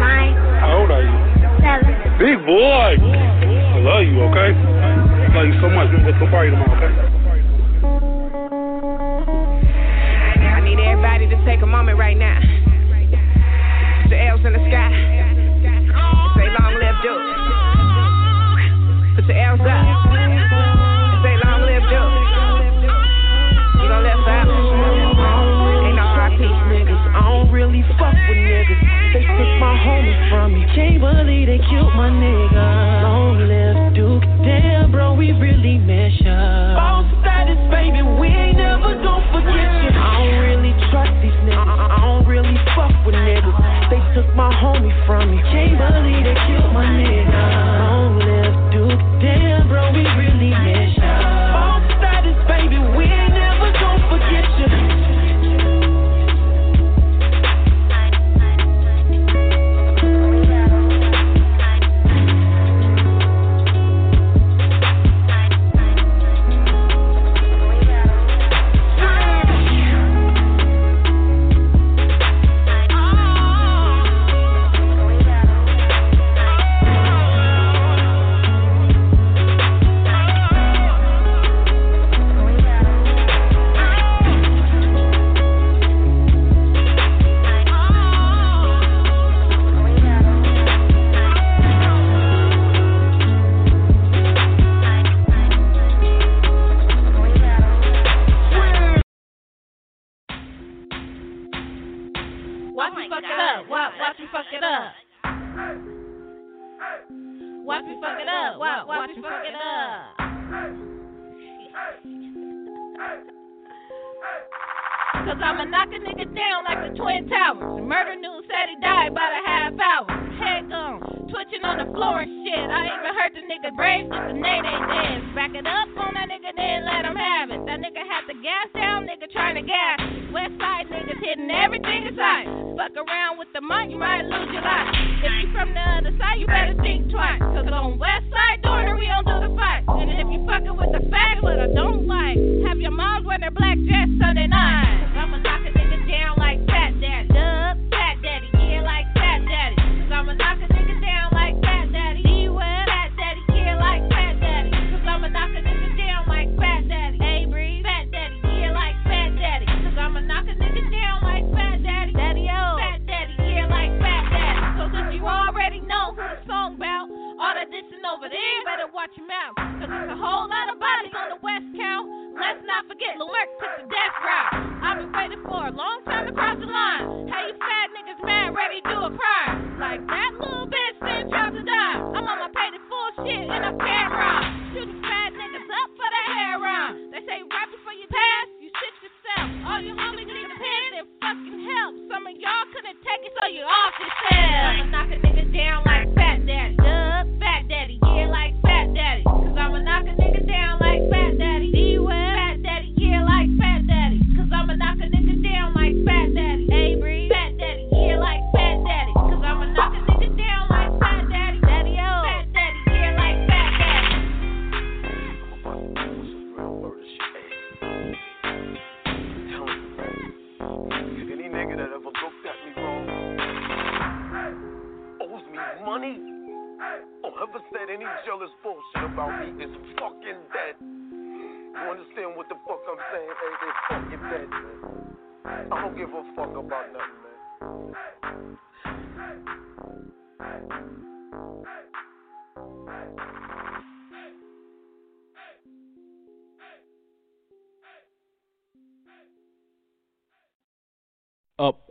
Mine. 0.00 0.34
How 0.60 0.78
old 0.80 0.90
are 0.90 1.02
you? 1.02 1.16
Seven. 1.60 1.92
Big 2.18 2.38
boy. 2.46 2.96
I 2.96 3.78
love 3.80 4.04
you, 4.04 4.20
okay? 4.30 4.52
I 4.52 5.28
Love 5.34 5.46
you 5.46 5.60
so 5.60 5.68
much. 5.70 5.88
We're 5.92 6.02
gonna 6.02 6.18
go 6.18 6.26
party 6.30 6.50
tomorrow, 6.50 6.74
okay? 6.74 6.92
I 10.40 10.60
need 10.60 10.78
everybody 10.80 11.28
to 11.28 11.36
take 11.44 11.62
a 11.62 11.66
moment 11.66 11.98
right 11.98 12.16
now. 12.16 12.59
Your 14.10 14.18
L's 14.18 14.42
in 14.42 14.50
the 14.50 14.58
sky. 14.66 14.90
Say 16.34 16.50
long 16.50 16.74
live 16.82 16.98
Duke. 16.98 17.22
Put 19.14 19.22
your 19.30 19.38
L's 19.38 19.62
up. 19.62 19.86
Say 21.22 21.38
long 21.46 21.62
live 21.62 21.86
Duke. 21.86 22.10
You 23.78 23.86
gon' 23.86 24.02
live 24.02 24.18
forever. 24.26 24.50
Ain't 25.86 25.94
no 25.94 26.02
RP. 26.10 26.42
niggas. 26.42 26.98
I 27.14 27.22
don't 27.22 27.54
really 27.54 27.86
fuck 28.02 28.18
with 28.26 28.34
niggas. 28.34 28.82
They 29.14 29.22
took 29.22 29.52
my 29.62 29.78
homie 29.78 30.18
from 30.26 30.58
me. 30.58 30.66
Can't 30.74 30.98
believe 30.98 31.46
they 31.46 31.62
killed 31.70 31.94
my 31.94 32.10
nigga. 32.10 32.66
Long 33.06 33.46
live 33.46 33.94
Duke. 33.94 34.26
Damn, 34.42 34.90
bro, 34.90 35.14
we 35.14 35.30
really 35.38 35.78
miss 35.78 36.18
ya. 36.18 36.34
All 36.82 37.06
status, 37.22 37.62
baby, 37.70 38.02
we 38.02 38.26
ain't 38.26 38.58
never 38.58 38.90
gon' 39.06 39.22
forget 39.30 39.70
you. 39.86 39.94
I 39.94 40.18
don't 40.18 40.34
really 40.50 40.74
trust 40.90 41.14
these 41.22 41.38
niggas. 41.46 41.62
I 41.62 42.00
don't 42.02 42.26
really 42.26 42.58
fuck 42.74 42.90
with 43.06 43.14
niggas. 43.14 43.59
Took 44.14 44.34
my 44.34 44.50
homie 44.52 44.90
from 45.06 45.30
me. 45.30 45.38
Can't 45.54 45.78
believe 45.78 46.24
they 46.24 46.34
killed 46.50 46.72
my 46.74 46.82
nigga. 46.82 47.30
Long 47.78 48.18
live 48.18 48.56
Duke. 48.72 49.00
Damn, 49.22 49.68
bro, 49.68 49.92
we 49.92 50.02
really 50.18 50.29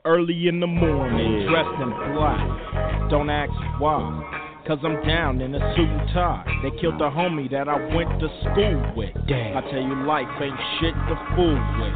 early 0.10 0.48
in 0.48 0.60
the 0.60 0.66
morning, 0.66 1.46
dressed 1.46 1.78
in 1.78 1.94
black. 2.18 2.42
Don't 3.14 3.30
ask 3.30 3.54
why, 3.78 4.02
cause 4.66 4.80
I'm 4.82 4.98
down 5.06 5.40
in 5.40 5.54
a 5.54 5.62
suit 5.78 5.86
and 5.86 6.10
tie. 6.10 6.42
They 6.66 6.74
killed 6.82 6.98
the 6.98 7.14
homie 7.14 7.46
that 7.54 7.70
I 7.70 7.78
went 7.94 8.10
to 8.18 8.28
school 8.42 8.82
with. 8.98 9.14
Damn. 9.30 9.54
I 9.54 9.62
tell 9.70 9.78
you, 9.78 9.94
life 10.10 10.26
ain't 10.42 10.58
shit 10.82 10.98
to 10.98 11.16
fool 11.38 11.54
with. 11.54 11.94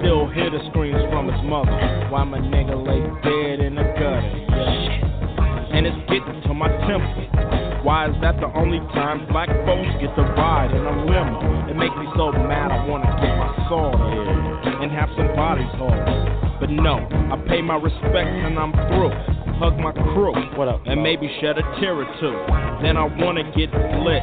Still 0.00 0.24
hear 0.32 0.48
the 0.48 0.64
screams 0.72 1.04
from 1.12 1.28
his 1.28 1.36
mother 1.44 1.76
Why 2.08 2.24
my 2.24 2.40
nigga 2.40 2.80
lay 2.80 3.04
dead 3.28 3.60
in 3.60 3.76
the 3.76 3.84
gutter. 3.92 4.24
Yeah. 4.56 5.76
And 5.76 5.84
it's 5.84 6.00
getting 6.08 6.40
to 6.48 6.54
my 6.56 6.72
temple. 6.88 7.84
Why 7.84 8.08
is 8.08 8.16
that 8.24 8.40
the 8.40 8.48
only 8.56 8.80
time 8.96 9.28
black 9.28 9.52
folks 9.68 9.92
get 10.00 10.16
to 10.16 10.24
ride 10.32 10.72
in 10.72 10.80
a 10.80 10.96
limo? 11.04 11.68
It 11.68 11.76
makes 11.76 11.96
me 12.00 12.08
so 12.16 12.32
mad 12.32 12.72
I 12.72 12.88
wanna 12.88 13.12
get 13.20 13.36
my 13.36 13.52
sword 13.68 14.00
in 14.00 14.80
and 14.80 14.88
have 14.92 15.12
some 15.12 15.28
bodies 15.36 15.68
hauled. 15.76 16.49
But 16.60 16.68
no, 16.68 17.08
I 17.32 17.40
pay 17.48 17.62
my 17.62 17.76
respects 17.76 18.36
and 18.44 18.58
I'm 18.58 18.72
through. 18.92 19.16
Hug 19.56 19.78
my 19.78 19.92
crew. 19.92 20.36
What 20.56 20.68
up? 20.68 20.82
And 20.84 21.02
maybe 21.02 21.26
shed 21.40 21.56
a 21.56 21.62
tear 21.80 21.96
or 21.96 22.04
two. 22.20 22.36
Then 22.82 22.96
I 22.96 23.04
wanna 23.16 23.44
get 23.56 23.72
lit. 24.04 24.22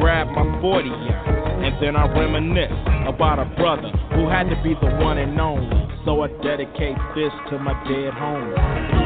Grab 0.00 0.28
my 0.28 0.60
40 0.60 0.88
and 0.88 1.74
then 1.82 1.96
I 1.96 2.06
reminisce 2.06 2.72
about 3.06 3.38
a 3.38 3.44
brother 3.56 3.90
who 4.14 4.28
had 4.28 4.48
to 4.48 4.56
be 4.62 4.74
the 4.80 4.94
one 5.04 5.18
and 5.18 5.38
only. 5.38 5.68
So 6.04 6.22
I 6.22 6.28
dedicate 6.42 6.96
this 7.14 7.32
to 7.50 7.58
my 7.58 7.74
dead 7.84 8.14
homie. 8.14 8.97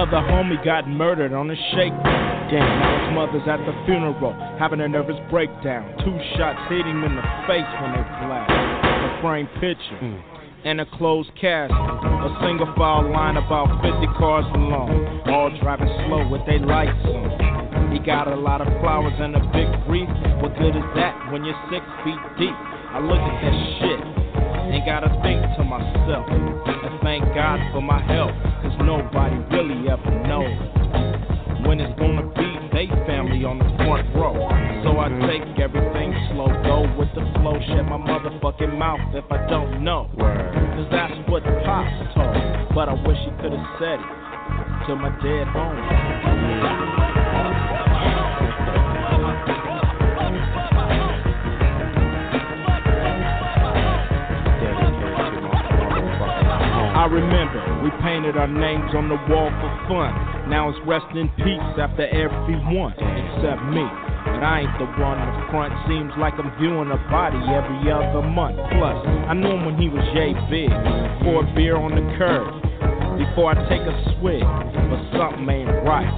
Another 0.00 0.24
homie 0.32 0.56
got 0.64 0.88
murdered 0.88 1.34
on 1.34 1.50
a 1.50 1.56
shakedown. 1.76 2.48
Damn, 2.48 2.64
now 2.64 3.04
his 3.04 3.12
mother's 3.12 3.44
at 3.44 3.60
the 3.68 3.76
funeral, 3.84 4.32
having 4.56 4.80
a 4.80 4.88
nervous 4.88 5.20
breakdown. 5.28 5.92
Two 6.00 6.16
shots 6.40 6.56
hit 6.72 6.88
him 6.88 7.04
in 7.04 7.20
the 7.20 7.26
face 7.44 7.68
when 7.84 7.92
they 7.92 8.04
flashed. 8.16 8.48
A 8.48 9.20
framed 9.20 9.52
picture 9.60 10.00
hmm. 10.00 10.16
and 10.64 10.80
a 10.80 10.88
closed 10.96 11.28
casket. 11.36 11.76
A 11.76 12.32
single 12.40 12.72
file 12.80 13.12
line 13.12 13.36
about 13.36 13.68
50 13.84 13.92
cars 14.16 14.48
long, 14.56 14.88
all 15.28 15.52
driving 15.60 15.92
slow 16.08 16.24
with 16.32 16.48
their 16.48 16.64
lights 16.64 16.96
on. 17.04 17.92
He 17.92 18.00
got 18.00 18.24
a 18.24 18.40
lot 18.40 18.64
of 18.64 18.72
flowers 18.80 19.12
and 19.20 19.36
a 19.36 19.44
big 19.52 19.68
wreath. 19.84 20.08
What 20.40 20.56
good 20.56 20.80
is 20.80 20.88
that 20.96 21.12
when 21.28 21.44
you're 21.44 21.60
six 21.68 21.84
feet 22.08 22.20
deep? 22.40 22.56
I 22.56 23.04
look 23.04 23.20
at 23.20 23.36
that 23.44 23.56
shit 23.84 24.20
and 24.70 24.86
gotta 24.86 25.10
think 25.22 25.42
to 25.58 25.64
myself 25.64 26.26
and 26.30 27.00
thank 27.02 27.24
God 27.34 27.58
for 27.72 27.82
my 27.82 28.00
help, 28.06 28.30
cause 28.62 28.76
nobody 28.86 29.36
really 29.50 29.90
ever 29.90 30.10
knows 30.26 31.66
when 31.66 31.80
it's 31.80 31.98
gonna 31.98 32.26
be 32.34 32.50
they 32.72 32.86
family 33.04 33.44
on 33.44 33.58
the 33.58 33.66
front 33.82 34.06
row. 34.14 34.38
So 34.86 34.96
I 35.02 35.10
take 35.26 35.42
everything 35.58 36.14
slow, 36.30 36.46
go 36.62 36.86
with 36.96 37.10
the 37.18 37.26
flow, 37.42 37.58
shut 37.66 37.84
my 37.84 37.98
motherfucking 37.98 38.78
mouth 38.78 39.00
if 39.12 39.26
I 39.30 39.44
don't 39.50 39.82
know. 39.82 40.08
Cause 40.16 40.88
that's 40.90 41.18
what 41.28 41.42
Pops 41.66 42.14
told, 42.14 42.74
but 42.74 42.88
I 42.88 42.94
wish 43.06 43.18
he 43.26 43.30
could've 43.42 43.66
said 43.78 43.98
it 43.98 44.86
to 44.86 44.96
my 44.96 45.10
dead 45.20 45.46
homie. 45.50 45.82
Mm. 46.24 47.89
I 57.00 57.06
remember 57.06 57.80
we 57.80 57.88
painted 58.04 58.36
our 58.36 58.46
names 58.46 58.92
on 58.92 59.08
the 59.08 59.16
wall 59.32 59.48
for 59.48 59.72
fun. 59.88 60.12
Now 60.52 60.68
it's 60.68 60.76
rest 60.84 61.08
in 61.16 61.32
peace 61.40 61.72
after 61.80 62.04
everyone 62.04 62.92
except 62.92 63.64
me. 63.72 63.88
But 64.28 64.44
I 64.44 64.68
ain't 64.68 64.76
the 64.76 64.84
one 65.00 65.16
in 65.16 65.28
the 65.32 65.48
front. 65.48 65.72
Seems 65.88 66.12
like 66.20 66.36
I'm 66.36 66.52
viewing 66.60 66.92
a 66.92 67.00
body 67.08 67.40
every 67.56 67.88
other 67.88 68.20
month. 68.20 68.60
Plus, 68.76 69.00
I 69.00 69.32
knew 69.32 69.48
him 69.48 69.64
when 69.64 69.80
he 69.80 69.88
was 69.88 70.04
yay 70.12 70.36
big. 70.52 70.68
Pour 71.24 71.40
beer 71.56 71.80
on 71.80 71.96
the 71.96 72.04
curb 72.20 72.69
before 73.20 73.52
I 73.52 73.56
take 73.68 73.84
a 73.84 73.94
swig. 74.16 74.40
But 74.40 75.00
something 75.12 75.44
ain't 75.44 75.68
right. 75.84 76.08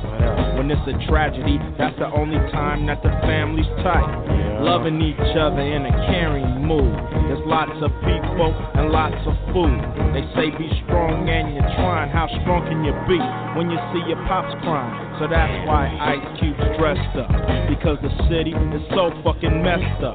When 0.54 0.70
it's 0.70 0.86
a 0.86 0.94
tragedy, 1.10 1.58
that's 1.74 1.98
the 1.98 2.06
only 2.06 2.38
time 2.54 2.86
that 2.86 3.02
the 3.02 3.10
family's 3.26 3.66
tight. 3.82 4.62
Loving 4.62 5.02
each 5.02 5.34
other 5.34 5.58
in 5.58 5.82
a 5.82 5.94
caring 6.06 6.62
mood. 6.62 6.94
There's 7.26 7.42
lots 7.42 7.74
of 7.82 7.90
people 8.06 8.54
and 8.78 8.94
lots 8.94 9.18
of 9.26 9.34
food. 9.50 9.82
They 10.14 10.22
say 10.38 10.54
be 10.54 10.70
strong 10.86 11.26
and 11.26 11.58
you're 11.58 11.72
trying. 11.82 12.14
How 12.14 12.30
strong 12.46 12.62
can 12.70 12.86
you 12.86 12.94
be 13.10 13.18
when 13.58 13.66
you 13.66 13.78
see 13.90 14.06
your 14.06 14.22
pops 14.30 14.54
crying? 14.62 14.94
So 15.18 15.26
that's 15.26 15.66
why 15.66 15.90
Ice 16.14 16.26
Cube's 16.38 16.62
dressed 16.78 17.18
up. 17.18 17.34
Because 17.66 17.98
the 17.98 18.14
city 18.30 18.54
is 18.54 18.84
so 18.94 19.10
fucking 19.26 19.58
messed 19.66 20.06
up. 20.06 20.14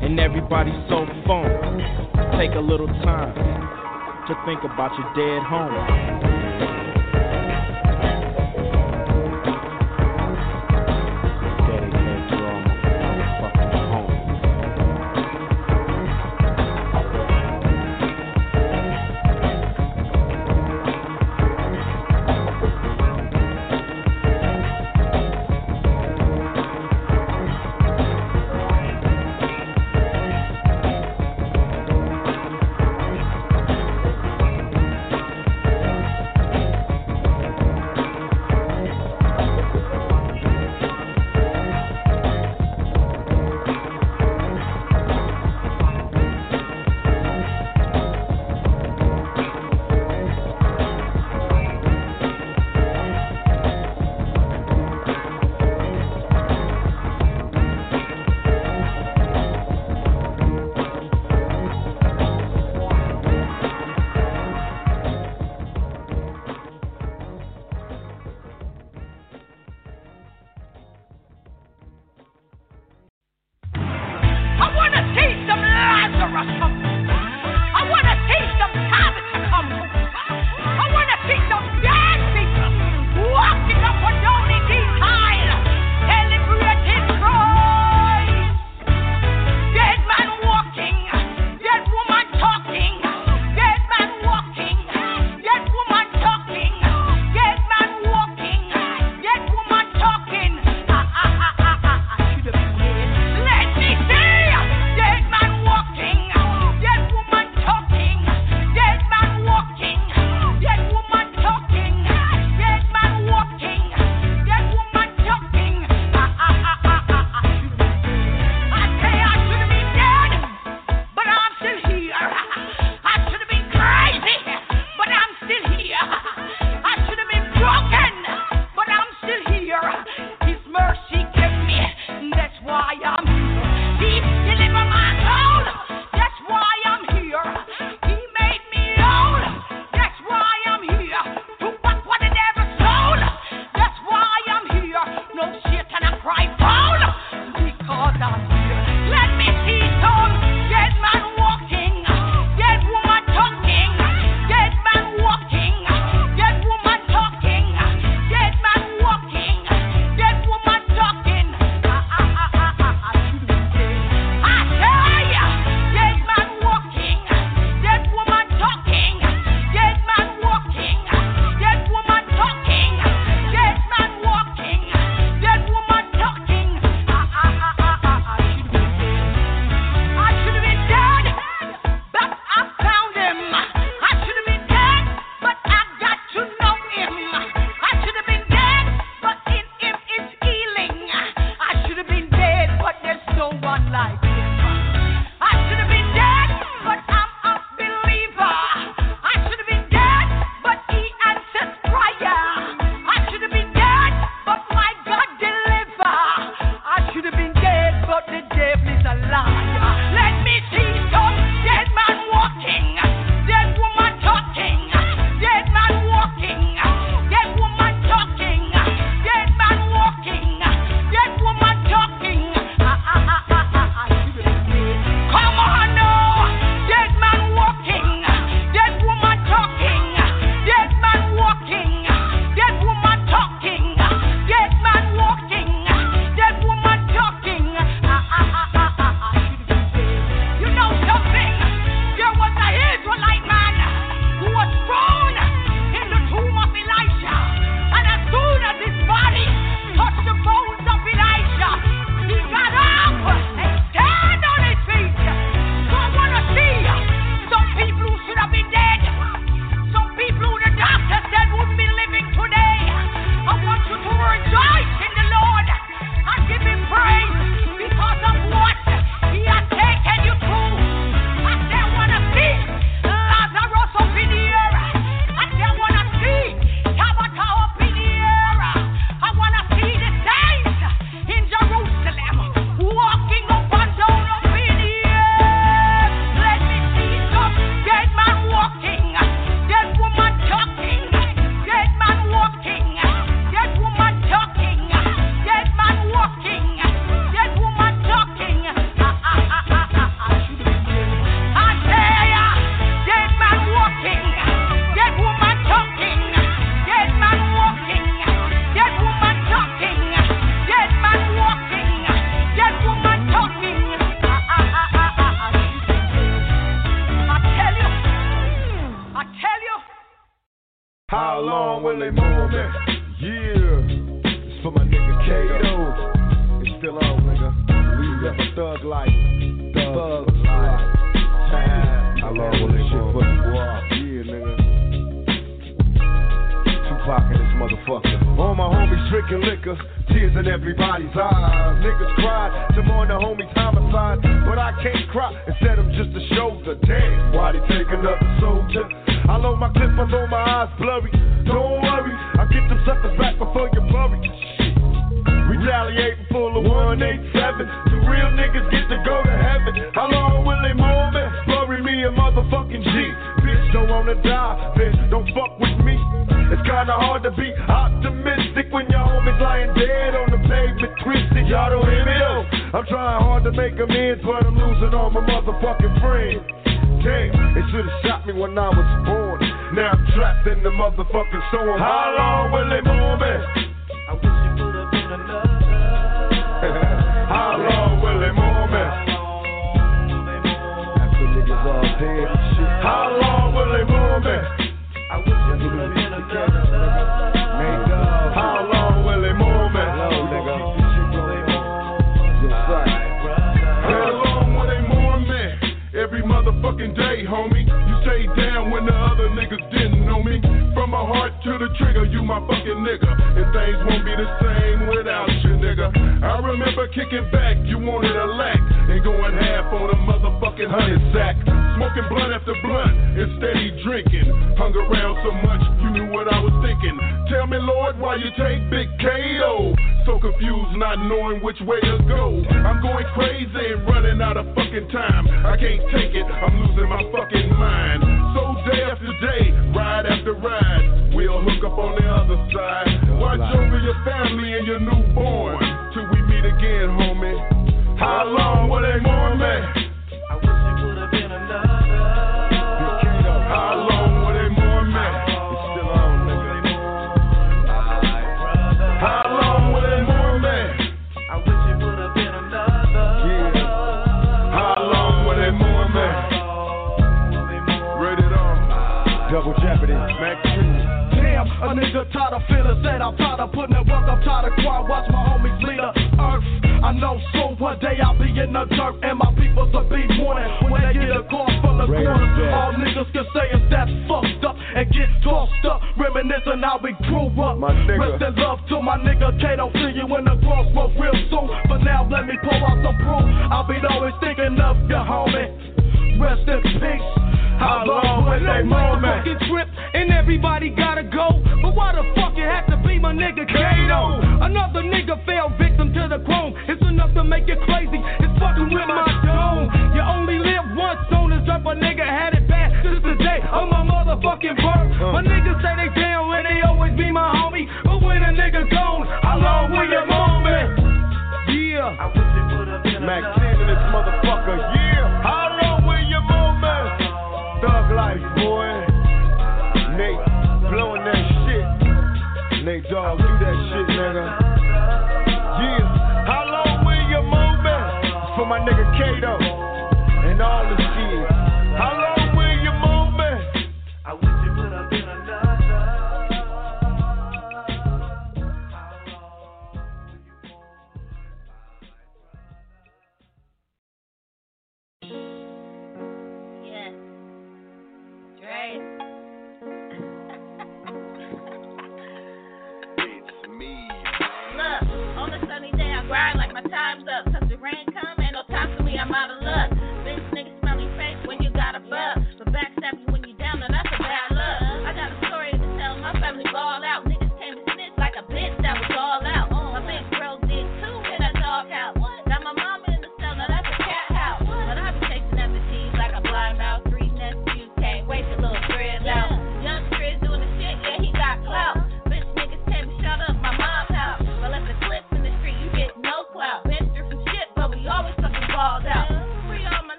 And 0.00 0.16
everybody's 0.16 0.80
so 0.88 1.04
phony. 1.28 1.84
Take 2.40 2.56
a 2.56 2.64
little 2.64 2.88
time 3.04 3.85
to 4.26 4.34
think 4.44 4.64
about 4.64 4.90
your 4.98 5.06
dead 5.14 5.42
home. 5.46 6.35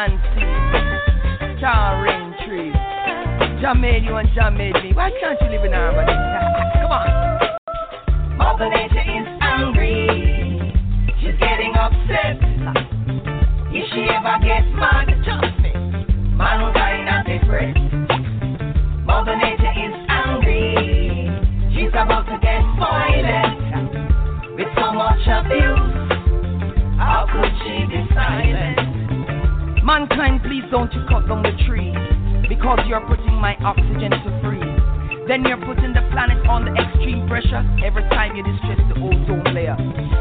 Nancy, 0.00 0.40
Karen 1.60 2.32
Tree, 2.46 2.72
Jamaica, 3.60 4.00
you 4.00 4.16
and 4.16 4.30
Jamaica. 4.34 4.96
Why 4.96 5.10
can't 5.20 5.38
you 5.42 5.48
live 5.50 5.64
in 5.66 5.72
harmony? 5.74 6.16
Come 6.80 6.90
on. 6.90 8.38
Mother 8.38 8.70
Nature 8.70 9.04
is 9.04 9.28
angry. 9.42 10.72
She's 11.20 11.36
getting 11.38 11.74
upset. 11.76 12.40
If 13.76 13.92
she 13.92 14.08
ever 14.08 14.40
gets 14.40 14.72
mad, 14.72 15.12
trust 15.22 15.60
me, 15.60 15.72
man 16.32 16.64
will 16.64 16.72
die 16.72 17.04
a 17.04 17.20
different. 17.28 17.76
Mother 19.04 19.36
Nature 19.36 19.74
is 19.84 19.92
angry. 20.08 21.28
She's 21.74 21.92
about 21.92 22.24
to 22.24 22.38
get 22.40 22.64
violent 22.80 24.56
with 24.56 24.68
so 24.76 24.92
much 24.94 25.20
abuse. 25.28 25.79
Mankind, 29.90 30.38
please 30.46 30.62
don't 30.70 30.86
you 30.94 31.02
cut 31.10 31.26
down 31.26 31.42
the 31.42 31.50
trees 31.66 31.98
because 32.46 32.78
you're 32.86 33.02
putting 33.10 33.34
my 33.42 33.58
oxygen 33.58 34.14
to 34.14 34.30
freeze. 34.38 35.26
Then 35.26 35.42
you're 35.42 35.58
putting 35.58 35.90
the 35.90 36.06
planet 36.14 36.38
under 36.46 36.70
extreme 36.78 37.26
pressure 37.26 37.58
every 37.82 38.06
time 38.14 38.38
you 38.38 38.46
distress 38.46 38.78
the 38.86 38.94
ozone 39.02 39.42
layer. 39.50 39.74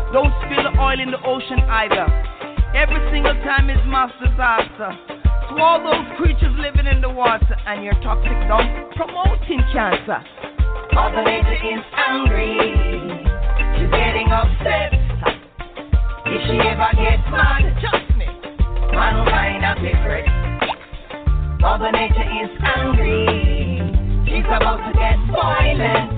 Don't 0.10 0.34
spill 0.42 0.66
the 0.66 0.74
oil 0.74 0.98
in 0.98 1.14
the 1.14 1.22
ocean 1.22 1.62
either. 1.70 2.02
Every 2.74 2.98
single 3.14 3.38
time 3.46 3.70
is 3.70 3.78
mass 3.86 4.10
disaster. 4.18 4.90
To 5.22 5.54
all 5.62 5.78
those 5.86 6.18
creatures 6.18 6.58
living 6.58 6.90
in 6.90 7.06
the 7.06 7.14
water 7.14 7.54
and 7.70 7.86
your 7.86 7.94
toxic 8.02 8.34
dump 8.50 8.74
promoting 8.98 9.62
cancer. 9.70 10.18
Mother 10.98 11.22
Nature 11.22 11.78
is 11.78 11.86
angry. 11.94 12.58
She's 13.78 13.94
getting 13.94 14.34
upset. 14.34 14.98
If 16.26 16.42
she 16.50 16.58
ever 16.58 16.90
gets 16.98 17.26
mad, 17.30 17.70
man 19.00 19.24
find 19.32 19.64
a 19.64 19.74
different. 19.80 20.28
Mother 21.62 21.92
Nature 21.92 22.28
is 22.44 22.52
angry. 22.60 23.80
She's 24.28 24.46
about 24.46 24.84
to 24.84 24.92
get 24.92 25.16
violent. 25.32 26.12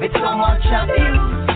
With 0.00 0.12
so 0.12 0.36
much 0.36 0.66
abuse, 0.66 1.46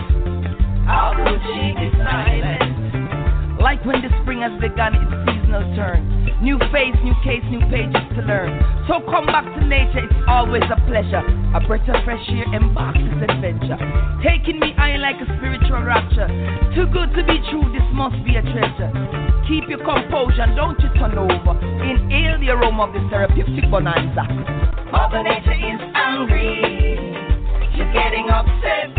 how 0.87 1.13
could 1.13 1.41
she 1.51 1.75
be 1.75 1.91
silent? 1.99 3.59
Like 3.61 3.85
when 3.85 4.01
the 4.01 4.09
spring 4.23 4.41
has 4.41 4.55
begun, 4.59 4.95
it's 4.95 5.13
seasonal 5.27 5.67
turn. 5.75 6.01
New 6.41 6.57
face, 6.73 6.95
new 7.03 7.13
case, 7.21 7.43
new 7.51 7.61
pages 7.69 8.01
to 8.17 8.21
learn. 8.25 8.57
So 8.87 8.97
come 9.05 9.27
back 9.27 9.45
to 9.45 9.61
nature, 9.67 10.01
it's 10.01 10.25
always 10.27 10.63
a 10.71 10.79
pleasure. 10.89 11.21
A 11.53 11.59
breath 11.61 11.87
of 11.87 12.03
fresh 12.03 12.25
air 12.33 12.49
embarks 12.55 12.97
this 12.97 13.29
adventure. 13.29 13.77
Taking 14.25 14.59
me 14.59 14.73
high 14.73 14.97
like 14.97 15.21
a 15.21 15.27
spiritual 15.37 15.83
rapture. 15.85 16.27
Too 16.73 16.87
good 16.87 17.13
to 17.13 17.21
be 17.21 17.37
true, 17.51 17.69
this 17.69 17.85
must 17.93 18.17
be 18.25 18.35
a 18.37 18.41
treasure. 18.41 19.20
Keep 19.51 19.67
your 19.67 19.83
composure, 19.83 20.47
don't 20.55 20.79
you 20.79 20.87
turn 20.95 21.17
over. 21.17 21.59
Inhale 21.83 22.39
the 22.39 22.51
aroma 22.51 22.83
of 22.83 22.93
this 22.93 23.03
therapeutic 23.09 23.69
bonanza. 23.69 24.23
Mother 24.93 25.23
Nature 25.23 25.59
is 25.59 25.81
angry. 25.91 26.55
She's 27.75 27.91
getting 27.91 28.31
upset. 28.31 28.95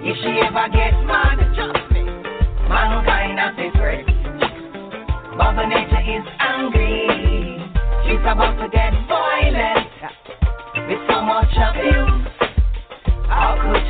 If 0.00 0.16
she 0.24 0.40
ever 0.40 0.72
gets 0.72 0.96
mad, 1.04 1.36
trust 1.52 1.92
me, 1.92 2.08
mankind 2.72 3.36
has 3.36 3.52
a 3.52 3.68
threat. 3.76 4.08
Mother 5.36 5.66
Nature 5.68 6.08
is 6.08 6.24
angry. 6.40 7.60
She's 8.08 8.24
about 8.24 8.56
to 8.56 8.68
get 8.72 8.96
violent 9.12 9.92
with 10.88 11.04
so 11.04 11.20
much 11.20 11.52
abuse. 11.52 12.32
How 13.28 13.60
could 13.60 13.87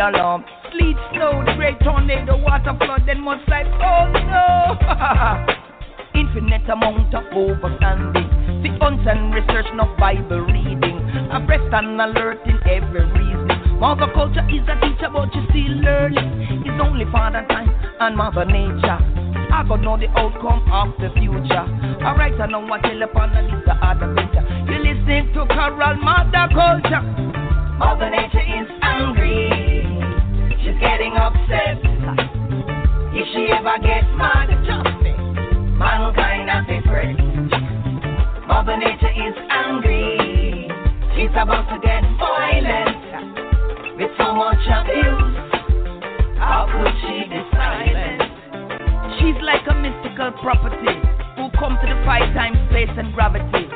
alarm. 0.00 0.44
Sleet, 0.72 0.96
snow, 1.12 1.44
the 1.44 1.54
great 1.54 1.78
tornado, 1.80 2.36
water 2.42 2.74
flood, 2.78 3.04
then 3.06 3.18
mudslide. 3.22 3.68
Oh 3.78 4.10
no! 4.10 5.60
Infinite 6.20 6.68
amount 6.68 7.14
of 7.14 7.24
overstanding. 7.32 8.28
The 8.62 8.70
and 8.80 9.32
research, 9.32 9.66
no 9.74 9.94
Bible 9.98 10.40
reading. 10.40 10.98
Abreast 11.32 11.72
and 11.72 12.00
alert 12.00 12.40
in 12.46 12.58
every 12.66 13.04
reasoning. 13.06 13.78
Mother 13.78 14.12
culture 14.12 14.44
is 14.50 14.60
a 14.68 14.76
teacher, 14.80 15.08
but 15.12 15.34
you 15.34 15.42
still 15.48 15.76
learning. 15.80 16.64
It's 16.66 16.80
only 16.82 17.04
Father 17.10 17.46
Time 17.48 17.72
and 18.00 18.16
Mother 18.16 18.44
Nature. 18.44 19.00
I 19.52 19.64
got 19.66 19.80
know 19.80 19.96
the 19.96 20.08
outcome 20.18 20.70
of 20.70 20.92
the 21.00 21.08
future. 21.18 21.66
Alright, 22.04 22.38
I 22.40 22.46
know 22.46 22.60
what 22.60 22.82
tell 22.82 23.02
upon 23.02 23.32
this 23.32 23.64
the 23.64 23.72
other 23.80 24.14
picture. 24.14 24.44
You 24.68 24.78
listen 24.84 25.32
to 25.34 25.46
Carol 25.46 25.96
Mother 25.96 26.52
Culture. 26.52 27.02
Mother 27.78 28.10
Nature 28.10 28.44
is 28.44 28.68
angry. 28.82 29.69
Getting 30.80 31.12
upset. 31.12 31.76
If 33.12 33.26
she 33.34 33.52
ever 33.52 33.76
gets 33.84 34.08
mad, 34.16 34.48
mankind 35.76 36.48
has 36.48 36.64
a 36.68 36.80
threat. 36.88 37.16
Mother 38.48 38.76
Nature 38.76 39.12
is 39.12 39.36
angry. 39.50 40.68
She's 41.14 41.30
about 41.36 41.68
to 41.68 41.76
get 41.84 42.00
violent 42.16 43.96
with 43.96 44.10
so 44.16 44.32
much 44.32 44.64
abuse. 44.64 45.36
How 46.40 46.64
could 46.72 46.92
she 47.04 47.28
be 47.28 47.40
silent? 47.52 48.24
She's 49.20 49.36
like 49.44 49.68
a 49.68 49.74
mystical 49.76 50.32
property 50.40 50.96
who 51.36 51.48
come 51.60 51.76
to 51.76 51.86
defy 51.86 52.20
time, 52.32 52.56
space, 52.70 52.92
and 52.96 53.12
gravity. 53.12 53.68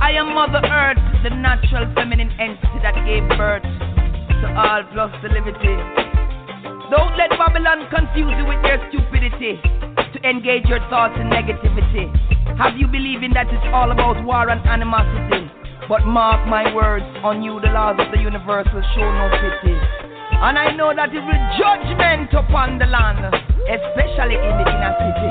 I 0.00 0.12
am 0.12 0.34
Mother 0.34 0.64
Earth, 0.64 0.98
the 1.22 1.30
natural 1.30 1.84
feminine 1.94 2.30
entity 2.40 2.78
that 2.82 2.96
gave 3.04 3.28
birth 3.36 3.62
to 3.62 4.46
all 4.56 4.84
plus 4.92 5.12
the 5.22 5.28
liberty. 5.28 6.05
Don't 6.86 7.18
let 7.18 7.30
Babylon 7.34 7.90
confuse 7.90 8.30
you 8.38 8.46
with 8.46 8.62
their 8.62 8.78
stupidity 8.88 9.58
to 9.58 10.18
engage 10.22 10.66
your 10.66 10.78
thoughts 10.86 11.18
in 11.18 11.26
negativity. 11.26 12.06
Have 12.58 12.78
you 12.78 12.86
believing 12.86 13.34
that 13.34 13.50
it's 13.50 13.66
all 13.74 13.90
about 13.90 14.22
war 14.22 14.48
and 14.48 14.62
animosity? 14.62 15.50
But 15.88 16.06
mark 16.06 16.46
my 16.46 16.72
words, 16.74 17.04
on 17.26 17.42
you 17.42 17.58
the 17.58 17.74
laws 17.74 17.98
of 17.98 18.14
the 18.14 18.20
universe 18.22 18.68
will 18.72 18.86
show 18.94 19.02
no 19.02 19.26
pity. 19.34 19.74
And 20.38 20.54
I 20.58 20.74
know 20.78 20.94
that 20.94 21.10
it 21.10 21.18
will 21.18 21.42
judgment 21.58 22.30
upon 22.30 22.78
the 22.78 22.86
land, 22.86 23.34
especially 23.66 24.38
in 24.38 24.54
the 24.54 24.66
inner 24.70 24.94
city. 25.02 25.30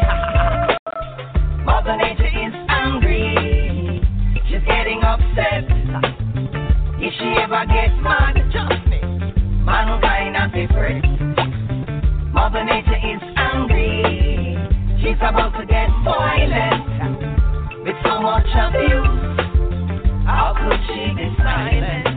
Mother 1.63 1.95
Nature 1.95 2.35
is 2.35 2.55
angry. 2.67 4.03
She's 4.51 4.63
getting 4.67 4.99
upset. 5.07 5.71
If 6.99 7.13
she 7.15 7.31
ever 7.39 7.63
gets 7.63 7.95
mad, 8.03 8.35
mankind 9.65 10.35
has 10.35 10.51
a 10.53 10.67
threat. 10.73 11.24
Mother 12.35 12.65
Nature 12.65 12.99
is 12.99 13.21
angry. 13.37 14.57
She's 15.01 15.15
about 15.21 15.57
to 15.57 15.65
get 15.65 15.87
violent 16.03 16.83
with 17.85 17.95
so 18.03 18.19
much 18.21 18.45
abuse. 18.51 19.07
How 20.27 20.53
could 20.53 20.81
she 20.85 21.15
be 21.15 21.33
silent? 21.37 22.14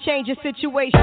Money 0.00 0.24
changes 0.24 0.36
situation. 0.42 1.00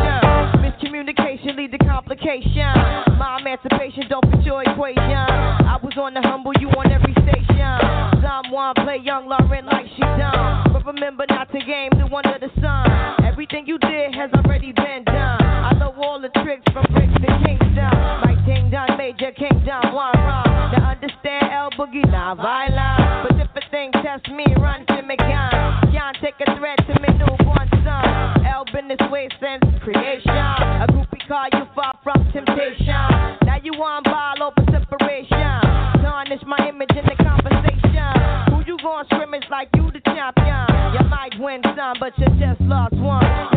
Miscommunication 0.61 1.57
lead 1.57 1.72
to 1.72 1.78
complication. 1.80 2.74
My 3.18 3.38
emancipation 3.40 4.03
don't 4.10 4.24
fit 4.32 4.45
your 4.45 4.64
equation. 4.64 5.02
I 5.02 5.78
was 5.82 5.94
on 5.98 6.14
the 6.14 6.22
humble, 6.22 6.53
you 6.60 6.69
on 6.69 6.91
every 6.91 7.14
station. 7.14 8.22
Someone 8.22 8.74
play 8.76 8.98
young 9.03 9.28
Lauryn 9.28 9.65
like 9.65 9.86
she 9.95 10.02
done. 10.02 10.72
But 10.74 10.86
remember 10.86 11.26
not 11.30 11.52
to 11.52 11.60
game 11.60 11.91
the 11.98 12.07
one 12.07 12.26
of 12.28 12.41
the 12.41 12.49
sun. 12.61 13.26
Everything 13.26 13.65
you 13.68 13.78
did 13.80 14.14
has 14.15 14.32
already 14.34 14.72
been 14.72 15.03
done. 15.06 15.41
I 15.41 15.74
know 15.80 15.94
all 15.98 16.19
the 16.19 16.30
tricks 16.44 16.65
from 16.72 16.86
bricks 16.94 17.14
to 17.14 17.30
Kingston. 17.45 17.94
Like 18.24 18.44
King 18.45 18.69
Don 18.72 18.98
Major, 18.98 19.32
King 19.32 19.64
Don 19.65 19.94
Juan 19.94 20.14
Ron. 20.15 20.72
Now 20.74 20.91
understand 20.91 21.52
L 21.52 21.69
Boogie, 21.78 22.06
not 22.10 22.38
violent. 22.38 23.30
But 23.30 23.40
if 23.41 23.49
a 23.56 23.69
thing 23.69 23.91
test 24.03 24.28
me, 24.30 24.45
run 24.57 24.86
to 24.88 25.02
me 25.03 25.18
gun. 25.18 25.91
Can't 25.91 26.18
take 26.22 26.36
a 26.45 26.57
threat 26.57 26.78
to 26.88 26.94
me 27.02 27.10
newborn 27.18 27.47
This 28.88 29.11
way 29.11 29.27
since 29.41 29.84
creation. 29.84 30.30
A 30.30 30.88
groupie 30.89 31.27
call 31.27 31.49
you 31.51 31.68
far 31.76 31.93
from 32.05 32.23
temptation. 32.31 32.88
Now 32.88 33.59
you 33.61 33.73
want 33.76 34.05
ball 34.05 34.41
over 34.41 34.72
separation. 34.72 35.27
Tarnish 36.01 36.41
my 36.47 36.69
image 36.69 36.91
in 36.91 37.03
the 37.03 37.22
conversation. 37.22 38.53
Who 38.53 38.64
you 38.65 38.77
gon' 38.81 39.03
scrimmage 39.07 39.43
like 39.51 39.68
you 39.76 39.91
the 39.91 39.99
champion? 39.99 40.93
You 40.93 41.05
might 41.09 41.38
win 41.38 41.61
some, 41.76 41.97
but 41.99 42.18
you 42.18 42.27
just 42.39 42.61
lost 42.61 42.95
one. 42.95 43.56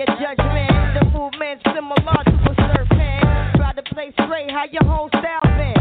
Of 0.00 0.08
judgment. 0.18 0.70
The 0.94 1.04
movement's 1.10 1.62
similar 1.74 2.22
to 2.22 2.34
a 2.38 2.54
serpent. 2.54 3.56
Try 3.56 3.72
to 3.74 3.82
play 3.94 4.12
straight, 4.14 4.50
how 4.50 4.64
your 4.70 4.84
whole 4.84 5.08
style 5.08 5.42
been. 5.58 5.74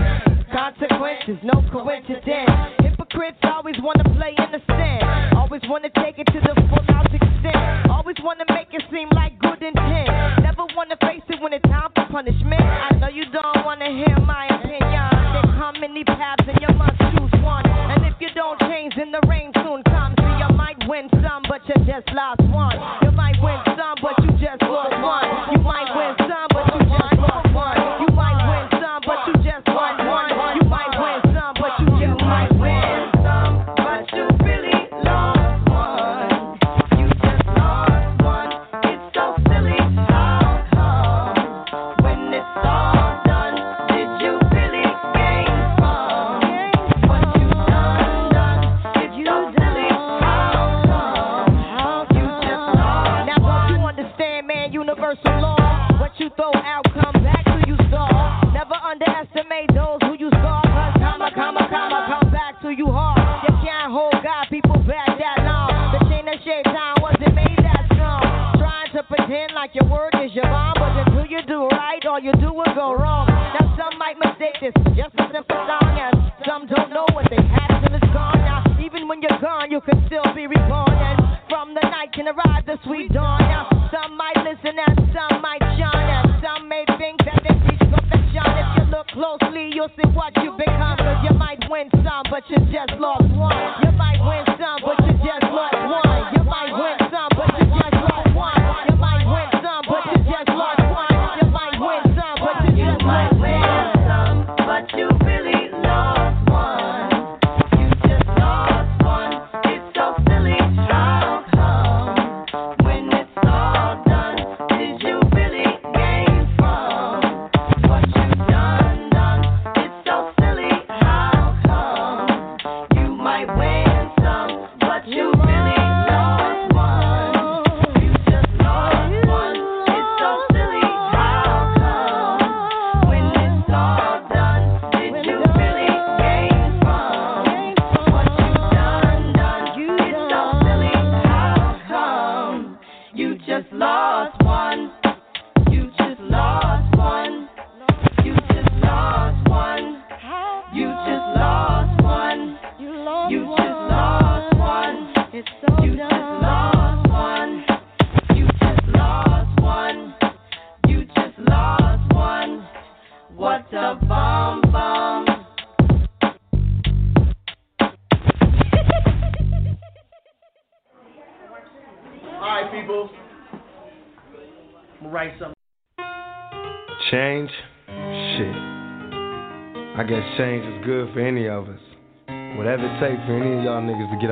Consequences, 0.50 1.38
no 1.44 1.62
coincidence. 1.70 2.50
Hypocrites 2.82 3.38
always 3.44 3.76
wanna 3.82 4.04
play 4.18 4.34
innocent. 4.38 5.36
Always 5.38 5.62
wanna 5.70 5.90
take 6.02 6.18
it 6.18 6.26
to 6.34 6.40
the 6.42 6.56
full 6.70 6.86
out 6.96 7.14
extent. 7.14 7.90
Always 7.92 8.18
wanna 8.24 8.46
make 8.50 8.74
it 8.74 8.82
seem 8.92 9.10
like 9.14 9.38
good 9.40 9.62
intent. 9.62 10.10
Never 10.42 10.66
wanna 10.76 10.98
face 11.02 11.22
it 11.30 11.40
when 11.42 11.54
it's 11.54 11.68
time 11.70 11.92
for 11.94 12.06
punishment. 12.10 12.62
I 12.62 12.96
know 12.98 13.10
you 13.10 13.26
don't 13.30 13.66
wanna 13.66 13.92
hear 13.92 14.18
my 14.26 14.48
opinion. 14.50 15.14
Come 15.62 15.80
many 15.80 16.04
paths 16.04 16.44
and 16.48 16.58
you 16.62 16.74
must 16.74 16.98
choose 17.14 17.34
one. 17.44 17.68
And 17.68 18.06
if 18.06 18.16
you 18.20 18.30
don't 18.34 18.60
change, 18.62 18.96
then 18.96 19.12
the 19.12 19.22
rain 19.28 19.52
soon 19.62 19.84
comes. 19.84 20.16
So 20.18 20.26
you 20.26 20.50
might 20.56 20.82
win 20.88 21.10
some, 21.22 21.44
but 21.48 21.62
you 21.70 21.76
just 21.86 22.10
lost 22.14 22.42
one. 22.50 22.78
You 23.04 23.12
might 23.12 23.38
win 23.42 23.67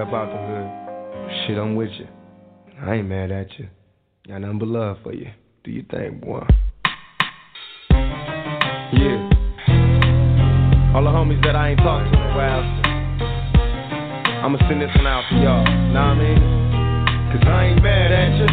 niggas 0.05 0.13
to 0.13 0.13
get 0.13 0.13
up 0.13 0.13
out 0.13 0.29
the 0.31 0.37
hood. 0.37 1.47
Shit, 1.47 1.57
I'm 1.57 1.75
with 1.75 1.91
you. 1.97 2.07
I 2.81 2.95
ain't 2.95 3.07
mad 3.07 3.31
at 3.31 3.57
you. 3.57 3.67
Got 4.27 4.41
nothing 4.41 4.59
but 4.59 4.67
love 4.67 4.97
for 5.03 5.13
you. 5.13 5.29
Do 5.63 5.71
you 5.71 5.83
think, 5.89 6.21
boy? 6.21 6.45
Yeah. 8.93 9.29
All 10.95 11.03
the 11.03 11.09
homies 11.09 11.41
that 11.43 11.55
I 11.55 11.69
ain't 11.71 11.79
talked 11.79 12.11
to 12.11 12.17
in 12.17 12.23
a 12.23 12.35
while. 12.35 12.81
I'ma 14.45 14.57
send 14.69 14.81
this 14.81 14.95
one 14.95 15.07
out 15.07 15.23
for 15.29 15.35
y'all. 15.37 15.63
Know 15.91 15.99
what 15.99 16.09
I 16.09 16.19
mean? 16.19 16.41
Cause 17.31 17.47
I 17.47 17.65
ain't 17.65 17.83
mad 17.83 18.11
at 18.11 18.39
you. 18.39 18.47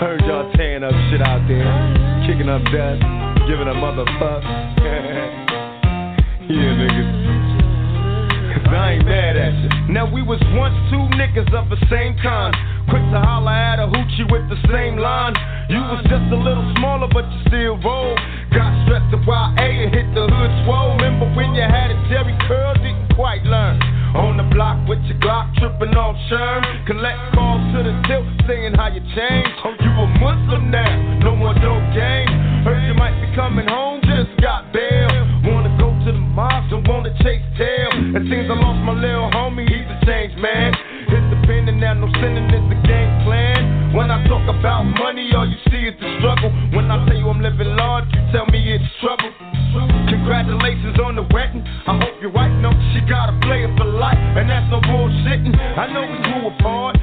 Heard 0.00 0.20
y'all 0.22 0.50
tearing 0.54 0.82
up 0.82 0.92
shit 1.10 1.20
out 1.20 1.46
there, 1.46 2.26
kicking 2.26 2.48
up 2.48 2.64
dust, 2.72 3.02
giving 3.46 3.68
a 3.68 3.74
motherfuck. 3.74 4.42
yeah, 6.48 6.74
niggas. 6.74 7.49
I 8.74 8.98
ain't 8.98 9.06
mad 9.06 9.36
at 9.36 9.54
you. 9.54 9.68
Now 9.92 10.06
we 10.06 10.22
was 10.22 10.38
once 10.54 10.74
two 10.90 11.02
niggas 11.18 11.50
of 11.54 11.68
the 11.70 11.80
same 11.90 12.14
kind. 12.22 12.54
Quick 12.90 13.02
to 13.14 13.20
holler 13.22 13.50
at 13.50 13.78
a 13.78 13.86
hoochie 13.86 14.26
with 14.30 14.46
the 14.50 14.58
same 14.70 14.98
line. 14.98 15.34
You 15.70 15.78
was 15.78 16.02
just 16.10 16.26
a 16.30 16.38
little 16.38 16.66
smaller, 16.78 17.06
but 17.06 17.26
you 17.30 17.38
still 17.46 17.76
roll. 17.82 18.14
Got 18.50 18.74
stressed 18.86 19.10
to 19.14 19.18
YA 19.22 19.54
and 19.54 19.94
hit 19.94 20.10
the 20.14 20.26
hood 20.26 20.52
swole. 20.66 20.98
Remember 20.98 21.30
when 21.38 21.54
you 21.54 21.62
had 21.62 21.94
a 21.94 21.98
Jheri 22.10 22.34
curl, 22.46 22.74
didn't 22.82 23.14
quite 23.14 23.42
learn. 23.46 23.78
On 24.14 24.34
the 24.34 24.46
block 24.50 24.82
with 24.88 24.98
your 25.06 25.18
Glock, 25.22 25.54
tripping 25.54 25.94
off 25.94 26.18
Sherm. 26.26 26.62
Collect 26.86 27.18
calls 27.34 27.62
to 27.74 27.86
the 27.86 27.94
tilt, 28.10 28.26
saying 28.50 28.74
how 28.74 28.90
you 28.90 28.98
changed. 29.14 29.54
Oh, 29.62 29.74
you 29.78 29.90
a 29.94 30.06
Muslim 30.18 30.70
now, 30.70 31.22
no 31.22 31.36
more 31.36 31.54
dope 31.54 31.86
game. 31.94 32.26
Heard 32.66 32.82
you 32.86 32.94
might 32.94 33.14
be 33.22 33.30
coming 33.38 33.68
home, 33.70 34.02
just 34.02 34.34
got 34.42 34.72
bail. 34.72 35.39
About 44.60 44.84
money, 44.84 45.32
all 45.32 45.48
you 45.48 45.56
see 45.72 45.88
is 45.88 45.96
the 45.96 46.08
struggle. 46.20 46.52
When 46.76 46.92
I 46.92 47.00
tell 47.08 47.16
you 47.16 47.26
I'm 47.32 47.40
living 47.40 47.72
large, 47.80 48.04
you 48.12 48.20
tell 48.28 48.44
me 48.52 48.60
it's 48.76 48.84
trouble. 49.00 49.32
Congratulations 50.12 51.00
on 51.00 51.16
the 51.16 51.24
wedding. 51.32 51.64
I 51.64 51.96
hope 51.96 52.20
your 52.20 52.30
wife 52.30 52.52
knows 52.60 52.76
she 52.92 53.00
got 53.08 53.32
a 53.32 53.36
player 53.40 53.72
for 53.80 53.88
life, 53.88 54.20
and 54.36 54.52
that's 54.52 54.68
no 54.68 54.84
bullshitting. 54.84 55.56
I 55.56 55.88
know 55.88 56.04
we 56.04 56.18
grew 56.28 56.52
apart, 56.52 56.99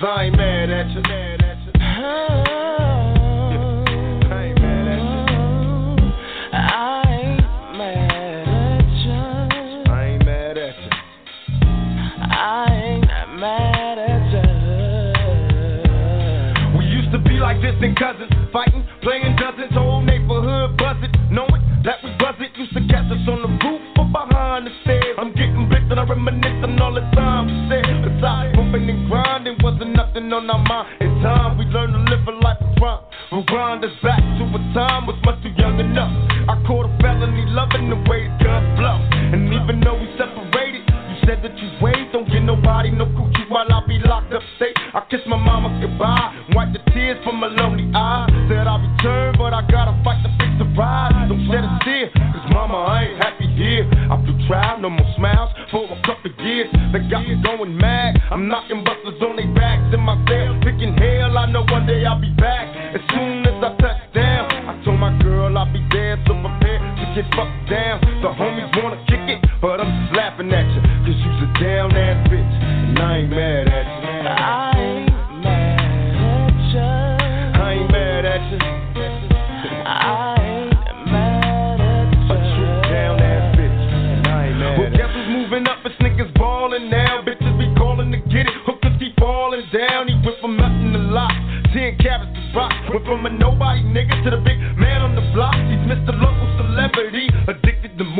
Cause 0.00 0.08
I 0.16 0.24
ain't 0.24 0.36
mad 0.36 0.70
at 0.70 0.90
you. 0.92 1.19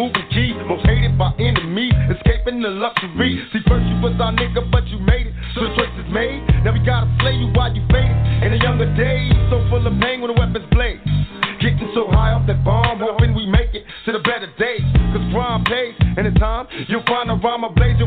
Moving 0.01 0.25
key. 0.33 0.57
Most 0.65 0.81
hated 0.89 1.19
by 1.21 1.29
enemies, 1.37 1.93
escaping 2.09 2.65
the 2.65 2.73
luxury. 2.73 3.37
See, 3.53 3.61
first 3.69 3.85
you 3.85 4.01
was 4.01 4.17
our 4.17 4.33
nigga, 4.33 4.65
but 4.73 4.89
you 4.89 4.97
made 4.97 5.29
it. 5.29 5.35
So 5.53 5.61
the 5.61 5.77
choice 5.77 5.93
is 6.01 6.09
made. 6.09 6.41
Now 6.65 6.73
we 6.73 6.81
gotta 6.81 7.05
slay 7.21 7.37
you 7.37 7.53
while 7.53 7.69
you 7.69 7.85
fade. 7.93 8.09
In 8.41 8.49
the 8.49 8.65
younger 8.65 8.89
days, 8.97 9.29
so 9.53 9.61
full 9.69 9.85
of 9.85 9.93
pain 10.01 10.25
when 10.25 10.33
the 10.33 10.41
weapons 10.41 10.65
blade. 10.73 11.05
Getting 11.61 11.93
so 11.93 12.09
high 12.09 12.33
off 12.33 12.49
that 12.49 12.65
bomb, 12.65 13.05
hoping 13.05 13.37
we 13.37 13.45
make 13.45 13.77
it 13.77 13.85
to 14.09 14.17
the 14.17 14.25
better 14.25 14.49
days. 14.57 14.81
Cause 15.13 15.21
crime 15.37 15.69
pays, 15.69 15.93
and 16.17 16.25
in 16.25 16.33
time, 16.41 16.65
you'll 16.89 17.05
find 17.05 17.29
a 17.29 17.37
rhyme 17.37 17.69
ablaze 17.69 18.00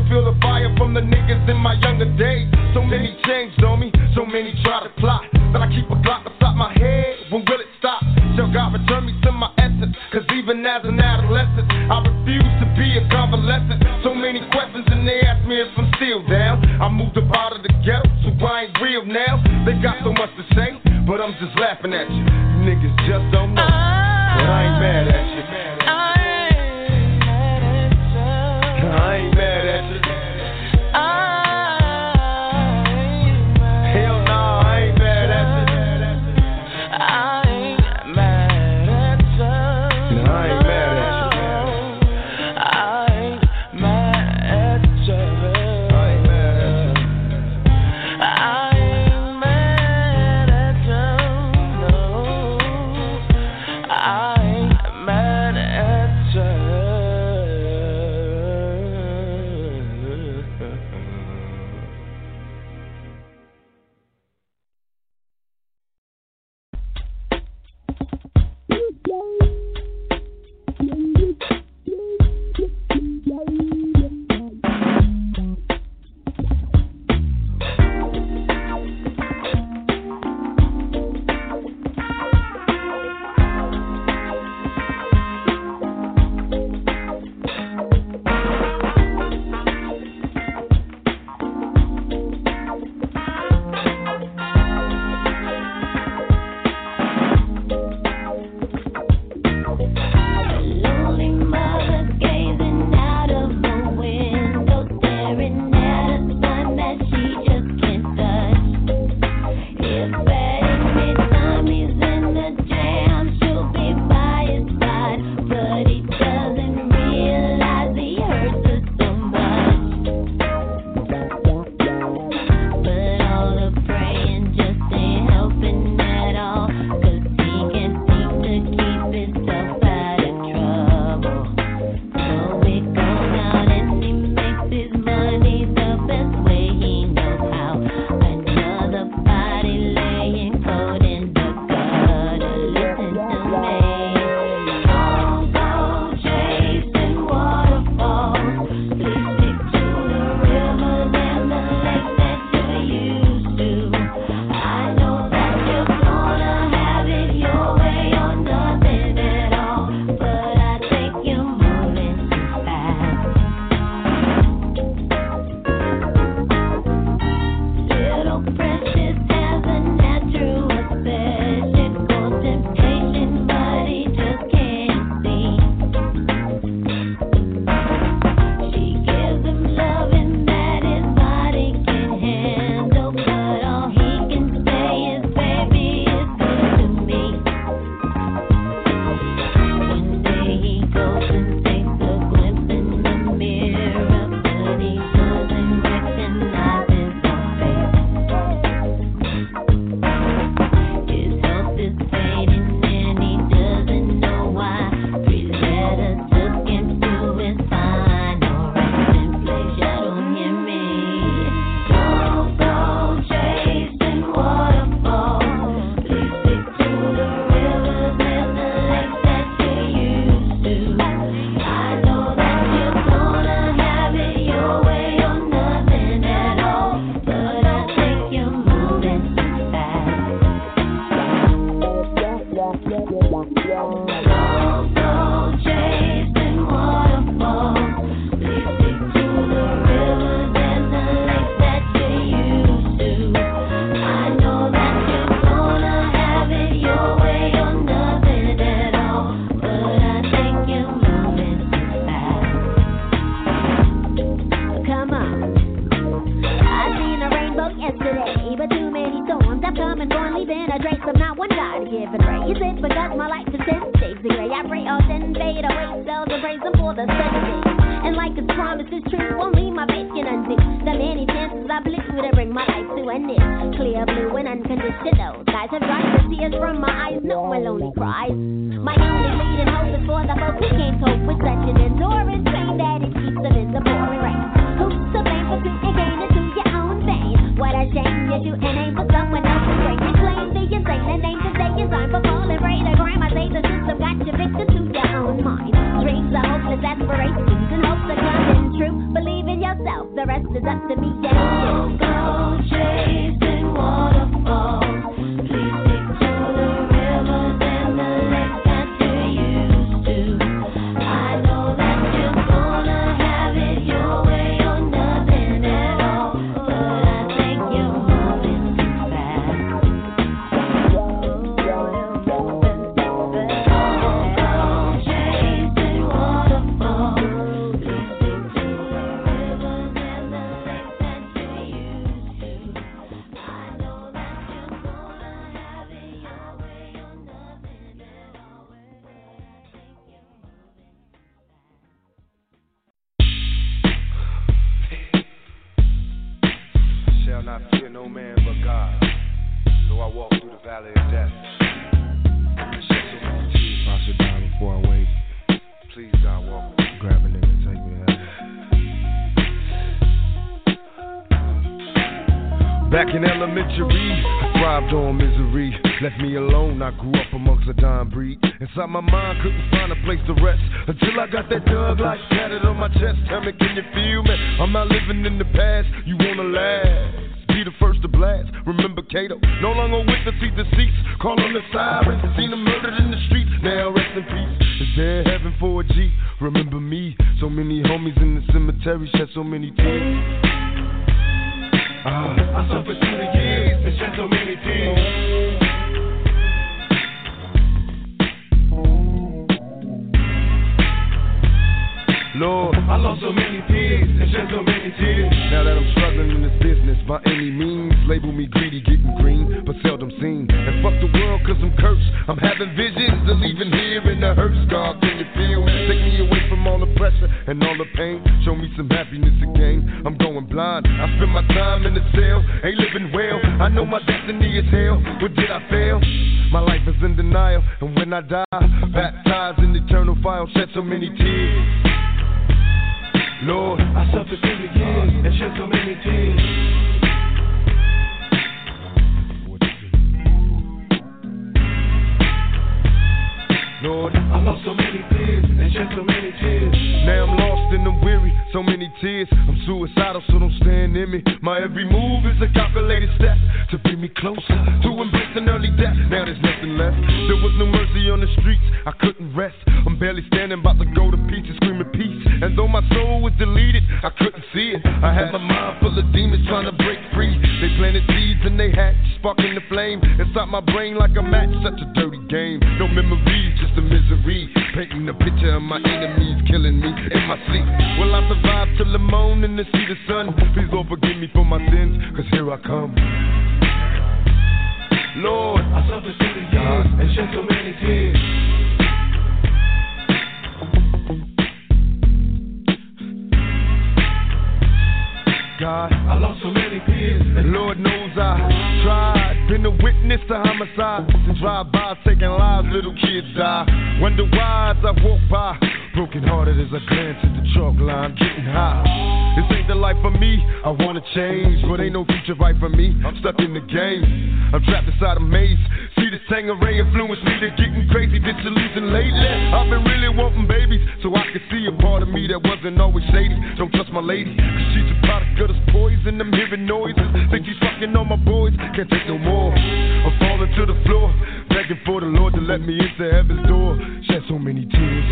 so 521.04 521.14
I 521.14 521.28
could 521.36 521.44
see 521.52 521.68
a 521.68 521.76
part 521.84 522.02
of 522.02 522.08
me 522.08 522.26
that 522.32 522.40
wasn't 522.40 522.80
always 522.80 523.04
shady. 523.12 523.36
Don't 523.60 523.70
trust 523.76 523.92
my 523.92 524.00
lady, 524.00 524.32
cause 524.32 524.66
she's 524.72 524.88
a 524.88 524.96
product 525.04 525.36
of 525.36 525.48
this 525.52 525.62
poison. 525.68 526.16
I'm 526.16 526.32
hearing 526.32 526.64
noises, 526.64 527.04
think 527.28 527.44
she's 527.44 527.60
fucking 527.60 527.92
on 527.92 528.08
my 528.08 528.16
boys. 528.16 528.56
Can't 528.72 528.88
take 528.88 529.04
no 529.06 529.18
more. 529.20 529.52
I'm 529.52 530.16
falling 530.16 530.48
to 530.56 530.64
the 530.64 530.80
floor, 530.88 531.12
begging 531.52 531.76
for 531.84 532.00
the 532.00 532.08
Lord 532.08 532.32
to 532.32 532.40
let 532.40 532.64
me 532.64 532.80
into 532.80 533.04
heaven's 533.04 533.46
door. 533.46 533.76
Shed 534.08 534.24
so 534.32 534.40
many 534.40 534.64
tears. 534.64 535.04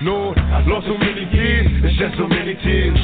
Lord, 0.00 0.38
I 0.38 0.64
lost 0.64 0.86
so 0.88 0.96
many 0.96 1.28
years 1.28 1.68
and 1.68 1.92
shed 2.00 2.12
so 2.16 2.26
many 2.26 2.56
tears. 2.64 2.96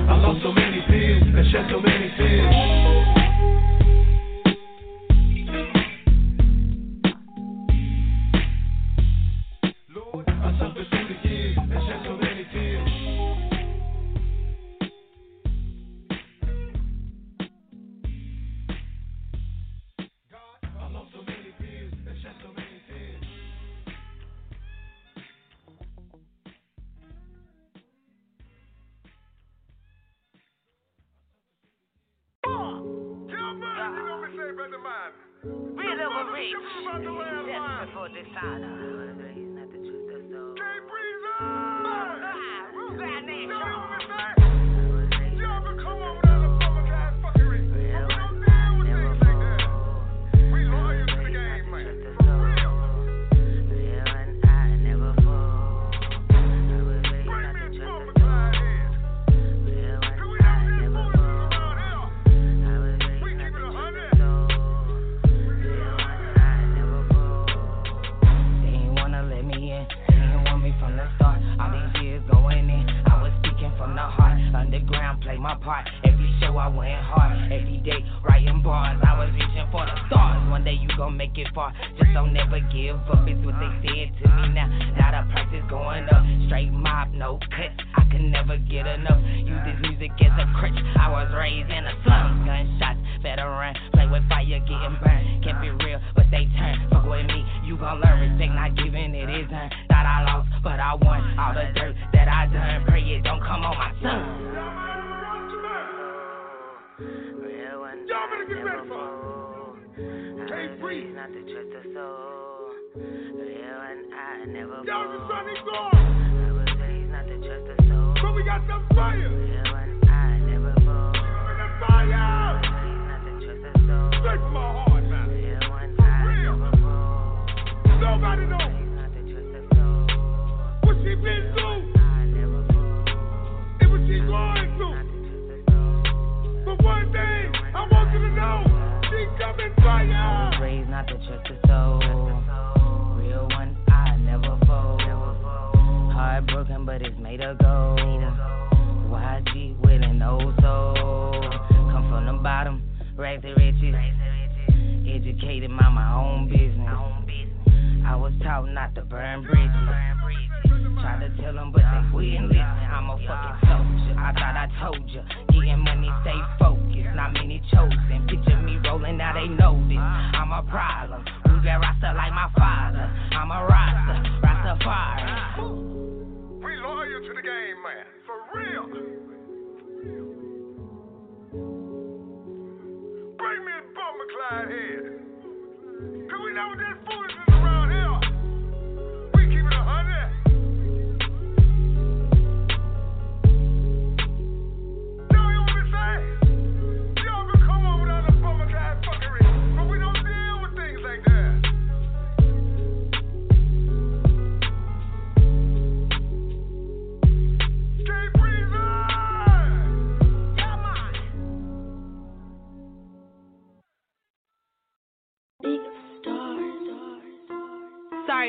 I 0.00 0.16
lost 0.16 0.40
so 0.42 0.50
many 0.50 0.80
tears 0.88 1.22
and 1.28 1.46
shed 1.52 1.68
so 1.68 1.78
many 1.78 2.08
tears. 2.16 2.67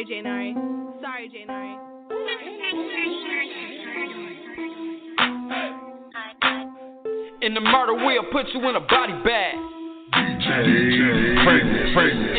Janari. 0.10 0.56
Sorry, 1.02 1.30
Janari. 1.30 1.78
In 7.42 7.54
the 7.54 7.62
murder 7.62 7.94
wheel, 7.94 8.24
put 8.32 8.48
you 8.54 8.68
in 8.68 8.76
a 8.76 8.80
body 8.80 9.14
bag. 9.24 9.56
DJ, 10.16 10.66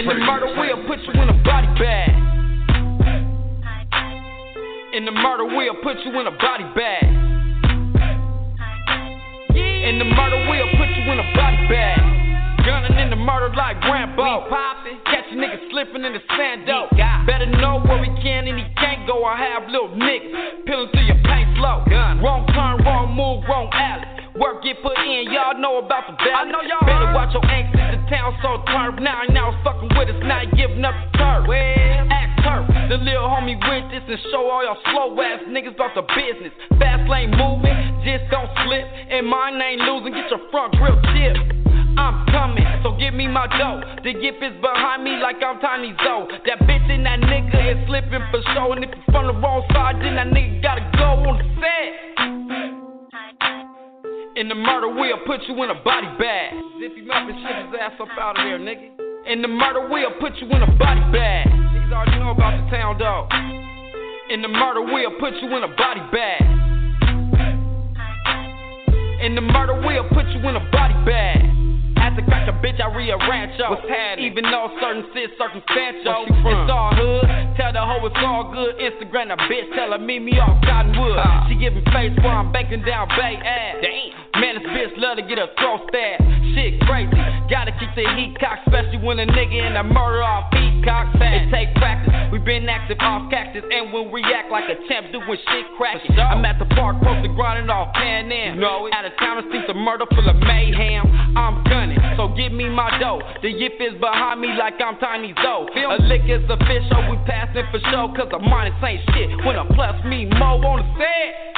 In 0.01 0.06
the 0.06 0.14
murder 0.14 0.60
wheel, 0.60 0.84
put 0.88 0.98
you 0.98 1.12
in 1.22 1.28
a 1.28 1.44
body 1.44 1.68
bag. 1.78 2.10
In 4.92 5.05
the 5.05 5.12
murder 5.12 5.44
wheel, 5.44 5.74
put 5.84 5.97
you 6.05 6.18
in 6.18 6.26
a 6.26 6.32
body 6.32 6.64
bag. 6.74 7.05
In 9.55 9.98
the 10.01 10.05
murder 10.05 10.51
wheel, 10.51 10.66
put 10.76 10.88
you 10.88 11.12
in 11.12 11.20
a 11.20 11.34
body 11.36 11.68
bag. 11.68 12.66
Gunning 12.66 12.98
in 12.98 13.10
the 13.10 13.16
murder 13.16 13.55
like 13.55 13.80
Rambo. 13.82 14.51
Catch 15.81 15.89
a 15.89 15.98
nigga 15.98 16.05
slipping 16.05 16.05
in 16.05 16.12
the 16.12 16.20
sando. 16.36 17.27
Better 17.27 17.47
know 17.47 17.81
where 17.81 18.05
he 18.05 18.11
can 18.23 18.47
and 18.48 18.59
he 18.59 18.65
can't 18.77 19.07
go. 19.07 19.24
I 19.24 19.36
have 19.36 19.69
little 19.69 19.89
niggas 19.89 20.65
peeling 20.66 20.89
through 20.93 21.07
your 21.07 21.20
paint 21.24 21.57
slow. 21.57 21.85
Wrong 22.20 22.47
turn, 22.52 22.85
wrong 22.85 23.16
move, 23.16 23.44
wrong 23.48 23.70
alley. 23.73 24.07
Work 24.39 24.62
get 24.62 24.81
put 24.82 24.97
in, 24.98 25.32
y'all 25.32 25.59
know 25.59 25.78
about 25.78 26.07
the 26.07 26.15
valley. 26.20 26.36
I 26.36 26.52
know 26.52 26.62
y'all 26.62 26.86
Better 26.86 27.12
watch 27.12 27.32
your 27.35 27.44
anxious 27.44 27.81
the 27.81 28.01
town 28.09 28.36
so 28.43 28.62
turf. 28.69 29.01
Now 29.01 29.23
he 29.27 29.32
now 29.32 29.57
fucking 29.65 29.90
with 29.97 30.09
us, 30.09 30.23
not 30.23 30.52
giving 30.57 30.85
up 30.85 30.94
the 30.94 31.19
turf. 31.19 31.48
Well, 31.48 32.12
act 32.12 32.40
turf. 32.44 32.65
The 32.89 32.97
little 32.97 33.28
homie 33.28 33.59
went 33.59 33.90
this 33.90 34.05
and 34.07 34.20
show 34.31 34.48
all 34.48 34.62
y'all 34.62 34.78
slow 34.93 35.16
ass 35.20 35.44
niggas 35.48 35.74
about 35.74 35.97
the 35.97 36.05
business. 36.15 36.52
Fast 36.78 37.09
lane 37.09 37.32
moving, 37.32 37.74
just 38.05 38.28
don't 38.31 38.48
slip. 38.65 38.85
And 38.85 39.27
mine 39.27 39.61
ain't 39.61 39.82
losing, 39.82 40.12
get 40.12 40.31
your 40.31 40.44
front 40.51 40.77
grill 40.77 41.01
chipped. 41.12 41.60
I'm 42.01 42.24
coming, 42.32 42.64
so 42.82 42.97
give 42.97 43.12
me 43.12 43.28
my 43.28 43.44
dough. 43.60 43.85
The 44.01 44.16
gift 44.16 44.40
is 44.40 44.56
behind 44.64 45.05
me 45.05 45.20
like 45.20 45.36
I'm 45.44 45.60
Tiny 45.60 45.93
Zoe. 46.01 46.32
That 46.48 46.64
bitch 46.64 46.89
and 46.89 47.05
that 47.05 47.20
nigga 47.20 47.77
is 47.77 47.86
slipping 47.86 48.24
for 48.32 48.40
sure. 48.56 48.72
And 48.72 48.85
if 48.85 48.90
you 48.97 49.05
from 49.12 49.28
the 49.28 49.36
wrong 49.36 49.60
side, 49.68 50.01
then 50.01 50.16
that 50.16 50.32
nigga 50.32 50.64
gotta 50.64 50.81
go 50.97 51.20
on 51.28 51.36
the 51.36 51.44
set. 51.60 51.93
In 54.40 54.48
the 54.48 54.55
murder 54.56 54.89
wheel, 54.89 55.20
put 55.27 55.44
you 55.44 55.52
in 55.62 55.68
a 55.68 55.77
body 55.85 56.09
bag. 56.16 56.56
If 56.81 56.97
you 56.97 57.12
up 57.12 57.28
and 57.28 57.36
shit 57.36 57.68
his 57.68 57.77
ass 57.77 57.93
up 58.01 58.09
out 58.16 58.40
of 58.40 58.48
there, 58.48 58.56
nigga. 58.56 58.97
In 59.28 59.43
the 59.43 59.48
murder 59.48 59.85
wheel, 59.93 60.09
put 60.18 60.32
you 60.40 60.48
in 60.48 60.62
a 60.64 60.72
body 60.81 61.05
bag. 61.12 61.52
Niggas 61.52 61.93
already 61.93 62.16
know 62.16 62.31
about 62.32 62.56
the 62.56 62.64
town 62.72 62.97
dog. 62.97 63.28
In 64.32 64.40
the 64.40 64.48
murder 64.48 64.81
wheel, 64.89 65.12
put 65.20 65.36
you 65.36 65.52
in 65.52 65.68
a 65.68 65.72
body 65.77 66.01
bag. 66.09 66.48
In 69.20 69.35
the 69.35 69.44
murder 69.44 69.77
wheel, 69.86 70.09
put 70.09 70.24
you 70.32 70.40
in 70.48 70.56
a 70.56 70.64
body 70.72 70.97
bag. 71.05 71.69
Had 72.01 72.16
to 72.16 72.24
crack 72.24 72.48
a 72.48 72.56
bitch, 72.64 72.81
I 72.81 72.89
rearrange 72.89 73.60
yo. 73.60 73.77
What's 73.77 73.85
happening? 73.85 74.32
Even 74.32 74.48
though 74.48 74.72
certain 74.81 75.05
shit 75.12 75.36
circumstantial. 75.36 76.24
It's 76.32 76.72
all 76.72 76.97
hood. 76.97 77.28
Tell 77.60 77.72
the 77.77 77.85
hoe 77.85 78.01
it's 78.09 78.16
all 78.24 78.48
good. 78.48 78.81
Instagram 78.81 79.28
a 79.28 79.39
bitch, 79.44 79.68
tell 79.77 79.93
her 79.93 80.01
meet 80.01 80.24
me 80.24 80.40
off 80.40 80.56
Cottonwood. 80.64 81.20
Ah. 81.20 81.44
She 81.48 81.60
giving 81.60 81.85
face 81.93 82.16
while 82.24 82.40
I'm 82.40 82.51
banking 82.52 82.82
down 82.82 83.09
Bay 83.12 83.36
ass. 83.36 83.85
Damn. 83.85 84.40
Man, 84.40 84.56
this 84.56 84.64
bitch 84.72 84.97
love 84.97 85.20
to 85.20 85.24
get 85.28 85.36
her 85.36 85.52
throat 85.60 85.85
stabbed. 85.93 86.24
Shit 86.56 86.81
crazy. 86.89 87.12
Gotta 87.52 87.77
keep 87.77 87.93
the 87.93 88.06
heat 88.16 88.39
cock, 88.40 88.64
especially 88.64 89.02
when 89.05 89.18
a 89.20 89.27
nigga 89.27 89.60
in 89.68 89.77
a 89.77 89.85
murder 89.85 90.22
off 90.22 90.48
heat 90.55 90.81
cock. 90.86 91.12
It 91.20 91.51
take 91.52 91.74
practice. 91.77 92.14
We 92.32 92.39
been 92.39 92.68
active 92.68 92.97
off 93.01 93.28
cactus, 93.31 93.66
and 93.66 93.93
when 93.93 94.10
we 94.10 94.22
act 94.22 94.51
like 94.51 94.70
a 94.70 94.78
champ, 94.89 95.10
doing 95.12 95.27
shit 95.27 95.66
cracking. 95.77 96.16
I'm 96.16 96.44
at 96.47 96.59
the 96.59 96.64
park, 96.74 97.02
posted 97.02 97.35
grinding 97.35 97.68
off 97.68 97.93
Pan 97.94 98.31
Am. 98.31 98.55
You 98.55 98.60
know 98.60 98.86
it. 98.86 98.94
Out 98.94 99.05
of 99.05 99.12
town, 99.18 99.43
it 99.43 99.51
seems 99.51 99.66
a 99.68 99.74
murder 99.74 100.06
full 100.14 100.27
of 100.31 100.36
mayhem. 100.36 101.05
I'm 101.36 101.62
gunning, 101.64 101.90
so 102.17 102.29
give 102.37 102.53
me 102.53 102.69
my 102.69 102.99
dough. 102.99 103.21
The 103.43 103.51
yip 103.51 103.81
is 103.81 103.99
behind 104.01 104.41
me 104.41 104.49
like 104.59 104.75
I'm 104.81 104.99
Tiny 104.99 105.35
Zoe. 105.43 105.67
A 105.83 106.03
lick 106.03 106.23
is 106.29 106.45
official, 106.49 106.97
oh, 106.97 107.11
we 107.11 107.17
passing 107.27 107.65
for 107.71 107.81
show, 107.91 108.12
cause 108.17 108.29
a 108.35 108.39
minus 108.39 108.75
ain't 108.85 109.03
shit. 109.15 109.31
When 109.45 109.57
a 109.57 109.65
plus 109.75 110.05
me 110.05 110.27
mo 110.27 110.61
on 110.61 110.83
the 110.83 110.89
set. 110.99 111.51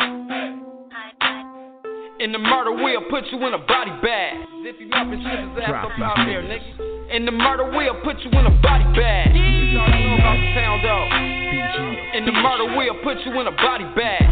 In 2.23 2.31
the 2.31 2.39
murder, 2.39 2.71
we'll 2.71 3.11
put 3.11 3.27
you 3.33 3.39
in 3.47 3.55
a 3.55 3.59
body 3.59 3.91
bag. 3.99 4.39
If 4.63 4.79
you 4.79 4.87
up 4.95 5.11
and 5.11 5.19
shit 5.27 5.41
his 5.43 5.59
ass 5.67 5.91
up 5.91 5.99
out 5.99 6.23
there, 6.23 6.43
nigga. 6.43 7.17
In 7.17 7.27
the 7.27 7.33
murder, 7.33 7.69
we'll 7.69 8.01
put 8.05 8.21
you 8.21 8.31
in 8.31 8.47
a 8.47 8.55
body 8.63 8.85
bag. 8.95 9.35
Y'all 9.35 9.89
know 9.91 10.15
about 10.23 10.39
the 10.39 10.55
town, 10.55 10.79
though. 10.87 11.09
In 12.17 12.25
the 12.25 12.33
murder, 12.33 12.77
we'll 12.77 13.03
put 13.03 13.19
you 13.27 13.41
in 13.41 13.47
a 13.49 13.51
body 13.51 13.85
bag. 13.97 14.23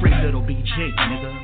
Free 0.00 0.14
little 0.24 0.42
BG, 0.42 0.74
nigga. 0.74 1.43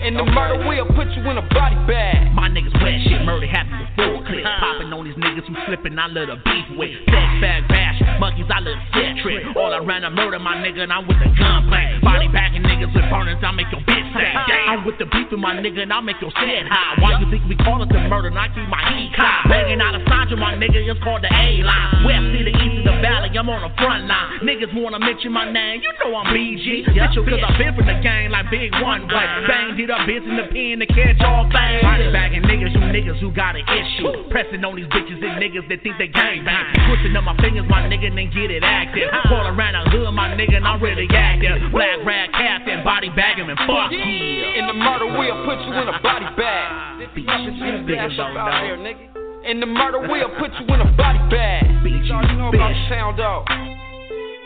In 0.00 0.16
the 0.16 0.24
murder, 0.24 0.64
we'll 0.64 0.88
put 0.96 1.12
you 1.12 1.20
in 1.28 1.36
a 1.36 1.44
body 1.52 1.76
bag. 1.84 2.32
My 2.32 2.48
niggas 2.48 2.72
wet 2.80 3.04
shit, 3.04 3.20
murder 3.20 3.44
happened 3.44 3.84
before 3.84 4.16
a 4.16 4.24
clip. 4.24 4.48
Popping 4.48 4.88
on 4.96 5.04
these 5.04 5.12
niggas 5.20 5.44
who 5.44 5.52
slipping, 5.68 5.92
I 6.00 6.08
let 6.08 6.32
a 6.32 6.40
beef 6.40 6.66
with. 6.72 6.96
Sex 7.04 7.28
bag 7.44 7.68
bash, 7.68 8.00
monkeys, 8.16 8.48
I 8.48 8.64
let 8.64 8.80
a 8.80 8.84
set 8.96 9.20
trip. 9.20 9.44
All 9.60 9.76
around 9.76 10.08
I 10.08 10.08
murder 10.08 10.40
my 10.40 10.56
nigga, 10.56 10.88
and 10.88 10.92
I'm 10.92 11.04
with 11.04 11.20
the 11.20 11.28
gunplay. 11.36 12.00
Body 12.00 12.32
bagging 12.32 12.64
niggas 12.64 12.96
with 12.96 13.04
burners, 13.12 13.44
I 13.44 13.52
make 13.52 13.68
your 13.68 13.84
bitch 13.84 14.08
sad. 14.16 14.72
I'm 14.72 14.88
with 14.88 14.96
the 14.96 15.04
beef 15.04 15.28
with 15.28 15.36
my 15.36 15.52
nigga, 15.60 15.84
and 15.84 15.92
I 15.92 16.00
make 16.00 16.16
your 16.24 16.32
set 16.32 16.64
high. 16.64 16.96
Why 16.96 17.20
you 17.20 17.28
think 17.28 17.44
we 17.44 17.60
call 17.60 17.84
it 17.84 17.92
the 17.92 18.00
murder, 18.08 18.32
and 18.32 18.40
I 18.40 18.48
keep 18.56 18.64
my 18.72 18.80
heat 18.96 19.12
high? 19.12 19.52
Banging 19.52 19.84
out 19.84 19.92
a 19.92 20.00
Sandra, 20.08 20.40
my 20.40 20.56
nigga, 20.56 20.80
it's 20.80 20.96
called 21.04 21.20
the 21.20 21.28
A 21.28 21.60
line. 21.60 22.08
West 22.08 22.24
to 22.24 22.40
the 22.40 22.54
east 22.56 22.88
of 22.88 22.96
the 22.96 23.04
valley, 23.04 23.36
I'm 23.36 23.52
on 23.52 23.68
the 23.68 23.72
front 23.76 24.08
line. 24.08 24.48
Niggas 24.48 24.72
wanna 24.72 24.96
mention 24.96 25.28
my 25.28 25.44
name, 25.44 25.84
you 25.84 25.92
know 26.00 26.16
I'm 26.16 26.32
BG. 26.32 26.88
Bitch, 26.88 27.20
cause 27.20 27.44
I've 27.44 27.60
been 27.60 27.76
from 27.76 27.84
the 27.84 28.00
gang 28.00 28.32
like 28.32 28.48
Big 28.48 28.72
One 28.80 29.04
Way. 29.04 29.28
Banged 29.44 29.89
it 29.90 29.98
up, 29.98 30.06
bitch 30.06 30.22
in 30.22 30.36
the 30.38 30.46
pen 30.54 30.78
to 30.78 30.86
catch 30.86 31.18
all 31.26 31.50
things. 31.50 31.82
Body 31.82 32.06
bagging 32.14 32.46
niggas, 32.46 32.70
you 32.70 32.80
niggas 32.80 33.18
who 33.18 33.34
got 33.34 33.58
an 33.58 33.66
issue. 33.66 34.30
Pressing 34.30 34.62
on 34.62 34.78
these 34.78 34.86
bitches 34.86 35.18
and 35.18 35.42
niggas 35.42 35.66
that 35.66 35.82
think 35.82 35.98
they 35.98 36.06
gang 36.06 36.46
bang. 36.46 36.70
Twisting 36.86 37.16
up 37.18 37.26
my 37.26 37.34
fingers, 37.42 37.66
my 37.66 37.82
nigga, 37.90 38.14
then 38.14 38.30
get 38.30 38.50
it 38.50 38.62
active. 38.62 39.10
Fall 39.26 39.50
around 39.50 39.74
the 39.74 39.82
hood, 39.90 40.14
my 40.14 40.30
nigga, 40.38 40.62
and 40.62 40.66
I'm 40.66 40.78
really 40.78 41.10
active. 41.10 41.58
Black 41.74 41.98
rag 42.06 42.30
captain, 42.32 42.84
body 42.86 43.10
bagging, 43.10 43.50
and 43.50 43.58
fuck 43.66 43.90
yeah. 43.90 44.58
In 44.62 44.70
the 44.70 44.76
murder, 44.78 45.10
we'll 45.10 45.42
put 45.42 45.58
you 45.66 45.74
in 45.74 45.86
a 45.90 45.98
body 45.98 46.30
bag. 46.38 47.02
If 47.02 47.10
you 47.18 47.26
up 47.26 47.42
and 47.42 47.54
shit 47.58 47.74
his 47.82 47.98
ass 47.98 48.14
out 48.22 48.34
there, 48.62 48.78
nigga. 48.78 49.10
In 49.50 49.58
the 49.58 49.66
murder, 49.66 50.06
we'll 50.06 50.30
put 50.38 50.52
you 50.60 50.66
in 50.70 50.80
a 50.80 50.90
body 50.94 51.18
bag. 51.30 51.66
Y'all 52.06 52.22
know 52.36 52.48
about 52.48 52.74
sound, 52.88 53.18
though. 53.18 53.44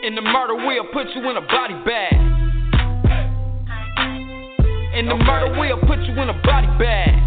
In 0.05 0.13
the 0.13 0.21
murder, 0.21 0.55
we'll 0.55 0.85
put 0.93 1.07
you 1.15 1.29
in 1.29 1.37
a 1.37 1.41
body 1.41 1.73
bag. 1.85 2.44
In 4.95 5.07
the 5.07 5.15
murder, 5.15 5.59
we'll 5.59 5.77
put 5.81 5.99
you 6.07 6.15
in 6.15 6.29
a 6.29 6.39
body 6.47 6.71
bag. 6.79 7.19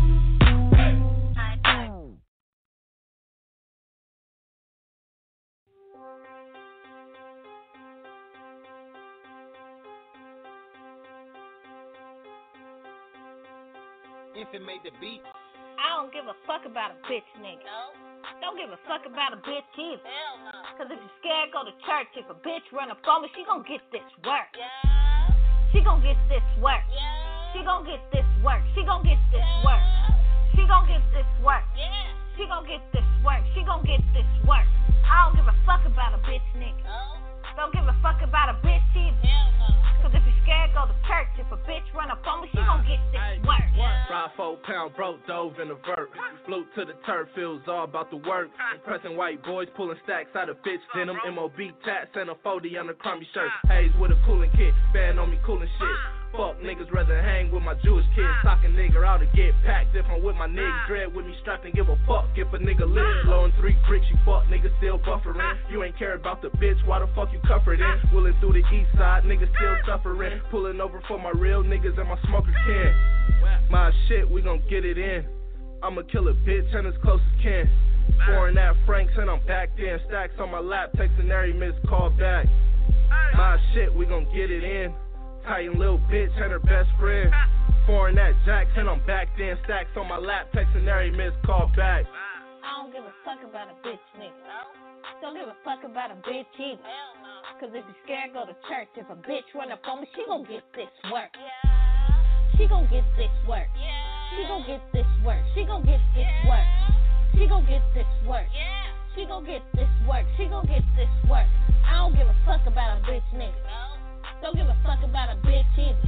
If 14.32 14.48
it 14.54 14.64
made 14.64 14.80
the 14.82 14.90
beat. 14.98 15.20
I 15.76 16.00
don't 16.00 16.10
give 16.10 16.24
a 16.24 16.32
fuck 16.46 16.64
about 16.64 16.92
a 16.92 16.94
bitch 17.04 17.20
nigga. 17.36 17.60
Don't 18.40 18.56
give 18.56 18.70
a 18.70 18.80
fuck 18.88 19.04
about 19.04 19.34
a 19.34 19.40
bitch 19.44 19.68
either. 19.76 20.00
Cause 20.78 20.86
if 20.88 20.96
you're 20.96 21.16
scared, 21.20 21.52
go 21.52 21.68
to 21.68 21.76
church. 21.84 22.08
If 22.16 22.30
a 22.30 22.34
bitch 22.40 22.64
run 22.72 22.90
up 22.90 23.04
on 23.06 23.24
me, 23.24 23.28
she 23.36 23.44
gon' 23.44 23.62
get 23.68 23.84
this 23.92 24.00
work. 24.24 24.56
She 25.74 25.84
gon' 25.84 26.00
get 26.00 26.16
this 26.30 26.40
work. 26.62 26.80
She 27.52 27.64
gon' 27.64 27.84
get 27.84 28.00
this 28.12 28.26
work. 28.44 28.62
She 28.74 28.84
gon' 28.84 29.02
get 29.02 29.18
this 29.32 29.44
work. 29.64 29.80
She 30.54 30.66
gon' 30.68 30.86
get 30.86 31.00
this 31.12 31.26
work. 31.42 31.64
She 32.36 32.46
gon' 32.46 32.66
get 32.66 32.82
this 32.92 33.08
work. 33.24 33.42
She 33.54 33.62
gon' 33.64 33.82
get 33.84 34.00
this 34.12 34.28
work. 34.46 34.68
I 35.08 35.24
don't 35.24 35.36
give 35.36 35.48
a 35.48 35.56
fuck 35.64 35.84
about 35.86 36.12
a 36.12 36.20
bitch 36.28 36.44
nigga. 36.56 36.84
Don't 37.56 37.72
give 37.72 37.88
a 37.88 37.96
fuck 38.02 38.20
about 38.22 38.50
a 38.50 38.56
bitch 38.60 38.84
either. 38.94 39.16
Cause 40.02 40.12
if 40.14 40.22
you're 40.22 40.37
scared, 40.48 40.72
go 40.72 40.88
to 40.88 40.96
church. 41.04 41.28
If 41.36 41.52
a 41.52 41.60
bitch 41.68 41.84
run 41.92 42.10
up 42.10 42.24
on 42.24 42.42
me, 42.42 42.48
she 42.50 42.56
gon' 42.56 42.80
get 42.88 42.96
this 43.12 43.44
work. 43.44 43.60
Ride 43.76 44.32
four 44.36 44.56
pound, 44.64 44.96
broke, 44.96 45.20
dove 45.26 45.60
in 45.60 45.68
a 45.70 45.76
vert. 45.84 46.08
Float 46.46 46.66
to 46.76 46.84
the 46.88 46.96
turf, 47.04 47.28
feels 47.36 47.60
all 47.68 47.84
about 47.84 48.10
the 48.10 48.16
work. 48.16 48.48
Impressing 48.74 49.16
white 49.16 49.44
boys, 49.44 49.68
pulling 49.76 49.98
stacks 50.04 50.32
out 50.34 50.48
of 50.48 50.56
bitch 50.64 50.80
denim. 50.96 51.16
MOB 51.34 51.58
tats 51.84 52.10
and 52.14 52.30
a 52.30 52.34
40 52.42 52.78
on 52.78 52.88
a 52.88 52.94
crummy 52.94 53.28
shirt. 53.34 53.52
Haze 53.68 53.92
with 54.00 54.10
a 54.10 54.18
cooling 54.24 54.50
kit, 54.56 54.72
fan 54.92 55.18
on 55.18 55.30
me 55.30 55.38
cooling 55.44 55.68
shit. 55.78 55.98
Fuck 56.32 56.60
niggas 56.60 56.92
rather 56.92 57.20
hang 57.22 57.50
with 57.50 57.62
my 57.62 57.74
Jewish 57.84 58.04
kids. 58.14 58.28
Talk 58.44 58.60
a 58.64 58.68
nigga 58.68 59.00
out 59.04 59.20
to 59.20 59.26
get 59.32 59.52
packed. 59.64 59.96
If 59.96 60.04
I'm 60.12 60.22
with 60.22 60.36
my 60.36 60.46
niggas, 60.46 60.86
dread 60.86 61.14
with 61.14 61.24
me 61.24 61.34
strapped 61.40 61.64
and 61.64 61.74
give 61.74 61.88
a 61.88 61.96
fuck. 62.06 62.28
If 62.36 62.52
a 62.52 62.58
nigga 62.58 62.84
live 62.84 63.24
blowing 63.24 63.52
three 63.58 63.76
bricks, 63.88 64.04
you 64.10 64.16
fuck 64.24 64.44
niggas 64.48 64.76
still 64.76 64.98
buffering. 64.98 65.40
You 65.70 65.82
ain't 65.84 65.98
care 65.98 66.14
about 66.14 66.42
the 66.42 66.48
bitch, 66.60 66.76
why 66.86 67.00
the 67.00 67.08
fuck 67.14 67.32
you 67.32 67.40
comforting? 67.46 67.86
Willing 68.12 68.34
through 68.40 68.60
the 68.60 68.64
east 68.76 68.92
side, 68.96 69.24
niggas 69.24 69.48
still 69.56 69.76
suffering. 69.86 70.37
Pulling 70.50 70.80
over 70.80 71.02
for 71.06 71.18
my 71.18 71.30
real 71.30 71.62
niggas 71.62 71.98
and 71.98 72.08
my 72.08 72.18
smoker 72.26 72.54
can. 72.66 72.94
My 73.70 73.92
shit, 74.08 74.28
we 74.30 74.40
gon' 74.40 74.62
get 74.70 74.84
it 74.84 74.96
in. 74.96 75.24
I'ma 75.82 76.02
kill 76.10 76.28
a 76.28 76.34
bitch 76.34 76.74
and 76.74 76.86
as 76.86 76.94
close 77.02 77.20
as 77.20 77.42
can. 77.42 77.70
Foreign 78.26 78.54
that 78.54 78.74
Franks 78.86 79.12
and 79.16 79.30
I'm 79.30 79.44
back 79.46 79.70
then. 79.76 80.00
Stacks 80.08 80.32
on 80.40 80.50
my 80.50 80.60
lap, 80.60 80.90
texting 80.96 81.30
every 81.30 81.52
missed 81.52 81.86
call 81.86 82.10
back. 82.10 82.46
My 83.34 83.58
shit, 83.74 83.94
we 83.94 84.06
gon' 84.06 84.24
get 84.34 84.50
it 84.50 84.64
in. 84.64 84.94
Titan 85.44 85.78
little 85.78 86.00
bitch 86.10 86.34
and 86.42 86.50
her 86.50 86.58
best 86.58 86.88
friend. 86.98 87.30
Foreign 87.86 88.14
that 88.16 88.32
Jackson, 88.44 88.88
I'm 88.88 89.04
back 89.06 89.28
then. 89.38 89.56
Stacks 89.64 89.90
on 89.96 90.08
my 90.08 90.18
lap, 90.18 90.48
texting 90.52 90.88
every 90.88 91.10
missed 91.10 91.40
call 91.44 91.70
back. 91.76 92.04
I 92.64 92.82
don't 92.82 92.92
give 92.92 93.04
a 93.04 93.14
fuck 93.24 93.38
about 93.48 93.68
a 93.68 93.76
bitch 93.86 94.02
nigga. 94.18 94.32
Don't 95.20 95.34
give 95.34 95.48
a 95.48 95.56
fuck 95.64 95.84
about 95.84 96.10
a 96.10 96.16
bitch 96.28 96.46
either. 96.58 96.82
Cause 97.58 97.74
if 97.74 97.82
you're 97.82 98.02
scared, 98.06 98.30
go 98.38 98.46
to 98.46 98.54
church. 98.70 98.86
If 98.94 99.10
a 99.10 99.18
bitch 99.18 99.50
run 99.50 99.74
up 99.74 99.82
on 99.90 99.98
me, 99.98 100.06
she 100.14 100.22
gon' 100.30 100.46
get 100.46 100.62
this 100.78 100.94
work. 101.10 101.34
She 102.54 102.70
gon' 102.70 102.86
get 102.86 103.02
this 103.18 103.34
work. 103.50 103.66
She 104.30 104.46
gon' 104.46 104.62
get 104.62 104.78
this 104.94 105.10
work. 105.26 105.42
She 105.58 105.66
gon' 105.66 105.82
get 105.82 105.98
this 106.14 106.30
work. 106.46 106.62
She 107.34 107.50
gon' 107.50 107.66
get 107.66 107.82
this 107.98 108.06
work. 108.30 108.46
She 109.18 109.26
gon' 109.26 109.42
get 109.42 109.62
this 109.74 109.90
work. 110.06 110.22
She 110.38 110.46
gon' 110.46 110.70
get 110.70 110.86
this 110.94 111.10
work. 111.26 111.50
I 111.82 111.98
don't 111.98 112.14
give 112.14 112.30
a 112.30 112.36
fuck 112.46 112.62
about 112.62 112.94
a 112.94 113.02
bitch 113.02 113.26
nigga. 113.34 113.58
Don't 114.38 114.54
give 114.54 114.70
a 114.70 114.78
fuck 114.86 115.02
about 115.02 115.34
a 115.34 115.42
bitch 115.42 115.66
either. 115.82 115.98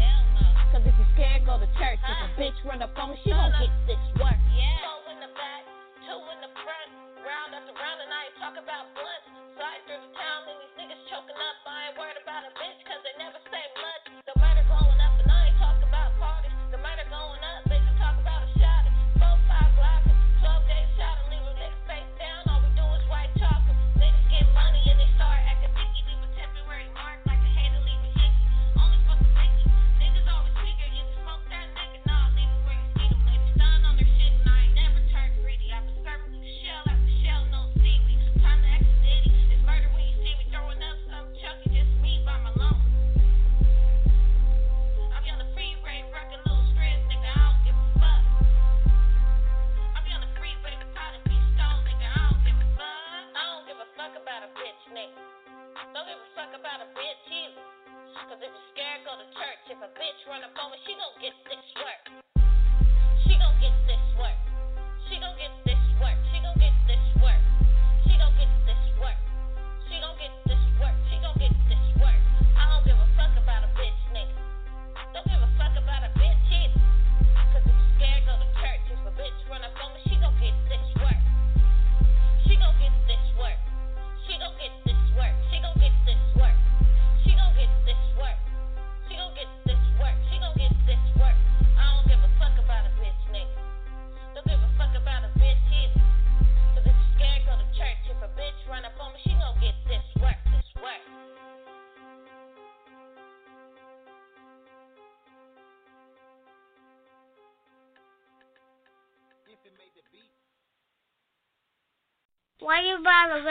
Cause 0.70 0.86
if 0.86 0.94
you're 0.94 1.12
scared, 1.18 1.42
go 1.50 1.58
to 1.58 1.66
church. 1.82 1.98
If 1.98 2.14
a 2.14 2.30
bitch 2.38 2.54
run 2.62 2.78
up 2.78 2.94
on 2.94 3.10
me, 3.10 3.18
she 3.26 3.34
gon' 3.34 3.50
get 3.58 3.74
this 3.90 3.98
work. 4.22 4.38
Two 4.38 5.10
in 5.10 5.18
the 5.18 5.34
back, 5.34 5.66
two 6.06 6.14
in 6.14 6.38
the 6.46 6.50
front, 6.62 6.90
round 7.26 7.58
after 7.58 7.74
round, 7.74 7.98
and 8.06 8.14
I 8.14 8.30
ain't 8.30 8.38
talk 8.38 8.54
about 8.54 8.86
blunts. 8.94 9.26
Slide 9.58 9.82
through 9.90 9.98
the 9.98 10.14
town, 10.14 10.46
and 10.46 10.56
choking 10.62 10.69
up. 11.98 12.29
Why 112.80 112.88
you 112.88 112.96
bother, 113.04 113.44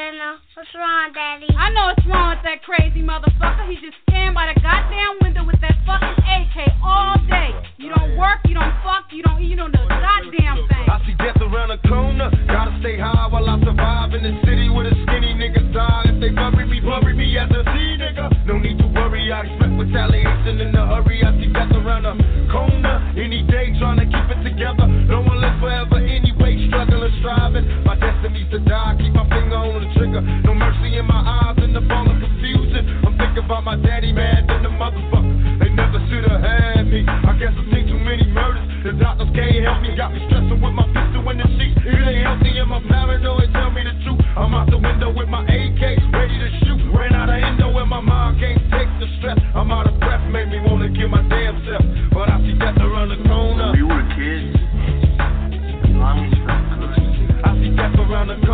What's 0.57 0.73
wrong, 0.73 1.14
Daddy? 1.14 1.45
I 1.53 1.69
know 1.69 1.93
what's 1.93 2.01
wrong 2.10 2.34
with 2.34 2.41
that 2.49 2.65
crazy 2.65 3.06
motherfucker. 3.06 3.69
He 3.69 3.77
just 3.77 3.93
stand 4.10 4.34
by 4.34 4.49
the 4.49 4.57
goddamn 4.57 5.22
window 5.22 5.45
with 5.45 5.61
that 5.61 5.77
fucking 5.85 6.18
AK 6.18 6.57
all 6.81 7.14
day. 7.30 7.53
You 7.77 7.93
don't 7.93 8.18
work, 8.18 8.41
you 8.49 8.57
don't 8.57 8.73
fuck, 8.81 9.06
you 9.14 9.22
don't 9.22 9.38
eat 9.38 9.61
on 9.61 9.69
the 9.69 9.85
goddamn 9.85 10.65
thing. 10.65 10.85
I 10.89 10.97
see 11.06 11.14
death 11.22 11.38
around 11.45 11.69
the 11.69 11.77
corner. 11.85 12.34
Gotta 12.49 12.73
stay 12.81 12.97
high 12.97 13.30
while 13.30 13.45
I 13.45 13.61
survive 13.61 14.18
in 14.18 14.26
the 14.26 14.34
city 14.49 14.65
with 14.65 14.89
a 14.89 14.97
skinny 15.06 15.38
niggas 15.38 15.77
die. 15.77 16.10
If 16.10 16.18
they 16.26 16.34
bury 16.34 16.65
me, 16.65 16.81
bury 16.81 17.14
me 17.14 17.30
as 17.38 17.53
a 17.53 17.61
Z 17.69 17.77
nigga. 18.01 18.34
No 18.49 18.57
need 18.57 18.81
to 18.81 18.89
worry, 18.97 19.30
I 19.30 19.45
expect 19.45 19.77
retaliation 19.77 20.57
in 20.57 20.73
a 20.73 20.89
hurry. 20.89 21.22
I 21.22 21.38
see 21.38 21.53
death 21.53 21.69
around 21.77 22.10
the 22.10 22.18
corner. 22.49 22.97
Any 23.14 23.45
day 23.45 23.77
trying 23.77 24.01
to 24.01 24.10
keep 24.10 24.26
it 24.34 24.41
together. 24.41 24.89
No 25.06 25.22
one 25.22 25.38
lives 25.38 25.61
forever 25.61 26.01
anyway. 26.01 26.65
Struggle 26.65 26.89
striving. 27.20 27.68
My 27.84 27.96
destiny's 27.96 28.50
to 28.52 28.60
die, 28.60 28.96
keep 29.00 29.14
my 29.14 29.28
finger 29.30 29.60
on 29.60 29.84
the 29.84 29.90
trigger. 29.96 30.22
No 30.48 30.56
mercy 30.56 30.98
in 30.98 31.06
my 31.06 31.22
eyes, 31.22 31.60
in 31.64 31.74
the 31.74 31.84
ball 31.84 32.08
of 32.08 32.18
confusion. 32.20 33.04
I'm 33.06 33.16
thinking 33.20 33.44
about 33.44 33.64
my 33.64 33.76
daddy, 33.76 34.12
mad 34.12 34.48
than 34.48 34.64
the 34.64 34.74
motherfucker. 34.74 35.60
They 35.60 35.70
never 35.76 36.00
should 36.08 36.26
have 36.28 36.41
had 36.41 36.88
me. 36.88 37.04
I 37.06 37.36
guess 37.38 37.54
I've 37.56 37.68
seen 37.72 37.88
too 37.88 38.00
many 38.00 38.26
murders. 38.28 38.66
The 38.84 38.94
doctors 38.96 39.30
can't 39.36 39.60
help 39.64 39.84
me, 39.84 39.96
got 39.96 40.14
me 40.16 40.24
stressing 40.28 40.60
with 40.60 40.76
my 40.76 40.88
pistol 40.96 41.28
in 41.30 41.38
the 41.38 41.48
sheets. 41.60 41.80
It 41.84 42.00
ain't 42.00 42.24
healthy, 42.24 42.58
and 42.58 42.70
my 42.70 42.82
paranoid 42.88 43.52
tell 43.52 43.72
me 43.72 43.84
the 43.84 43.96
truth. 44.04 44.20
I'm 44.40 44.56
out 44.56 44.72
the 44.72 44.80
window 44.80 45.12
with 45.12 45.28
my 45.28 45.44
AK, 45.44 45.82
ready 46.16 46.38
to 46.40 46.50
shoot. 46.64 46.80
Ran 46.96 47.14
out 47.14 47.30
of 47.30 47.36
endo, 47.36 47.76
and 47.76 47.90
my 47.90 48.00
mind 48.00 48.40
can't 48.40 48.60
take 48.72 48.91
the 49.00 49.08
stress. 49.20 49.38
I'm 49.56 49.72
out 49.72 49.88
of 49.88 49.89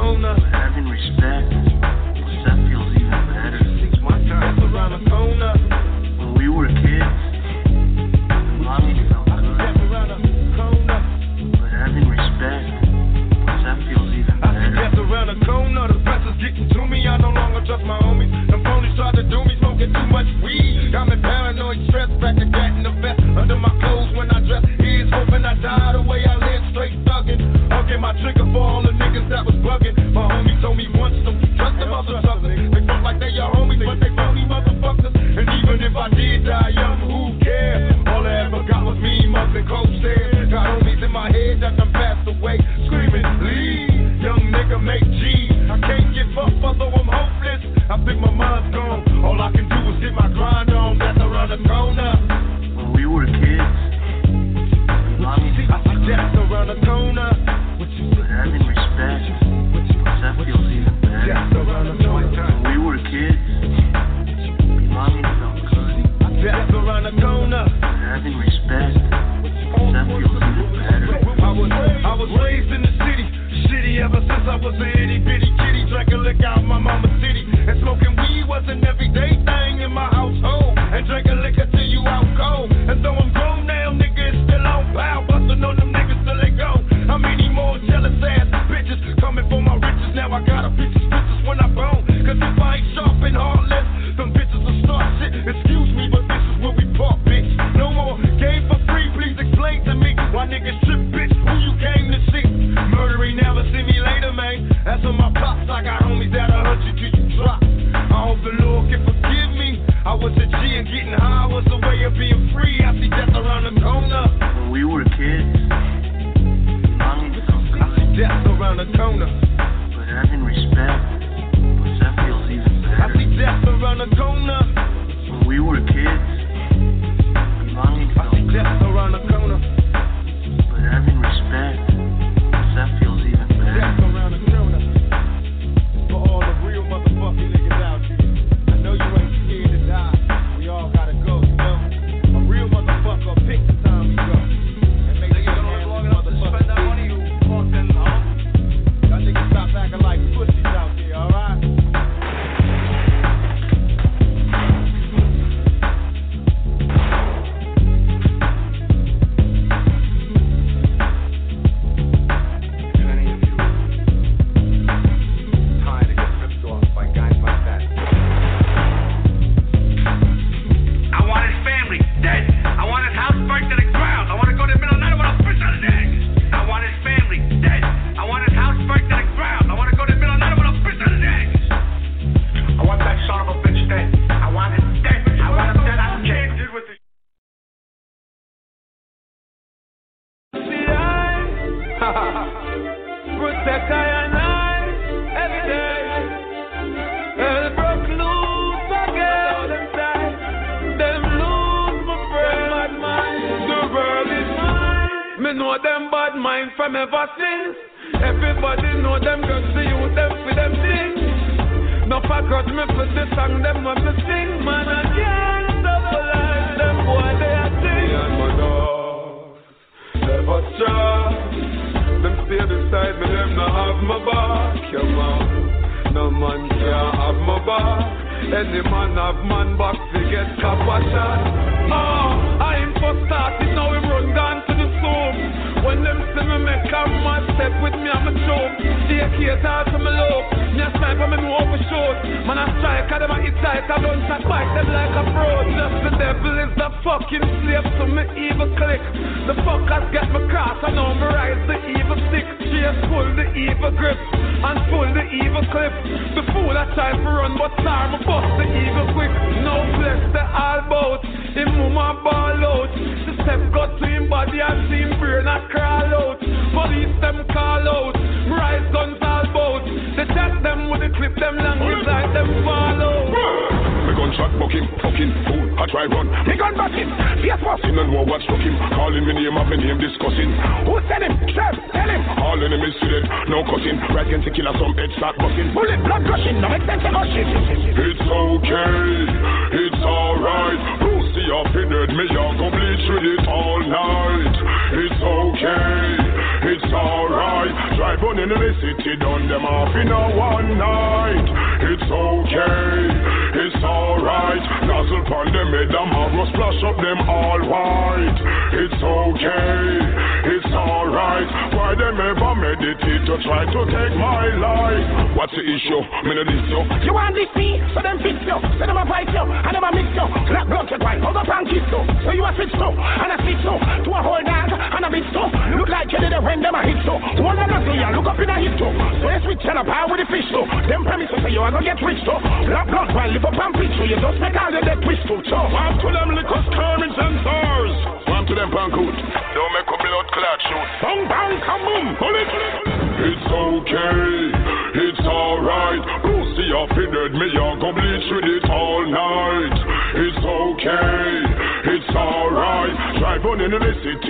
owner 0.06 0.55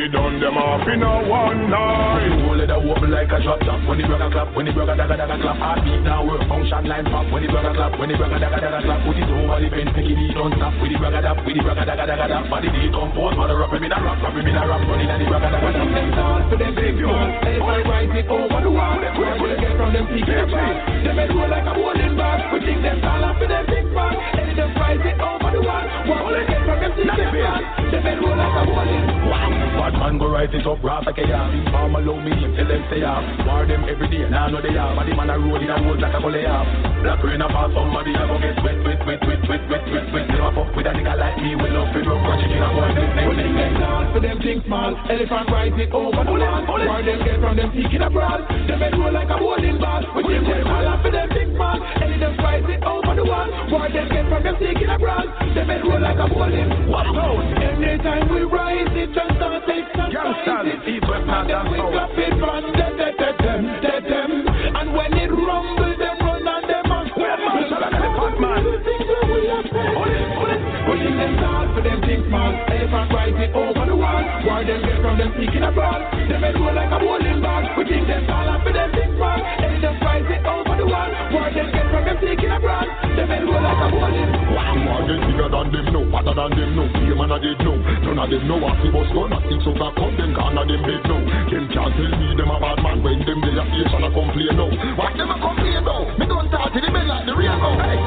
the. 0.09 0.15
Done 0.15 0.39
them 0.39 0.57
off 0.57 0.87
in 0.87 1.03
a 1.03 1.13
one 1.27 1.69
night. 1.69 2.45
Hold 2.45 2.61
it 2.61 2.69
a 2.69 2.77
wobble 2.79 3.09
like 3.09 3.31
a 3.31 3.41
drop 3.41 3.59
top. 3.61 3.81
When 3.87 3.97
the 3.97 4.07
burger 4.07 4.29
clap, 4.31 4.55
when 4.55 4.65
the 4.65 4.71
burger 4.73 4.95
daga 4.95 5.15
daga 5.17 5.37
clap. 5.41 5.57
Heartbeat 5.57 6.01
now 6.01 6.25
work, 6.25 6.41
function 6.47 6.85
line 6.87 7.05
pop. 7.05 7.29
When 7.31 7.45
the 7.45 7.49
burger 7.51 7.73
clap, 7.73 7.99
when 7.99 8.09
the 8.09 8.17
burger 8.17 8.39
daga 8.39 8.57
daga 8.57 8.79
clap. 8.85 8.99
Put 9.05 9.17
it 9.17 9.29
over 9.29 9.59
the 9.61 9.69
bench, 9.69 9.91
make 9.95 10.09
it 10.09 10.17
eat, 10.17 10.33
don't 10.33 10.53
stop 10.55 10.73
With 10.81 10.91
the 10.91 10.97
burger 10.97 11.21
dap, 11.21 11.37
with 11.45 11.55
the 11.55 11.61
burger 11.61 11.85
daga 11.85 12.05
daga 12.05 12.25
dap. 12.25 12.49
Body 12.49 12.69
the 12.69 12.89
compose, 12.89 13.35
mother 13.37 13.59
up 13.61 13.73
him 13.73 13.83
in 13.85 13.91
a 13.91 13.97
rap 14.01 14.17
Rap 14.23 14.33
him 14.33 14.47
in 14.47 14.55
a 14.55 14.63
rap, 14.65 14.81
running 14.87 15.09
at 15.09 15.17
the 15.19 15.25
burger 15.25 15.51
daga 15.51 15.69
daga 15.73 15.93
Them 15.95 16.09
dance 16.15 16.45
to 16.49 16.55
them 16.57 16.73
big 16.75 16.95
man 16.99 17.27
They 17.45 17.57
wanna 17.61 17.83
rise 17.85 18.13
it 18.15 18.27
over 18.27 18.59
the 18.61 18.71
wall. 18.71 18.97
Where 18.97 19.35
will 19.37 19.49
they 19.49 19.59
get 19.61 19.73
from 19.77 19.89
them 19.93 20.05
in 20.09 20.25
the 20.25 20.37
Them 21.05 21.17
head 21.21 21.31
roll 21.33 21.49
like 21.49 21.69
a 21.69 21.73
bowling 21.75 22.15
ball 22.17 22.39
We 22.49 22.57
think 22.65 22.81
them 22.81 22.97
tall 23.01 23.23
up 23.23 23.37
for 23.37 23.47
them 23.47 23.65
big 23.69 23.87
man. 23.93 24.13
They 24.37 24.53
them 24.53 24.71
rise 24.75 25.05
it 25.05 25.17
over 25.21 25.49
the 25.53 25.61
wall. 25.61 25.85
Where 26.09 26.21
will 26.25 26.33
they 26.33 26.45
get 26.49 26.61
from 26.65 26.77
them 26.81 26.93
peak 26.97 27.13
in 27.13 27.84
the 27.91 28.15
bad 29.85 29.93
man 30.01 30.17
go 30.17 30.27
rise 30.29 30.49
it 30.49 30.65
up, 30.65 30.81
rap 30.81 31.05
like 31.05 31.17
a 31.21 31.27
yard 31.27 31.53
Farm 31.69 31.95
allow 31.95 32.17
me, 32.17 32.33
tell 32.57 32.65
them 32.65 32.81
stay 32.89 33.03
off 33.05 33.21
War 33.45 33.65
them 33.65 33.85
every 33.85 34.09
day, 34.09 34.25
now 34.29 34.49
know 34.49 34.61
they 34.61 34.73
are 34.73 34.95
Body 34.95 35.13
man 35.13 35.29
a 35.29 35.37
roll 35.37 35.61
in 35.61 35.69
a 35.69 35.77
road 35.85 36.01
like 36.01 36.15
a 36.15 36.19
gully 36.21 36.45
off 36.45 36.65
Black 37.05 37.21
rain 37.21 37.41
a 37.41 37.47
fall, 37.53 37.69
somebody 37.69 38.17
a 38.17 38.23
go 38.25 38.35
get 38.41 38.57
wet, 38.65 38.79
wet, 38.81 38.99
wet, 39.05 39.21
wet, 39.21 39.41
wet, 39.45 39.63
wet, 39.69 39.85
wet, 39.93 40.07
wet 40.09 40.25
Never 40.33 40.51
fuck 40.57 40.73
with 40.73 40.89
a 40.89 40.91
nigga 40.95 41.13
like 41.13 41.37
me, 41.37 41.53
we 41.53 41.69
love 41.69 41.93
to 41.93 41.99
rock, 42.01 42.41
it 42.41 42.49
in 42.49 42.63
a 42.65 42.69
boy, 42.73 42.89
this 42.97 43.11
thing 43.13 43.29
Them 43.29 43.73
dance 43.77 44.09
for 44.09 44.21
them 44.21 44.37
think 44.41 44.65
small, 44.65 44.93
elephant 45.05 45.47
rise 45.53 45.77
it 45.77 45.91
over 45.93 46.23
the 46.25 46.33
wall 46.33 46.61
War 46.65 47.01
them 47.05 47.19
get 47.21 47.37
from 47.37 47.55
them 47.55 47.69
peak 47.69 47.93
in 47.93 48.01
a 48.01 48.09
brawl 48.09 48.41
Them 48.41 48.79
head 48.81 48.95
roll 48.97 49.13
like 49.13 49.29
a 49.29 49.37
bowling 49.37 49.77
ball 49.77 50.01
We 50.17 50.33
them 50.33 50.43
them 50.49 50.65
all 50.65 50.87
up 50.89 51.01
for 51.05 51.11
them 51.13 51.29
big 51.29 51.49
man 51.53 51.77
Any 52.01 52.17
them 52.17 52.33
rise 52.41 52.65
it 52.65 52.81
over 52.81 53.13
the 53.13 53.25
wall 53.25 53.49
War 53.69 53.85
them 53.85 54.07
get 54.09 54.25
from 54.31 54.41
them 54.41 54.55
peak 54.57 54.81
in 54.81 54.89
a 54.89 54.97
brawl 54.97 55.27
Them 55.53 55.67
head 55.69 55.83
roll 55.85 56.01
like 56.01 56.17
a 56.17 56.27
bowling 56.31 56.89
What 56.89 57.11
out? 57.11 57.74
Anytime 57.75 58.31
we 58.31 58.41
rise 58.47 58.87
it, 58.95 59.11
just 59.11 59.35
start 59.35 59.67
rise 59.67 59.67
it 59.67 59.83
not 61.27 61.43
Then 61.47 61.71
we 61.71 61.77
drop 61.77 62.15
it 62.15 62.33
from 62.39 62.63
And 64.79 64.95
when 64.95 65.11
it 65.11 65.27
rumble, 65.27 65.93
them 65.99 66.17
run 66.23 66.47
and 66.47 66.63
them 66.71 66.87
and 66.87 67.09
spread 67.11 67.39
We 70.87 70.95
think 71.03 71.17
them 71.19 71.35
tall 71.35 71.67
for 71.75 71.81
them 71.83 71.99
think 71.99 72.23
Elephant 72.71 73.11
rise 73.11 73.39
it 73.43 73.51
over 73.51 73.85
the 73.85 73.95
wall. 73.95 74.23
War 74.47 74.63
them 74.63 74.79
get 74.79 75.01
from 75.03 75.17
them 75.19 75.31
peak 75.35 75.51
in 75.51 75.63
a 75.67 75.71
Them 76.31 76.43
roll 76.55 76.75
like 76.75 76.91
a 76.95 76.99
bowling 77.03 77.41
ball. 77.43 77.63
We 77.75 77.83
think 77.91 78.07
them 78.07 78.23
tall 78.23 78.55
for 78.63 78.71
them 78.71 78.91
think 78.95 79.19
Elephant 79.19 79.99
rise 79.99 80.31
it 80.31 80.45
over 80.47 80.54
wall 81.35 81.51
them 81.51 81.67
get 81.71 81.85
from 81.91 82.03
them 82.05 82.17
a 82.51 82.59
Them 83.15 83.29
roll 83.47 83.61
like 83.61 83.83
a 83.83 83.87
more 83.91 85.01
bigger 85.27 85.49
than 85.51 85.67
them, 85.71 85.85
than 86.33 86.51
them. 86.55 86.75
None 88.05 88.19
of 88.21 88.29
them 88.31 88.47
know 88.47 88.59
them 90.63 90.81
them. 90.87 91.21
Them 91.51 91.63
can't 91.73 91.91
tell 91.91 92.13
me 92.15 92.27
them 92.37 92.51
a 92.51 92.57
bad 92.61 92.79
man 92.79 93.03
when 93.03 93.19
them 93.27 93.39
they 93.43 93.51
a 93.59 93.65
a 94.07 94.09
complain. 94.13 94.55
What 94.95 95.11
them 95.19 95.31
a 95.31 95.37
complain? 95.41 95.83
Me 96.15 96.25
don't 96.29 96.47
talk 96.47 96.71
to 96.71 96.79
the 96.79 96.89
men 96.91 97.07
like 97.11 97.25
the 97.25 97.35
real. 97.35 97.59
Hey, 97.59 97.99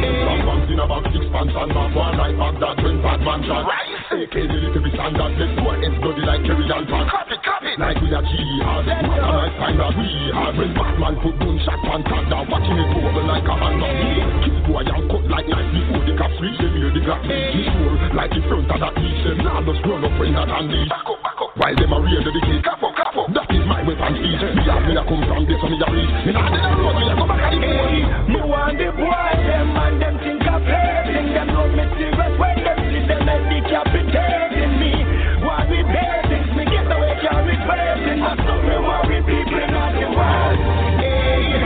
them 0.00 0.16
some 0.24 0.40
pants 0.48 0.72
in 0.72 0.80
six 1.12 1.24
and 1.28 1.50
night 2.16 2.36
that 2.60 2.76
when 2.80 2.96
bad 3.02 3.20
man. 3.20 3.40
Right, 3.44 3.91
AK 4.32 4.48
the 4.48 4.56
little 4.64 4.80
bit 4.80 4.96
standard, 4.96 5.36
let's 5.36 5.52
go 5.60 5.76
and 5.76 5.92
bloody 6.00 6.24
like 6.24 6.40
Kerry 6.48 6.64
and 6.64 6.88
Pan. 6.88 7.04
Cop 7.04 7.28
it, 7.28 7.36
cop 7.44 7.60
it. 7.68 7.76
Like 7.76 8.00
we 8.00 8.08
a 8.16 8.20
jihad. 8.24 8.88
What 9.04 9.20
a 9.20 9.28
nice 9.28 9.56
time 9.60 9.76
that 9.76 9.92
we 9.92 10.08
had 10.32 10.56
when 10.56 10.72
Batman 10.72 11.14
put 11.20 11.36
gun 11.36 11.56
shot 11.60 11.84
and 11.84 12.00
tag 12.08 12.24
down, 12.32 12.48
watching 12.48 12.80
it 12.80 12.96
over 12.96 13.28
like 13.28 13.44
a 13.44 13.52
hand 13.60 13.84
of 13.84 13.92
Kill 14.40 14.58
boy 14.64 14.88
and 14.88 15.04
cut 15.12 15.24
like 15.28 15.48
knife 15.52 15.68
before 15.76 16.04
the 16.08 16.16
cops 16.16 16.38
reach 16.40 16.56
them 16.64 16.72
hear 16.72 16.88
the 16.88 17.00
glass 17.04 17.20
beat. 17.28 17.60
sure 17.76 17.92
like 18.16 18.32
the 18.32 18.40
front 18.48 18.72
of 18.72 18.78
that 18.80 18.96
each 19.04 19.20
them 19.20 19.36
now 19.44 19.60
just 19.68 19.84
run 19.84 20.00
up 20.00 20.16
when 20.16 20.32
that 20.32 20.48
and 20.48 20.68
leave. 20.72 20.88
Back 20.88 21.12
up, 21.12 21.20
back 21.20 21.36
up. 21.36 21.52
While 21.52 21.76
them 21.76 21.92
a 21.92 21.98
rear 22.00 22.24
the 22.24 22.32
gate, 22.32 22.64
clap 22.64 22.80
up, 22.80 22.92
clap 22.96 23.12
up. 23.12 23.28
That 23.36 23.52
is 23.52 23.64
my 23.68 23.84
weapon 23.84 24.16
speech. 24.16 24.40
Me 24.48 24.64
have 24.64 24.80
me 24.88 24.96
a 24.96 25.04
come 25.04 25.20
from 25.28 25.44
this 25.44 25.60
one 25.60 25.76
me 25.76 25.84
a 25.84 25.88
reach. 25.92 26.12
Me 26.24 26.32
nah 26.32 26.48
dead 26.48 26.72
road, 26.80 26.96
me 26.96 27.04
a 27.04 27.14
go 27.20 27.24
back 27.28 27.52
at 27.52 27.52
the 27.52 27.68
boy. 27.68 28.00
Me 28.32 28.40
want 28.48 28.80
the 28.80 28.88
boy, 28.96 29.32
them 29.44 29.76
and 29.76 29.96
them 30.00 30.14
think 30.24 30.40
of 30.48 30.64
hating 30.64 31.36
Them 31.36 31.52
know 31.52 31.68
me 31.68 31.84
serious 32.00 32.32
when 32.40 32.61
see 33.72 34.04
them 34.04 34.52
as 34.52 34.72
me. 34.76 34.92
Want 35.40 35.70
me 35.72 35.80
baiting, 35.80 36.44
me 36.56 36.64
get 36.68 36.92
away, 36.92 37.16
can't 37.24 37.46
be 37.48 37.56
I 38.20 38.36
saw 38.44 38.56
me 38.60 38.76
worry 38.76 39.20
people 39.24 39.66
not 39.72 39.92
the 39.96 40.08
world. 40.12 40.58
Hey, 41.00 41.56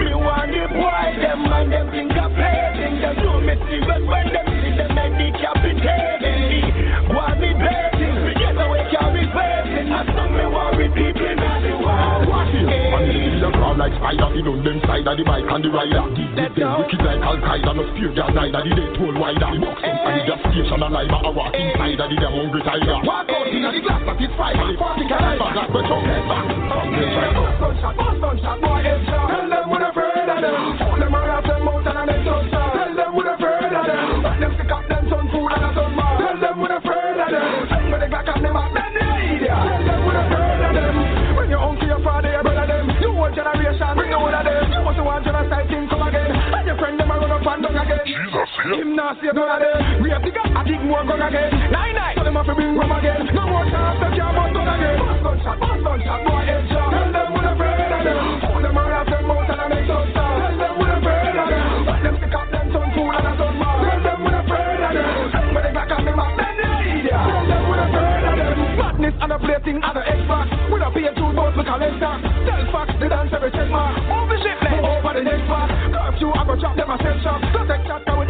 me 0.00 0.14
want 0.16 0.50
the 0.50 0.64
boy, 0.72 1.08
them 1.20 1.44
and 1.44 1.68
them 1.72 1.86
think 1.92 2.16
of 2.16 2.32
hating 2.32 3.00
Them 3.04 3.16
know 3.20 3.40
me 3.44 3.54
serious 3.68 4.02
when 4.08 4.26
them 4.32 4.46
see 4.48 4.72
them 4.72 4.96
as 4.96 5.12
decapitating 5.20 6.40
me. 6.48 6.60
Want 7.12 7.36
me 7.40 7.52
baiting, 7.52 8.16
me 8.24 8.32
get 8.40 8.56
away, 8.56 8.84
can't 8.88 9.12
be 9.12 9.24
I 9.92 10.00
saw 10.16 10.26
me 10.32 10.44
worry 10.48 10.88
people 10.96 11.34
not 11.36 11.60
the 11.60 11.76
world. 11.76 12.24
They 12.50 12.88
see 13.12 13.39
a 13.70 13.78
like 13.78 13.94
spider, 13.94 14.28
you 14.34 14.42
know 14.42 14.56
them 14.58 14.78
side 14.82 15.06
of 15.06 15.14
the 15.14 15.22
bike 15.22 15.46
and 15.46 15.62
the 15.62 15.70
rider. 15.70 16.02
Deep, 16.18 16.30
deep, 16.34 16.52
them 16.58 16.70
wicked 16.78 17.02
like 17.06 17.22
Al 17.22 17.38
Qaeda, 17.38 17.70
no 17.70 17.84
fear 17.94 18.10
their 18.10 18.30
neither. 18.34 18.62
The 18.66 18.72
dead 18.74 18.90
toll 18.98 19.14
wider. 19.14 19.46
Box 19.62 19.78
them 19.82 19.94
and 19.94 20.14
the 20.18 20.22
gas 20.26 20.40
station 20.50 20.82
alive, 20.82 21.10
I 21.10 21.30
walk 21.30 21.54
inside 21.54 22.00
of 22.02 22.08
the 22.10 22.16
them 22.18 22.34
hungry 22.34 22.62
tiger. 22.66 22.98
Walk 23.06 23.30
out 23.30 23.46
in 23.46 23.62
the 23.62 23.80
glass 23.80 24.02
that 24.06 24.18
is 24.18 24.32
fire, 24.34 24.58
forty 24.74 25.04
caliber, 25.06 25.48
that 25.54 25.68
we 25.70 25.80
jump 25.86 26.02
head 26.02 26.24
back. 26.26 26.44
From 26.50 26.88
the 26.90 27.04
side, 27.14 27.34
gunshot, 27.60 27.94
gunshot, 27.94 28.58
boy, 28.60 28.80
headshot. 28.82 29.26
Tell 29.30 29.46
them 29.46 29.64
we're 29.70 29.86
afraid 29.86 30.26
of 30.26 30.38
them. 30.42 30.89
See 48.96 49.30
none 49.32 49.50
of 49.50 49.60
them. 49.60 50.02
We 50.02 50.10
have 50.10 50.22
gun, 50.22 50.56
I 50.56 50.62
dig 50.64 50.82
more 50.82 51.04
gun 51.04 51.22
again. 51.22 51.50
Nine 51.70 51.94
nine, 51.94 52.14
so 52.16 52.24
them 52.24 52.34
have 52.34 52.46
to 52.46 52.54
bring 52.54 52.76
rum 52.76 52.92
again. 52.92 53.28
No 53.34 53.46
more 53.46 53.64
chance, 53.70 53.98
they 54.00 54.16
can't 54.16 54.34
gun 54.34 54.68
again. 54.68 54.98
Bust 54.98 55.22
gunshot, 55.22 55.56
bust 55.60 55.80
gunshot, 55.84 56.20
boy 56.26 56.42
head 56.46 56.64
shot. 56.70 56.90
Tell 56.90 57.12
them 57.12 57.28
we're 57.34 57.52
afraid 57.54 57.92
of 57.92 58.02
them. 58.04 58.24
Hold 58.50 58.64
them 58.64 58.78
around 58.78 59.06
them 59.10 59.22
mouth 59.28 59.50
and 59.50 59.60
I 59.60 59.66
make 59.68 59.86
some 59.86 60.06
sound. 60.14 60.38
Tell 60.40 60.58
them 60.58 60.72
we're 60.80 60.90
not 60.90 61.02
afraid 61.02 61.36
of 61.38 61.46
them. 61.50 61.86
But 61.86 61.98
them 62.02 62.14
stick 62.18 62.34
up 62.34 62.48
them 62.50 62.66
son 62.72 62.88
fool 62.94 63.10
and 63.10 63.26
a 63.26 63.32
son. 63.38 63.54
Tell 63.60 64.00
them 64.00 64.18
we're 64.24 64.34
not 64.34 64.44
afraid 64.48 64.80
of 64.80 64.92
them. 64.94 65.54
They 65.60 65.72
back 65.76 65.90
on 65.90 66.02
me 66.04 66.12
back, 66.16 66.34
then. 66.40 66.54
Tell 66.60 67.44
them 67.46 67.62
we're 67.68 67.78
not 67.78 67.90
afraid 67.90 68.24
of 68.26 68.34
them. 68.40 68.58
Madness 68.80 69.16
and 69.20 69.32
a 69.32 69.38
plating 69.38 69.78
and 69.78 69.96
a 69.98 70.02
Xbox. 70.02 70.46
We 70.70 70.76
don't 70.80 70.94
pay 70.94 71.10
two 71.14 71.30
boats 71.36 71.54
for 71.54 71.64
calendar. 71.64 72.14
Tell 72.46 72.62
Fox 72.72 72.88
the 72.98 73.06
dance 73.08 73.30
every 73.34 73.50
check 73.52 73.68
mark. 73.70 73.98
Over 74.08 74.38
ship, 74.42 74.58
let 74.62 74.82
over 74.82 75.12
the 75.14 75.22
next 75.22 75.46
part. 75.46 75.68
Curfew, 75.68 76.30
I 76.32 76.42
go 76.46 76.54
drop 76.56 76.74
them 76.76 76.90
a 76.90 76.96
set 77.02 77.18
shop. 77.22 77.40
Don't 77.52 77.66
take 77.66 77.82
chat, 77.86 78.02
I 78.06 78.14
will 78.14 78.29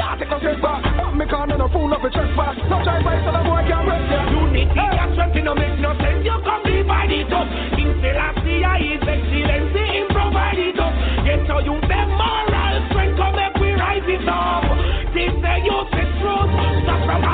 no 0.56 0.62
back. 0.62 0.82
Put 0.98 1.14
me 1.14 1.24
fool 1.70 1.93
up 1.94 2.02
a 2.02 2.10
trespass. 2.10 2.56
No 2.68 2.82
try 2.82 3.02
fight, 3.02 3.22
so 3.24 3.31
the 3.31 3.43
boy 3.47 3.62
can't 3.68 3.86
rest 3.86 4.10
ya. 4.10 4.90
And 4.90 5.14
strength, 5.14 5.36
it 5.36 5.44
no 5.44 5.55
make 5.55 5.78
no 5.78 5.94
sense. 5.98 6.24
You 6.24 6.36
come 6.43 6.62
divide 6.64 7.12
it 7.12 7.32
up. 7.32 7.47
King 7.77 7.94
Selassie, 8.02 8.64
is 8.90 9.02
excellence. 9.06 9.70
Him 9.77 10.06
provide 10.10 10.59
it 10.59 10.78
up. 10.81 10.94
Get 11.22 11.47
to 11.47 11.56
you 11.62 11.77
them 11.86 12.09
moral 12.18 12.77
strength. 12.90 13.16
Come 13.18 13.36
make 13.36 13.55
we 13.60 13.70
rise 13.78 14.06
it 14.06 14.27
up. 14.27 14.66
This 15.14 15.35
the 15.39 15.55
youth 15.62 16.10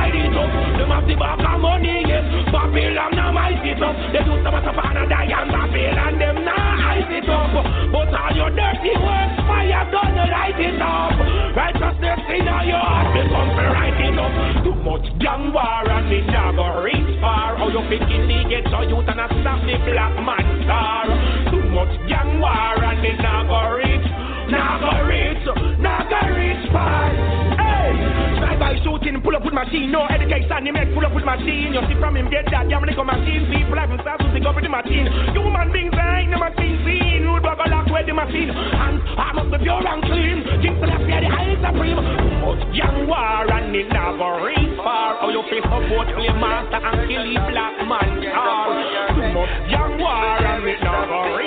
hiding 0.06 0.30
it 0.30 0.38
up. 0.38 0.50
Them 0.78 0.90
have 0.90 1.06
the 1.06 1.14
back 1.18 1.42
of 1.42 1.60
money, 1.60 2.04
yes. 2.06 2.24
Babylon 2.52 3.10
now 3.14 3.36
ice 3.36 3.62
it 3.66 3.82
up. 3.82 3.94
They 4.14 4.22
do 4.22 4.34
some 4.42 4.54
of 4.54 4.62
and 4.62 5.10
die 5.10 5.30
and 5.34 5.50
Babylon 5.50 6.14
them 6.18 6.36
now 6.44 6.90
ice 6.94 7.10
it 7.10 7.28
up. 7.28 7.52
But 7.90 8.14
all 8.14 8.32
your 8.34 8.50
dirty 8.54 8.94
works, 8.94 9.36
fire 9.46 9.86
done 9.90 10.16
light 10.30 10.60
it 10.60 10.80
up. 10.80 11.14
Righteousness 11.56 12.22
in 12.30 12.46
all 12.46 12.64
your 12.64 12.78
heart 12.78 13.10
become 13.14 13.50
for 13.56 13.68
right 13.74 13.98
it 13.98 14.18
up. 14.18 14.32
Too 14.62 14.76
much 14.86 15.06
gang 15.18 15.52
war 15.52 15.82
and 15.90 16.12
it 16.12 16.26
never 16.30 16.86
reach 16.86 17.10
far. 17.20 17.56
How 17.56 17.68
you 17.68 17.82
picking 17.90 18.26
the 18.30 18.38
get 18.46 18.64
so 18.70 18.82
you 18.86 19.02
and 19.02 19.20
a 19.20 19.26
stop 19.42 19.60
the 19.66 19.74
black 19.90 20.14
man 20.22 20.46
star. 20.62 21.06
Too 21.50 21.64
much 21.74 21.94
gang 22.06 22.38
war 22.38 22.75
machine, 29.56 29.88
no 29.88 30.04
education, 30.04 30.68
he 30.68 30.70
make 30.70 30.92
pull 30.92 31.00
up 31.00 31.16
with 31.16 31.24
machine. 31.24 31.72
You 31.72 31.80
see 31.88 31.96
from 31.96 32.12
him 32.12 32.28
dead 32.28 32.44
that, 32.52 32.68
like 32.68 33.00
a 33.00 33.04
machine. 33.04 33.48
People 33.48 33.80
have 33.80 33.88
themselves 33.88 34.20
to 34.20 34.38
up 34.44 34.54
with 34.54 34.68
the 34.68 34.70
machine. 34.70 35.08
Human 35.32 35.72
beings 35.72 35.96
ain't 35.96 36.28
the 36.28 36.36
machine 36.36 36.76
seen. 36.84 37.24
Rude 37.24 37.40
bugger 37.40 37.64
lock 37.72 37.88
with 37.88 38.04
the 38.04 38.12
machine. 38.12 38.52
And 38.52 39.00
I 39.16 39.32
must 39.32 39.48
be 39.48 39.58
pure 39.64 39.80
and 39.80 40.02
clean. 40.04 40.44
King 40.60 40.76
Selassie, 40.76 41.24
the 41.24 41.28
highest 41.32 41.64
supreme. 41.64 42.00
Gang 42.76 43.08
war 43.08 43.48
and 43.48 43.72
it 43.72 43.88
never 43.88 44.44
reach 44.44 44.76
far. 44.76 45.16
How 45.24 45.32
you 45.32 45.42
feel 45.48 45.64
support 45.64 46.06
claim 46.12 46.36
master 46.36 46.76
and 46.76 47.00
kill 47.08 47.24
black 47.48 47.80
man 47.88 48.16
much 48.36 49.68
gang 49.70 49.98
war 49.98 50.38
and 50.44 50.64
it 50.68 50.80
never 50.82 51.45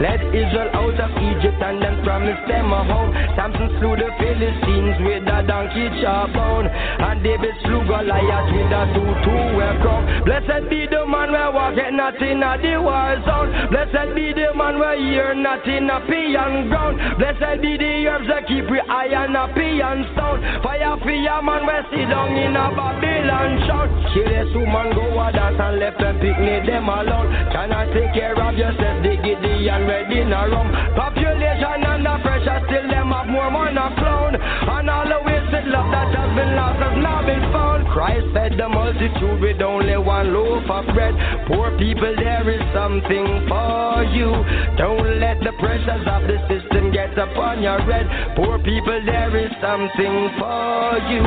led 0.00 0.20
Israel 0.32 0.70
out 0.74 0.98
of 1.00 1.12
Egypt 1.18 1.60
and 1.60 1.82
then 1.82 2.02
promised 2.04 2.44
them 2.48 2.72
a 2.72 2.80
home. 2.84 3.10
Samson 3.36 3.68
slew 3.78 3.96
the 3.96 4.10
Philistines 4.18 4.96
with 5.04 5.26
a 5.26 5.40
donkey 5.46 5.88
jawbone, 6.00 6.66
and 6.66 7.22
David 7.22 7.54
slew 7.64 7.82
Goliath 7.86 8.48
with 8.52 8.72
a 8.72 8.82
two-two-way 8.94 9.72
crown. 9.82 10.02
Blessed 10.24 10.68
be 10.68 10.86
the 10.86 11.06
man 11.06 11.32
where 11.32 11.50
walk 11.50 11.76
it 11.76 11.92
not 11.94 12.20
in 12.20 12.42
a 12.42 12.56
the 12.60 12.76
war 12.80 13.16
zone. 13.24 13.50
Blessed 13.70 14.14
be 14.14 14.32
the 14.32 14.52
man 14.54 14.78
where 14.78 14.98
hear 14.98 15.34
not 15.34 15.66
in 15.66 15.88
a 15.88 15.98
peon 16.06 16.68
ground. 16.68 16.96
Blessed 17.18 17.62
be 17.62 17.76
the 17.76 18.06
herbs 18.08 18.28
that 18.28 18.46
keep 18.46 18.68
we 18.68 18.80
iron 18.80 19.36
a 19.36 19.48
peon 19.54 20.04
stone. 20.12 20.40
Fire 20.62 20.96
for 21.00 21.10
your 21.10 21.42
man 21.42 21.66
where 21.66 21.84
sit 21.90 22.08
down 22.08 22.36
in 22.36 22.56
a 22.56 22.66
Babylon 22.74 23.64
shout. 23.66 23.88
Kill 24.12 24.28
this 24.28 24.52
woman 24.54 24.92
go 24.92 25.06
a 25.20 25.32
dance 25.32 25.60
and 25.60 25.78
left 25.78 25.98
them 26.00 26.18
picnic 26.20 26.66
them 26.66 26.88
alone. 26.88 27.28
Cannot 27.52 27.92
take 27.94 28.12
care 28.12 28.36
of 28.36 28.54
yourself, 28.56 29.02
they 29.02 29.16
get 29.22 29.40
the 29.40 29.69
and 29.70 29.86
ready 29.86 30.20
in 30.20 30.32
a 30.32 30.42
rum. 30.50 30.68
Population 30.98 31.86
under 31.86 32.18
pressure, 32.26 32.58
still 32.66 32.86
them 32.90 33.14
have 33.14 33.28
more 33.30 33.50
money 33.50 33.78
clown. 33.96 34.34
And 34.34 34.90
all 34.90 35.06
the 35.06 35.20
wasted 35.22 35.70
love 35.70 35.90
that 35.94 36.10
has 36.10 36.30
been 36.34 36.52
lost 36.58 36.82
has 36.82 36.96
now 36.98 37.22
been 37.22 37.44
found. 37.54 37.86
Christ 37.94 38.26
fed 38.34 38.58
the 38.58 38.68
multitude 38.68 39.40
with 39.40 39.62
only 39.62 39.96
one 39.96 40.34
loaf 40.34 40.66
of 40.68 40.84
bread. 40.94 41.14
Poor 41.46 41.70
people, 41.78 42.14
there 42.18 42.46
is 42.50 42.62
something 42.74 43.46
for 43.46 44.02
you. 44.10 44.30
Don't 44.74 45.22
let 45.22 45.38
the 45.40 45.54
pressures 45.62 46.06
of 46.06 46.26
the 46.26 46.38
system 46.50 46.90
get 46.90 47.14
upon 47.16 47.62
your 47.62 47.80
head. 47.86 48.06
Poor 48.34 48.58
people, 48.58 48.98
there 49.06 49.30
is 49.38 49.50
something 49.62 50.16
for 50.38 50.98
you. 51.06 51.22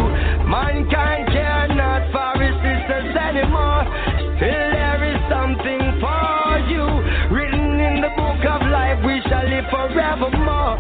Mankind 0.48 1.32
care 1.32 1.68
not 1.72 2.12
for 2.12 2.36
his 2.44 2.56
sisters 2.60 3.16
anymore. 3.16 3.88
Still 4.38 4.83
shall 9.34 9.50
live 9.50 9.66
forevermore. 9.72 10.78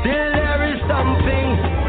Still 0.00 0.30
there 0.36 0.74
is 0.74 0.80
something. 0.88 1.84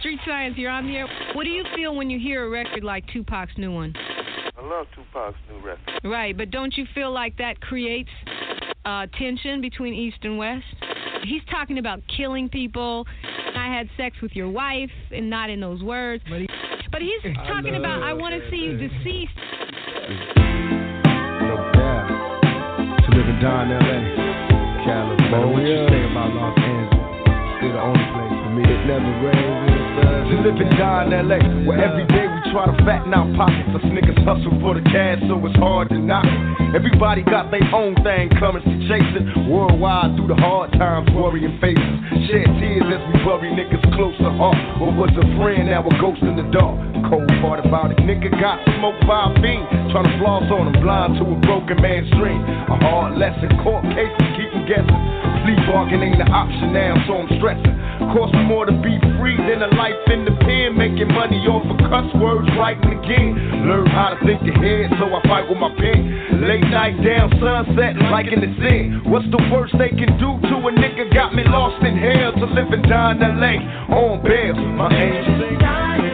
Street 0.00 0.20
Science, 0.26 0.54
you're 0.58 0.70
on 0.70 0.86
the 0.86 0.96
air. 0.96 1.08
What 1.32 1.44
do 1.44 1.50
you 1.50 1.64
feel 1.74 1.96
when 1.96 2.10
you 2.10 2.20
hear 2.20 2.44
a 2.44 2.50
record 2.50 2.84
like 2.84 3.06
Tupac's 3.08 3.56
new 3.56 3.72
one? 3.72 3.94
I 4.64 4.66
love 4.66 4.86
Tupac's 4.94 5.36
new 5.50 5.64
record. 5.64 6.00
Right, 6.04 6.36
but 6.36 6.50
don't 6.50 6.74
you 6.76 6.86
feel 6.94 7.12
like 7.12 7.36
that 7.36 7.60
creates 7.60 8.08
uh, 8.84 9.06
tension 9.18 9.60
between 9.60 9.92
East 9.92 10.18
and 10.22 10.38
West? 10.38 10.64
He's 11.24 11.42
talking 11.50 11.78
about 11.78 12.00
killing 12.16 12.48
people. 12.48 13.06
I 13.56 13.66
had 13.66 13.88
sex 13.96 14.16
with 14.22 14.32
your 14.32 14.48
wife, 14.48 14.90
and 15.10 15.28
not 15.28 15.50
in 15.50 15.60
those 15.60 15.82
words. 15.82 16.24
But, 16.28 17.02
he's 17.02 17.34
talking 17.46 17.76
about 17.76 18.02
I 18.02 18.12
want 18.14 18.34
to 18.40 18.50
see 18.50 18.56
you 18.56 18.76
deceased. 18.76 19.36
No 21.42 21.56
doubt. 21.74 22.40
To 23.04 23.16
live 23.16 23.28
and 23.28 23.42
die 23.42 23.64
in 23.64 23.70
LA, 23.70 24.84
California. 24.84 25.52
What 25.52 25.62
you 25.62 25.88
say 25.88 26.10
about 26.10 26.32
Los 26.32 26.58
Angeles? 26.58 27.04
Still 27.58 27.72
the 27.72 27.80
only 27.80 28.06
place 28.14 28.33
for 28.54 28.60
me. 28.60 28.64
It 28.70 28.86
never 28.86 29.12
rains. 29.26 29.74
To 30.30 30.34
live 30.40 30.56
and 30.56 30.70
die 30.78 31.04
in 31.04 31.28
LA, 31.28 31.38
where 31.68 31.78
every 31.78 32.06
day 32.08 32.26
we 32.26 32.40
try 32.50 32.66
to 32.66 32.76
fatten 32.84 33.12
our 33.14 33.28
pockets. 33.36 33.70
Us 33.76 33.84
niggas 33.86 34.18
hustle 34.24 34.56
for 34.60 34.74
the 34.74 34.82
cash, 34.90 35.20
so 35.28 35.38
it's 35.46 35.54
hard 35.56 35.90
to 35.90 35.98
knock 35.98 36.24
it. 36.24 36.74
Everybody 36.74 37.22
got 37.22 37.50
their 37.50 37.62
own 37.74 37.94
thing 38.02 38.30
coming 38.40 38.62
to 38.64 38.74
chasing. 38.88 39.50
Worldwide 39.50 40.16
through 40.16 40.28
the 40.28 40.38
hard 40.40 40.72
times, 40.72 41.10
worrying 41.14 41.58
faces. 41.60 41.98
Shed 42.30 42.48
tears 42.58 42.88
as 42.88 43.02
we 43.12 43.14
bury 43.22 43.52
niggas 43.54 43.84
close 43.94 44.16
to 44.18 44.30
heart. 44.34 44.58
What 44.80 44.96
was 44.96 45.12
a 45.14 45.26
friend, 45.38 45.70
now 45.70 45.86
a 45.86 45.92
ghost 46.00 46.22
in 46.22 46.34
the 46.34 46.46
dark. 46.50 46.78
Cold 47.10 47.28
part 47.44 47.60
about 47.60 47.92
it, 47.92 48.00
nigga 48.02 48.32
got 48.40 48.64
smoked 48.80 49.04
by 49.06 49.28
a 49.28 49.30
fiend. 49.38 49.68
Trying 49.92 50.08
to 50.08 50.14
floss 50.18 50.48
on 50.50 50.72
him, 50.72 50.76
blind 50.82 51.20
to 51.20 51.24
a 51.28 51.36
broken 51.46 51.78
man's 51.78 52.10
dream. 52.16 52.42
A 52.42 52.76
hard 52.80 53.20
lesson, 53.20 53.54
court 53.62 53.84
cases 53.94 54.26
keep 54.34 54.50
guessing. 54.66 55.00
Plea 55.44 55.60
bargain 55.68 56.00
ain't 56.00 56.20
an 56.20 56.32
option 56.32 56.72
now, 56.72 56.96
so 57.06 57.20
I'm 57.20 57.28
stressing. 57.36 57.74
Cost 58.16 58.32
me 58.32 58.44
more 58.48 58.64
to 58.64 58.72
be 58.72 58.96
free 59.20 59.36
than 59.36 59.60
a 59.62 59.70
life 59.76 60.00
in 60.08 60.24
the 60.24 60.32
pen. 60.40 60.76
Making 60.76 61.12
money 61.12 61.44
off 61.46 61.64
of 61.68 61.78
cuss 61.88 62.08
words, 62.16 62.48
writing 62.56 62.96
again. 62.96 63.68
Learn 63.68 63.86
how 63.86 64.16
to 64.16 64.18
think 64.24 64.40
ahead, 64.40 64.90
so 64.98 65.12
I 65.12 65.20
fight 65.28 65.48
with 65.48 65.58
my 65.58 65.68
pen. 65.76 66.40
Late 66.48 66.64
night 66.72 66.96
down, 67.04 67.28
sunset, 67.40 67.96
like 68.10 68.32
in 68.32 68.40
the 68.40 68.50
sin. 68.60 69.04
What's 69.04 69.28
the 69.30 69.40
worst 69.52 69.76
they 69.78 69.92
can 69.92 70.16
do 70.16 70.40
to 70.48 70.54
a 70.64 70.72
nigga? 70.72 71.12
Got 71.12 71.34
me 71.34 71.44
lost 71.44 71.84
in 71.84 71.96
hell 71.96 72.32
to 72.32 72.46
live 72.48 72.72
and 72.72 72.82
die 72.84 73.12
in 73.12 73.20
LA. 73.20 73.54
On 73.92 74.22
bail, 74.22 74.56
my 74.56 74.88
angel. 74.92 76.13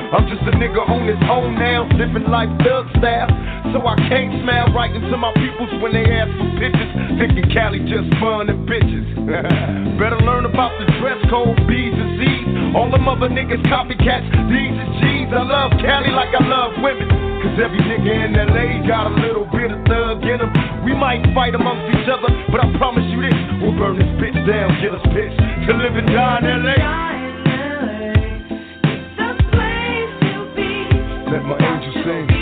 I'm 0.11 0.27
just 0.27 0.43
a 0.43 0.51
nigga 0.59 0.83
on 0.83 1.07
his 1.07 1.23
own 1.31 1.55
now, 1.55 1.87
living 1.95 2.27
life 2.27 2.51
thug 2.67 2.83
style. 2.99 3.31
So 3.71 3.79
I 3.87 3.95
can't 4.11 4.43
smile 4.43 4.67
right 4.75 4.91
into 4.91 5.15
my 5.15 5.31
peoples 5.39 5.71
when 5.79 5.95
they 5.95 6.03
ask 6.03 6.27
for 6.35 6.51
pictures. 6.59 6.91
Thinking 7.15 7.47
Cali 7.55 7.79
just 7.87 8.11
fun 8.19 8.51
and 8.51 8.67
bitches. 8.67 9.07
Better 9.99 10.19
learn 10.19 10.43
about 10.43 10.75
the 10.83 10.87
dress 10.99 11.15
code, 11.31 11.55
B's 11.63 11.95
and 11.95 12.19
Z's. 12.19 12.75
All 12.75 12.91
them 12.91 13.07
other 13.07 13.31
niggas 13.31 13.63
copycats, 13.71 14.27
D's 14.51 14.75
and 14.75 14.91
G's. 14.99 15.31
I 15.31 15.47
love 15.47 15.71
Cali 15.79 16.11
like 16.11 16.35
I 16.35 16.43
love 16.43 16.75
women. 16.83 17.07
Cause 17.47 17.55
every 17.63 17.79
nigga 17.79 18.11
in 18.11 18.35
LA 18.35 18.83
got 18.83 19.07
a 19.07 19.15
little 19.15 19.47
bit 19.47 19.71
of 19.71 19.79
thug 19.87 20.27
in 20.27 20.43
him. 20.43 20.51
We 20.83 20.91
might 20.91 21.23
fight 21.31 21.55
amongst 21.55 21.87
each 21.87 22.11
other, 22.11 22.27
but 22.51 22.59
I 22.59 22.67
promise 22.75 23.07
you 23.07 23.23
this. 23.23 23.39
We'll 23.63 23.79
burn 23.79 23.95
this 23.95 24.11
bitch 24.19 24.35
down, 24.43 24.75
get 24.83 24.91
us 24.91 25.05
pissed. 25.15 25.39
To 25.39 25.71
live 25.71 25.95
and 25.95 26.07
die 26.11 26.43
in 26.43 26.67
LA. 26.67 27.10
sing. 32.03 32.40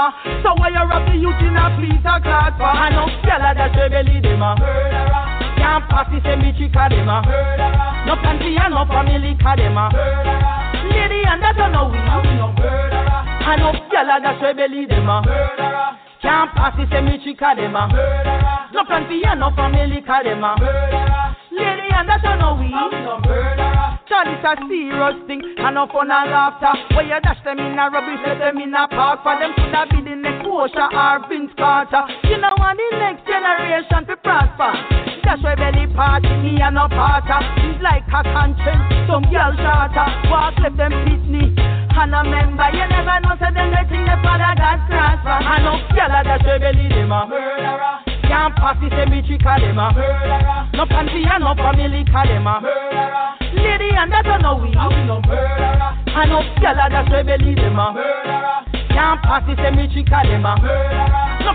mama. 0.00 0.29
And 25.70 25.76
no 25.76 25.86
fun 25.86 26.10
and 26.10 26.32
laughter. 26.32 26.96
Where 26.96 27.06
you 27.06 27.20
dash 27.22 27.44
them 27.44 27.60
in 27.60 27.78
a 27.78 27.88
rubbish, 27.88 28.18
let 28.26 28.40
them 28.40 28.58
in 28.58 28.74
a 28.74 28.88
park. 28.88 29.22
For 29.22 29.38
them 29.38 29.54
could 29.54 29.72
have 29.72 29.88
been 29.88 30.02
the 30.02 30.18
Nekosha 30.18 30.90
or 30.90 31.28
Vince 31.28 31.52
Carter. 31.56 32.19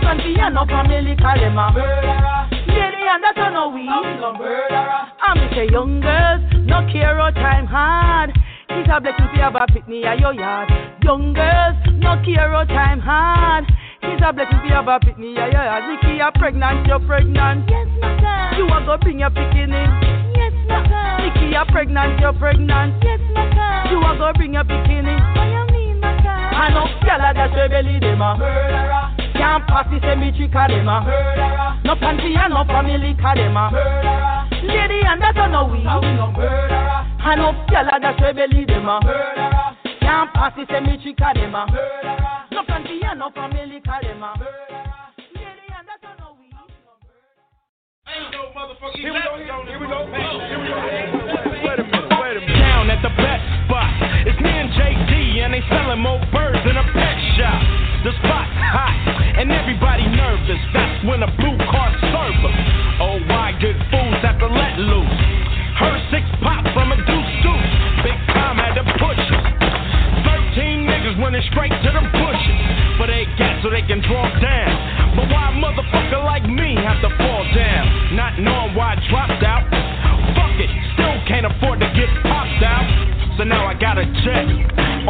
country 0.06 0.38
and 0.38 0.54
no 0.54 0.66
family 0.70 1.18
call 1.18 1.34
them 1.34 1.58
a 1.58 1.74
murderer. 1.74 2.46
Lady 2.70 3.02
and 3.10 3.24
that's 3.26 3.42
no 3.50 3.74
we. 3.74 3.90
I'm 3.90 5.42
with 5.42 5.58
the 5.58 5.66
young 5.74 6.00
girls, 6.00 6.46
no 6.70 6.86
care 6.94 7.18
or 7.20 7.32
time 7.32 7.66
hard. 7.66 8.30
It's 8.70 8.90
a 8.92 9.02
blessing 9.02 9.30
to 9.34 9.42
have 9.42 9.56
a 9.56 9.66
picnic 9.66 10.06
at 10.06 10.20
your 10.20 10.34
yard. 10.34 10.70
Young 11.02 11.34
girls, 11.34 11.78
no 11.98 12.22
care 12.22 12.54
or 12.54 12.66
time 12.66 13.00
hard. 13.00 13.66
It's 14.04 14.22
a 14.22 14.32
blessing 14.32 14.62
to 14.62 14.70
have 14.78 14.88
a 14.88 15.00
picnic 15.00 15.38
at 15.42 15.50
your 15.50 15.66
yard. 15.66 15.84
Nikki, 15.90 16.22
you're 16.22 16.32
pregnant, 16.38 16.86
you're 16.86 17.02
pregnant. 17.02 17.66
Yes, 17.66 17.88
my 17.98 18.14
girl. 18.22 18.60
You 18.62 18.66
are 18.70 18.86
gonna 18.86 19.02
bring 19.02 19.20
your 19.20 19.34
picking. 19.34 19.74
Yes, 19.74 20.54
my 20.70 20.86
girl. 20.86 21.18
Nikki, 21.26 21.50
you're 21.50 21.66
pregnant, 21.66 22.20
you're 22.22 22.38
pregnant. 22.38 23.02
Yes, 23.02 23.22
my 23.34 23.50
girl. 23.50 23.90
You 23.90 23.98
are 24.06 24.18
gonna 24.18 24.38
bring 24.38 24.54
your 24.54 24.66
picking 24.66 25.10
in. 25.10 25.18
What 25.34 25.50
you 25.50 25.98
my 25.98 26.14
girl? 26.22 26.62
I 26.62 26.70
know, 26.70 26.86
girl, 27.02 27.18
that's 27.34 27.58
your 27.58 27.70
belly, 27.70 27.98
them 28.00 28.22
a 28.22 28.38
murderer. 28.38 29.15
Can't 29.36 29.68
pass 29.68 29.86
the 29.92 30.00
cemetery, 30.00 30.48
cause 30.48 30.72
them 30.72 30.88
a 30.88 31.04
murderer. 31.04 31.80
No 31.84 31.96
panty 32.00 32.40
and 32.40 32.54
no 32.56 32.64
family, 32.64 33.12
cause 33.20 33.36
them 33.36 33.58
a 33.58 33.68
murderer. 33.68 34.48
Lady, 34.64 35.04
and 35.04 35.22
that's 35.22 35.36
how 35.36 35.52
know 35.52 35.68
we. 35.68 35.80
we 35.80 35.84
no 35.84 36.32
murderer. 36.32 37.04
I 37.20 37.36
know, 37.36 37.52
gyal 37.68 37.92
that's 38.00 38.20
your 38.20 38.34
belly, 38.34 38.64
them 38.64 38.88
a 38.88 39.04
murderer. 39.04 39.76
Can't 40.00 40.32
pass 40.32 40.56
the 40.56 40.64
cemetery, 40.72 41.14
cause 41.20 41.36
them 41.36 41.52
a 41.52 41.68
murderer. 41.68 42.16
No 42.56 42.64
panty 42.64 43.04
and 43.04 43.20
no 43.20 43.30
family, 43.36 43.84
cause 43.84 44.08
them 44.08 44.24
a 44.24 44.40
murderer. 44.40 45.12
Lady, 45.36 45.68
and 45.68 45.84
that's 45.84 46.00
how 46.00 46.16
know 46.16 46.32
we. 46.40 46.48
Here 48.96 49.12
we 49.12 49.20
go, 49.20 49.36
here 49.36 49.80
we 49.80 49.88
go. 49.92 50.08
Here 50.08 50.60
we 50.64 50.68
go. 50.72 50.80
Wait 51.60 51.80
a 51.80 51.84
minute, 51.84 52.08
wait 52.24 52.38
a 52.38 52.40
minute. 52.40 52.56
Down 52.56 52.88
at 52.88 53.04
the 53.04 53.12
best 53.20 53.44
spot. 53.68 53.92
It's 54.24 54.40
me 54.40 54.48
and 54.48 54.72
JD, 54.72 55.44
and 55.44 55.54
they 55.54 55.64
selling 55.68 56.00
more 56.00 56.24
birds 56.32 56.64
in 56.64 56.78
a 56.78 56.86
pet 56.96 57.18
shop. 57.36 57.85
The 58.06 58.14
spot's 58.22 58.54
hot, 58.62 58.94
and 59.42 59.50
everybody 59.50 60.06
nervous. 60.06 60.62
That's 60.78 61.04
when 61.10 61.26
a 61.26 61.32
blue 61.42 61.58
car 61.58 61.90
serve 62.06 62.38
'em. 62.38 62.54
Oh, 63.02 63.18
why 63.26 63.50
good 63.58 63.74
fools 63.90 64.22
have 64.22 64.38
to 64.38 64.46
let 64.46 64.78
loose? 64.78 65.18
Her 65.82 65.98
six 66.14 66.22
pop 66.46 66.62
from 66.70 66.94
a 66.94 66.98
deuce 67.02 67.34
deuce. 67.42 67.74
Big 68.06 68.14
time 68.30 68.62
had 68.62 68.78
to 68.78 68.86
push 69.02 69.18
us. 69.18 69.46
Thirteen 70.22 70.86
niggas 70.86 71.18
running 71.18 71.42
straight 71.50 71.74
to 71.82 71.90
the 71.98 72.06
bushes. 72.14 72.60
For 73.02 73.08
they 73.08 73.26
got 73.42 73.64
so 73.64 73.72
they 73.74 73.82
can 73.82 74.02
draw 74.02 74.30
down. 74.38 75.18
But 75.18 75.26
why 75.34 75.50
a 75.50 75.54
motherfucker 75.58 76.24
like 76.24 76.46
me 76.46 76.76
have 76.76 77.02
to 77.02 77.10
fall 77.18 77.44
down? 77.58 78.16
Not 78.16 78.38
knowing 78.38 78.76
why 78.76 78.94
I 78.94 78.96
dropped 79.10 79.42
out. 79.42 79.66
Fuck 80.38 80.60
it, 80.62 80.70
still 80.94 81.18
can't 81.26 81.48
afford 81.48 81.80
to 81.80 81.90
get 81.98 82.10
popped 82.22 82.62
out. 82.62 82.86
So 83.38 83.44
now 83.44 83.68
I 83.68 83.74
got 83.76 83.98
a 83.98 84.06
jet. 84.24 84.48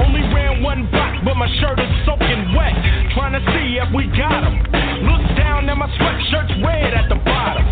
Only 0.02 0.26
ran 0.34 0.64
one 0.64 0.90
block, 0.90 1.22
but 1.24 1.38
my 1.38 1.46
shirt 1.62 1.78
is 1.78 1.92
soaking 2.10 2.58
wet. 2.58 2.74
Trying 3.14 3.38
to 3.38 3.44
see 3.54 3.78
if 3.78 3.94
we 3.94 4.10
got 4.18 4.42
got 4.42 4.44
'em. 4.50 4.58
Look 5.06 5.38
down 5.38 5.70
and 5.70 5.78
my 5.78 5.88
sweatshirt's 5.98 6.58
red 6.64 6.94
at 6.94 7.08
the 7.08 7.16
bottom. 7.16 7.66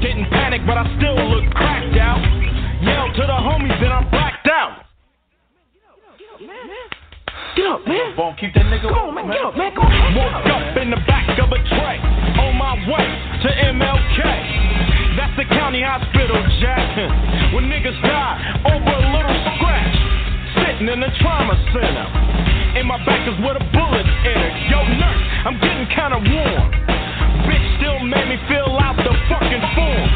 Didn't 0.00 0.30
panic, 0.30 0.62
but 0.64 0.78
I 0.78 0.86
still 0.96 1.18
look 1.26 1.50
cracked 1.54 1.96
out. 1.96 2.22
Yell 2.82 3.12
to 3.14 3.22
the 3.26 3.38
homies, 3.46 3.80
then 3.80 3.90
I'm 3.90 4.08
blacked 4.10 4.48
out. 4.48 4.86
Get 7.56 7.66
up, 7.66 7.86
man. 7.88 7.96
Get 7.96 8.18
Won't 8.18 8.38
keep 8.38 8.54
that 8.54 8.66
nigga 8.66 8.88
Come 8.88 9.10
on, 9.10 9.14
man. 9.14 9.26
Get 9.26 9.42
up, 9.42 9.56
man. 9.56 9.74
Come 9.74 9.86
on. 9.86 10.14
Woke 10.14 10.46
up 10.46 10.76
in 10.76 10.90
the 10.90 11.02
back 11.08 11.38
of 11.38 11.50
a 11.50 11.58
tray. 11.58 11.98
On 12.46 12.54
my 12.54 12.74
way 12.86 13.06
to 13.42 13.48
MLK. 13.74 14.95
That's 15.16 15.32
the 15.40 15.48
county 15.48 15.80
hospital, 15.80 16.36
Jackson. 16.60 17.08
When 17.56 17.72
niggas 17.72 17.96
die 18.04 18.36
over 18.68 18.92
a 19.00 19.06
little 19.16 19.38
scratch. 19.56 19.96
Sitting 20.60 20.92
in 20.92 21.00
the 21.00 21.08
trauma 21.24 21.56
center. 21.72 22.06
In 22.76 22.84
my 22.84 23.00
back 23.08 23.24
is 23.24 23.32
where 23.40 23.56
the 23.56 23.64
bullets 23.72 24.12
entered. 24.28 24.56
Yo, 24.68 24.84
nurse, 24.84 25.22
I'm 25.48 25.56
getting 25.56 25.88
kinda 25.88 26.20
warm. 26.20 26.68
Bitch 27.48 27.66
still 27.80 28.00
made 28.04 28.28
me 28.28 28.36
fill 28.44 28.76
out 28.76 29.00
the 29.00 29.16
fucking 29.32 29.64
form. 29.72 30.08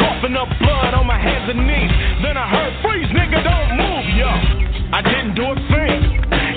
Coughing 0.00 0.36
up 0.36 0.48
blood 0.64 0.96
on 0.96 1.04
my 1.04 1.20
hands 1.20 1.52
and 1.52 1.68
knees. 1.68 1.92
Then 2.24 2.40
I 2.40 2.48
heard, 2.48 2.72
freeze, 2.80 3.10
nigga, 3.12 3.44
don't 3.44 3.70
move, 3.76 4.06
yo. 4.16 4.32
I 4.96 5.04
didn't 5.04 5.36
do 5.36 5.44
a 5.44 5.56
thing. 5.68 6.00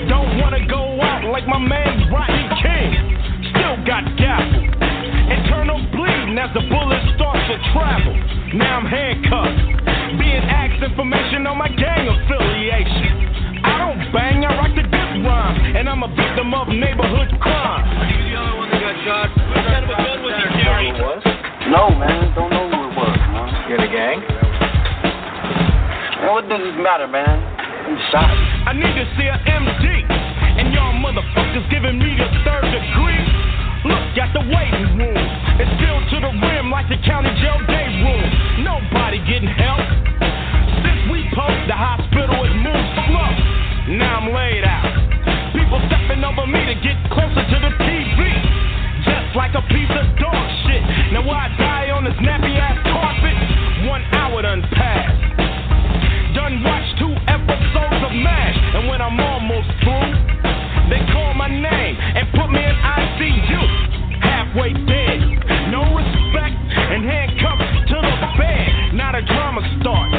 Don't 0.08 0.40
wanna 0.40 0.64
go 0.64 0.96
out 1.02 1.28
like 1.28 1.46
my 1.46 1.58
man 1.60 2.08
Rodney 2.08 2.48
King. 2.64 3.20
Still 3.52 3.76
got 3.84 4.08
bleeding 6.32 6.38
as 6.38 6.52
the 6.54 6.60
bullet 6.68 7.02
starts 7.16 7.44
to 7.48 7.56
travel. 7.72 8.14
Now 8.54 8.78
I'm 8.78 8.86
handcuffed. 8.86 10.18
Being 10.18 10.44
asked 10.44 10.82
information 10.82 11.46
on 11.46 11.58
my 11.58 11.68
gang 11.68 12.08
affiliation. 12.08 13.64
I 13.64 13.78
don't 13.78 14.12
bang, 14.12 14.44
I 14.44 14.56
rock 14.56 14.74
the 14.74 14.82
diss 14.82 15.12
rhyme. 15.24 15.76
And 15.76 15.88
I'm 15.88 16.02
a 16.02 16.08
victim 16.08 16.54
of 16.54 16.68
neighborhood 16.68 17.28
crime. 17.40 17.84
You 18.10 18.32
the 18.32 18.36
only 18.36 18.58
one 18.58 18.70
that 18.70 18.80
got 18.80 18.96
shot. 19.04 19.28
What 19.36 19.64
kind 19.64 19.84
of 19.84 19.90
a 19.90 19.96
gun 19.96 20.18
was 20.24 20.34
he 20.36 20.48
carrying? 20.62 20.96
No, 21.70 21.90
man. 21.96 22.34
Don't 22.34 22.50
know 22.50 22.68
who 22.68 22.78
it 22.90 22.94
was, 22.96 23.16
man. 23.32 23.48
You 23.68 23.74
in 23.76 23.82
a 23.82 23.92
gang? 23.92 24.18
Man, 26.20 26.32
what 26.32 26.48
does 26.48 26.60
it 26.60 26.76
matter, 26.80 27.08
man? 27.08 27.40
I'm 27.40 27.98
shot. 28.10 28.32
I 28.68 28.72
need 28.74 28.94
to 28.94 29.06
see 29.16 29.28
a 29.28 29.38
MD. 29.38 29.84
And 30.52 30.74
y'all 30.74 30.92
motherfuckers 31.00 31.64
giving 31.70 31.98
me 31.98 32.16
the 32.18 32.28
third 32.44 32.66
degree. 32.68 33.41
Look 33.82 34.14
at 34.14 34.30
the 34.30 34.46
waiting 34.46 34.94
room. 34.94 35.18
It's 35.58 35.74
filled 35.82 36.06
to 36.14 36.16
the 36.22 36.32
rim 36.38 36.70
like 36.70 36.86
the 36.86 37.02
county 37.02 37.34
jail 37.42 37.58
day 37.66 37.90
room. 38.06 38.22
Nobody 38.62 39.18
getting 39.26 39.50
help. 39.50 39.82
Since 40.86 41.10
we 41.10 41.26
post, 41.34 41.66
the 41.66 41.74
hospital 41.74 42.46
has 42.46 42.54
moved 42.62 42.90
slow. 43.10 43.30
Now 43.98 44.22
I'm 44.22 44.30
laid 44.30 44.62
out. 44.62 44.86
People 45.50 45.82
stepping 45.90 46.22
over 46.22 46.46
me 46.46 46.62
to 46.62 46.78
get 46.78 46.94
closer 47.10 47.42
to 47.42 47.58
the 47.58 47.72
TV. 47.82 48.22
Just 49.02 49.34
like 49.34 49.58
a 49.58 49.64
piece 49.66 49.90
of 49.90 50.06
dog 50.14 50.46
shit. 50.62 50.82
Now 51.10 51.26
I 51.26 51.50
die 51.58 51.90
on 51.90 52.06
this 52.06 52.14
nappy 52.22 52.54
ass 52.54 52.78
carpet? 52.86 53.34
One 53.90 54.06
hour 54.14 54.46
done 54.46 54.62
passed. 54.78 55.18
Done 56.38 56.62
watched 56.62 57.02
two 57.02 57.10
episodes 57.26 57.98
of 58.06 58.14
MASH. 58.14 58.58
And 58.78 58.86
when 58.86 59.02
I'm 59.02 59.18
almost 59.18 59.74
through, 59.82 60.14
they 60.86 61.02
call 61.10 61.34
my 61.34 61.50
name 61.50 61.98
and 61.98 62.30
put 62.30 62.46
me 62.46 62.62
in 62.62 62.76
ICU. 62.78 63.51
Halfway 64.52 64.76
dead, 64.84 65.16
no 65.72 65.80
respect, 65.96 66.52
and 66.76 67.08
handcuffed 67.08 67.88
to 67.88 67.96
the 68.04 68.30
bed. 68.36 68.92
Now 68.92 69.16
the 69.16 69.24
drama 69.24 69.64
starts. 69.80 70.12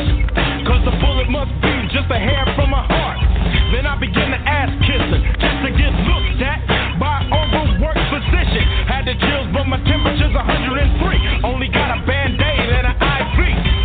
Cause 0.66 0.82
the 0.90 0.96
bullet 1.06 1.30
must 1.30 1.54
be 1.62 1.70
just 1.94 2.10
a 2.10 2.18
hair 2.18 2.42
from 2.58 2.74
my 2.74 2.82
heart. 2.82 3.22
Then 3.70 3.86
I 3.86 3.94
begin 3.94 4.34
to 4.34 4.42
ass 4.42 4.74
kissing 4.90 5.22
just 5.38 5.60
to 5.62 5.70
get 5.78 5.94
looked 6.10 6.42
at 6.42 6.66
by 6.98 7.22
overworked 7.30 8.02
physician. 8.10 8.66
Had 8.90 9.06
the 9.06 9.14
chills, 9.22 9.54
but 9.54 9.70
my 9.70 9.78
temperature's 9.86 10.34
103. 10.34 11.46
Only 11.46 11.70
got 11.70 11.94
a 11.94 12.02
band 12.02 12.34
aid 12.34 12.70
and 12.74 12.90
an 12.90 12.98
IV. 12.98 13.38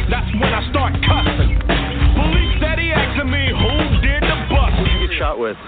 That's 0.09 0.33
when 0.33 0.49
I 0.49 0.65
start 0.73 0.97
cussing. 1.05 1.61
Police 1.61 2.53
steady 2.57 2.89
asking 2.97 3.29
me 3.29 3.53
who 3.53 4.01
did 4.01 4.25
the 4.25 4.37
bust. 4.49 4.81
Who 4.81 4.85
you 4.97 5.13
get 5.13 5.21
shot 5.21 5.37
with? 5.37 5.61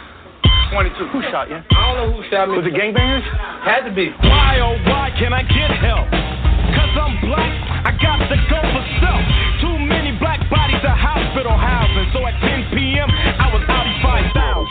22. 0.71 1.09
Who 1.09 1.23
shot 1.31 1.51
you? 1.51 1.59
I 1.59 1.95
don't 1.95 1.97
know 1.99 2.23
who 2.23 2.23
shot 2.31 2.49
me. 2.49 2.57
Was 2.57 2.67
it 2.67 2.75
gangbangers? 2.75 3.27
Had 3.67 3.83
to 3.89 3.93
be. 3.93 4.11
Why, 4.23 4.63
oh, 4.63 4.79
why 4.87 5.11
can 5.19 5.33
I 5.35 5.43
get 5.43 5.71
help? 5.83 6.07
Cause 6.11 6.95
I'm 6.95 7.19
black, 7.27 7.51
I 7.87 7.91
got 7.99 8.23
to 8.23 8.39
go 8.47 8.61
for 8.63 8.85
self. 9.03 9.23
Too 9.61 9.77
many 9.83 10.17
black 10.19 10.39
bodies 10.49 10.79
at 10.87 10.95
hospital 10.95 11.59
housing. 11.59 12.07
So 12.15 12.25
at 12.25 12.39
10 12.39 12.71
p.m., 12.71 13.11
I 13.11 13.51
was 13.53 13.63
out 13.67 13.87
5,000. 14.31 14.71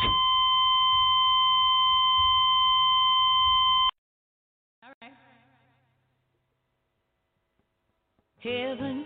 Heaven, 8.39 9.03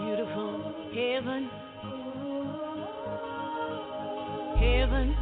beautiful 0.00 0.72
heaven, 0.96 1.50
heaven. 4.62 5.16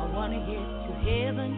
I 0.00 0.04
want 0.14 0.32
to 0.32 0.40
get 0.48 0.64
to 0.88 0.92
heaven. 1.04 1.50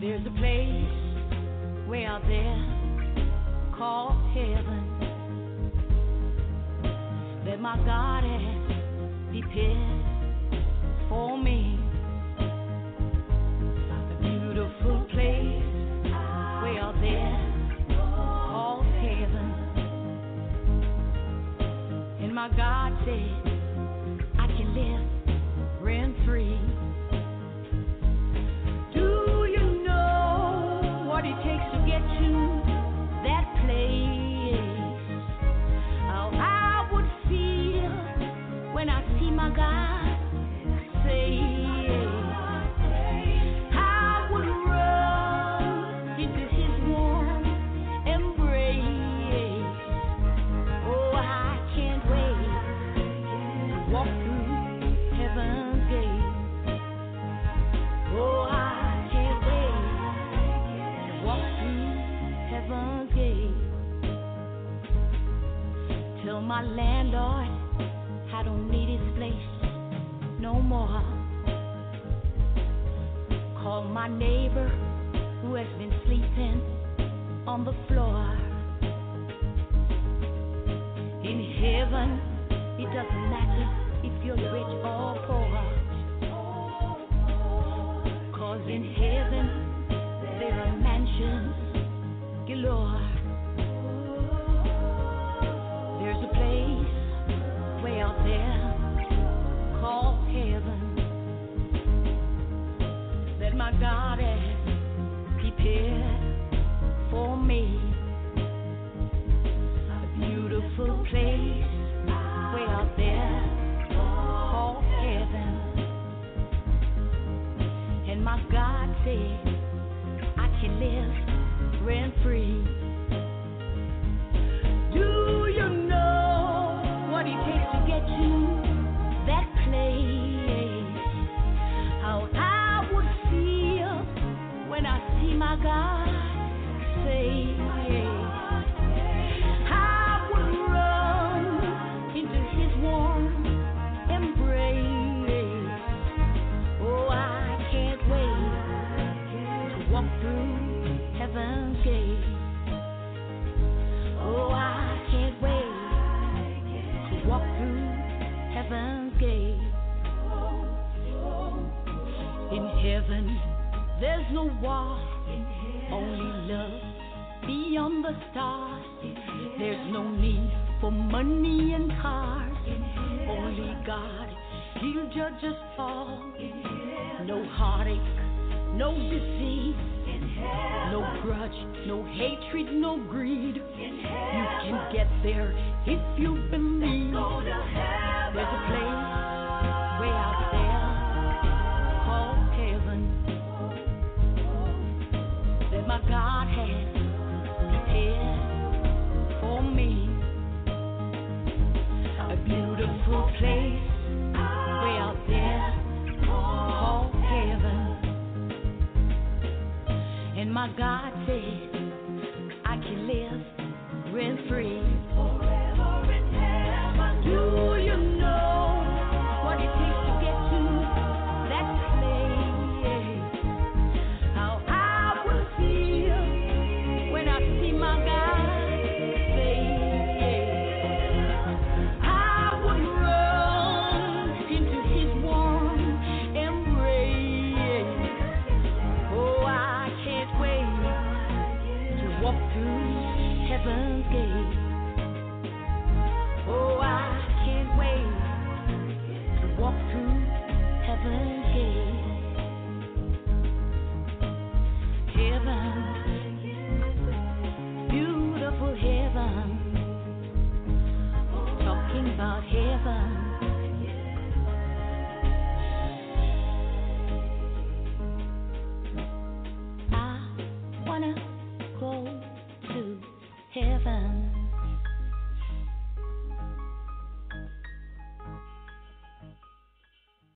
There's 0.00 0.26
a 0.26 0.34
place 0.36 1.88
way 1.88 2.04
out 2.04 2.22
there 2.28 2.58
called 3.76 4.20
heaven 4.36 4.82
that 7.46 7.58
my 7.60 7.76
God 7.86 8.22
has 8.22 8.60
prepared 9.30 10.04
for 11.08 11.38
me. 11.38 11.79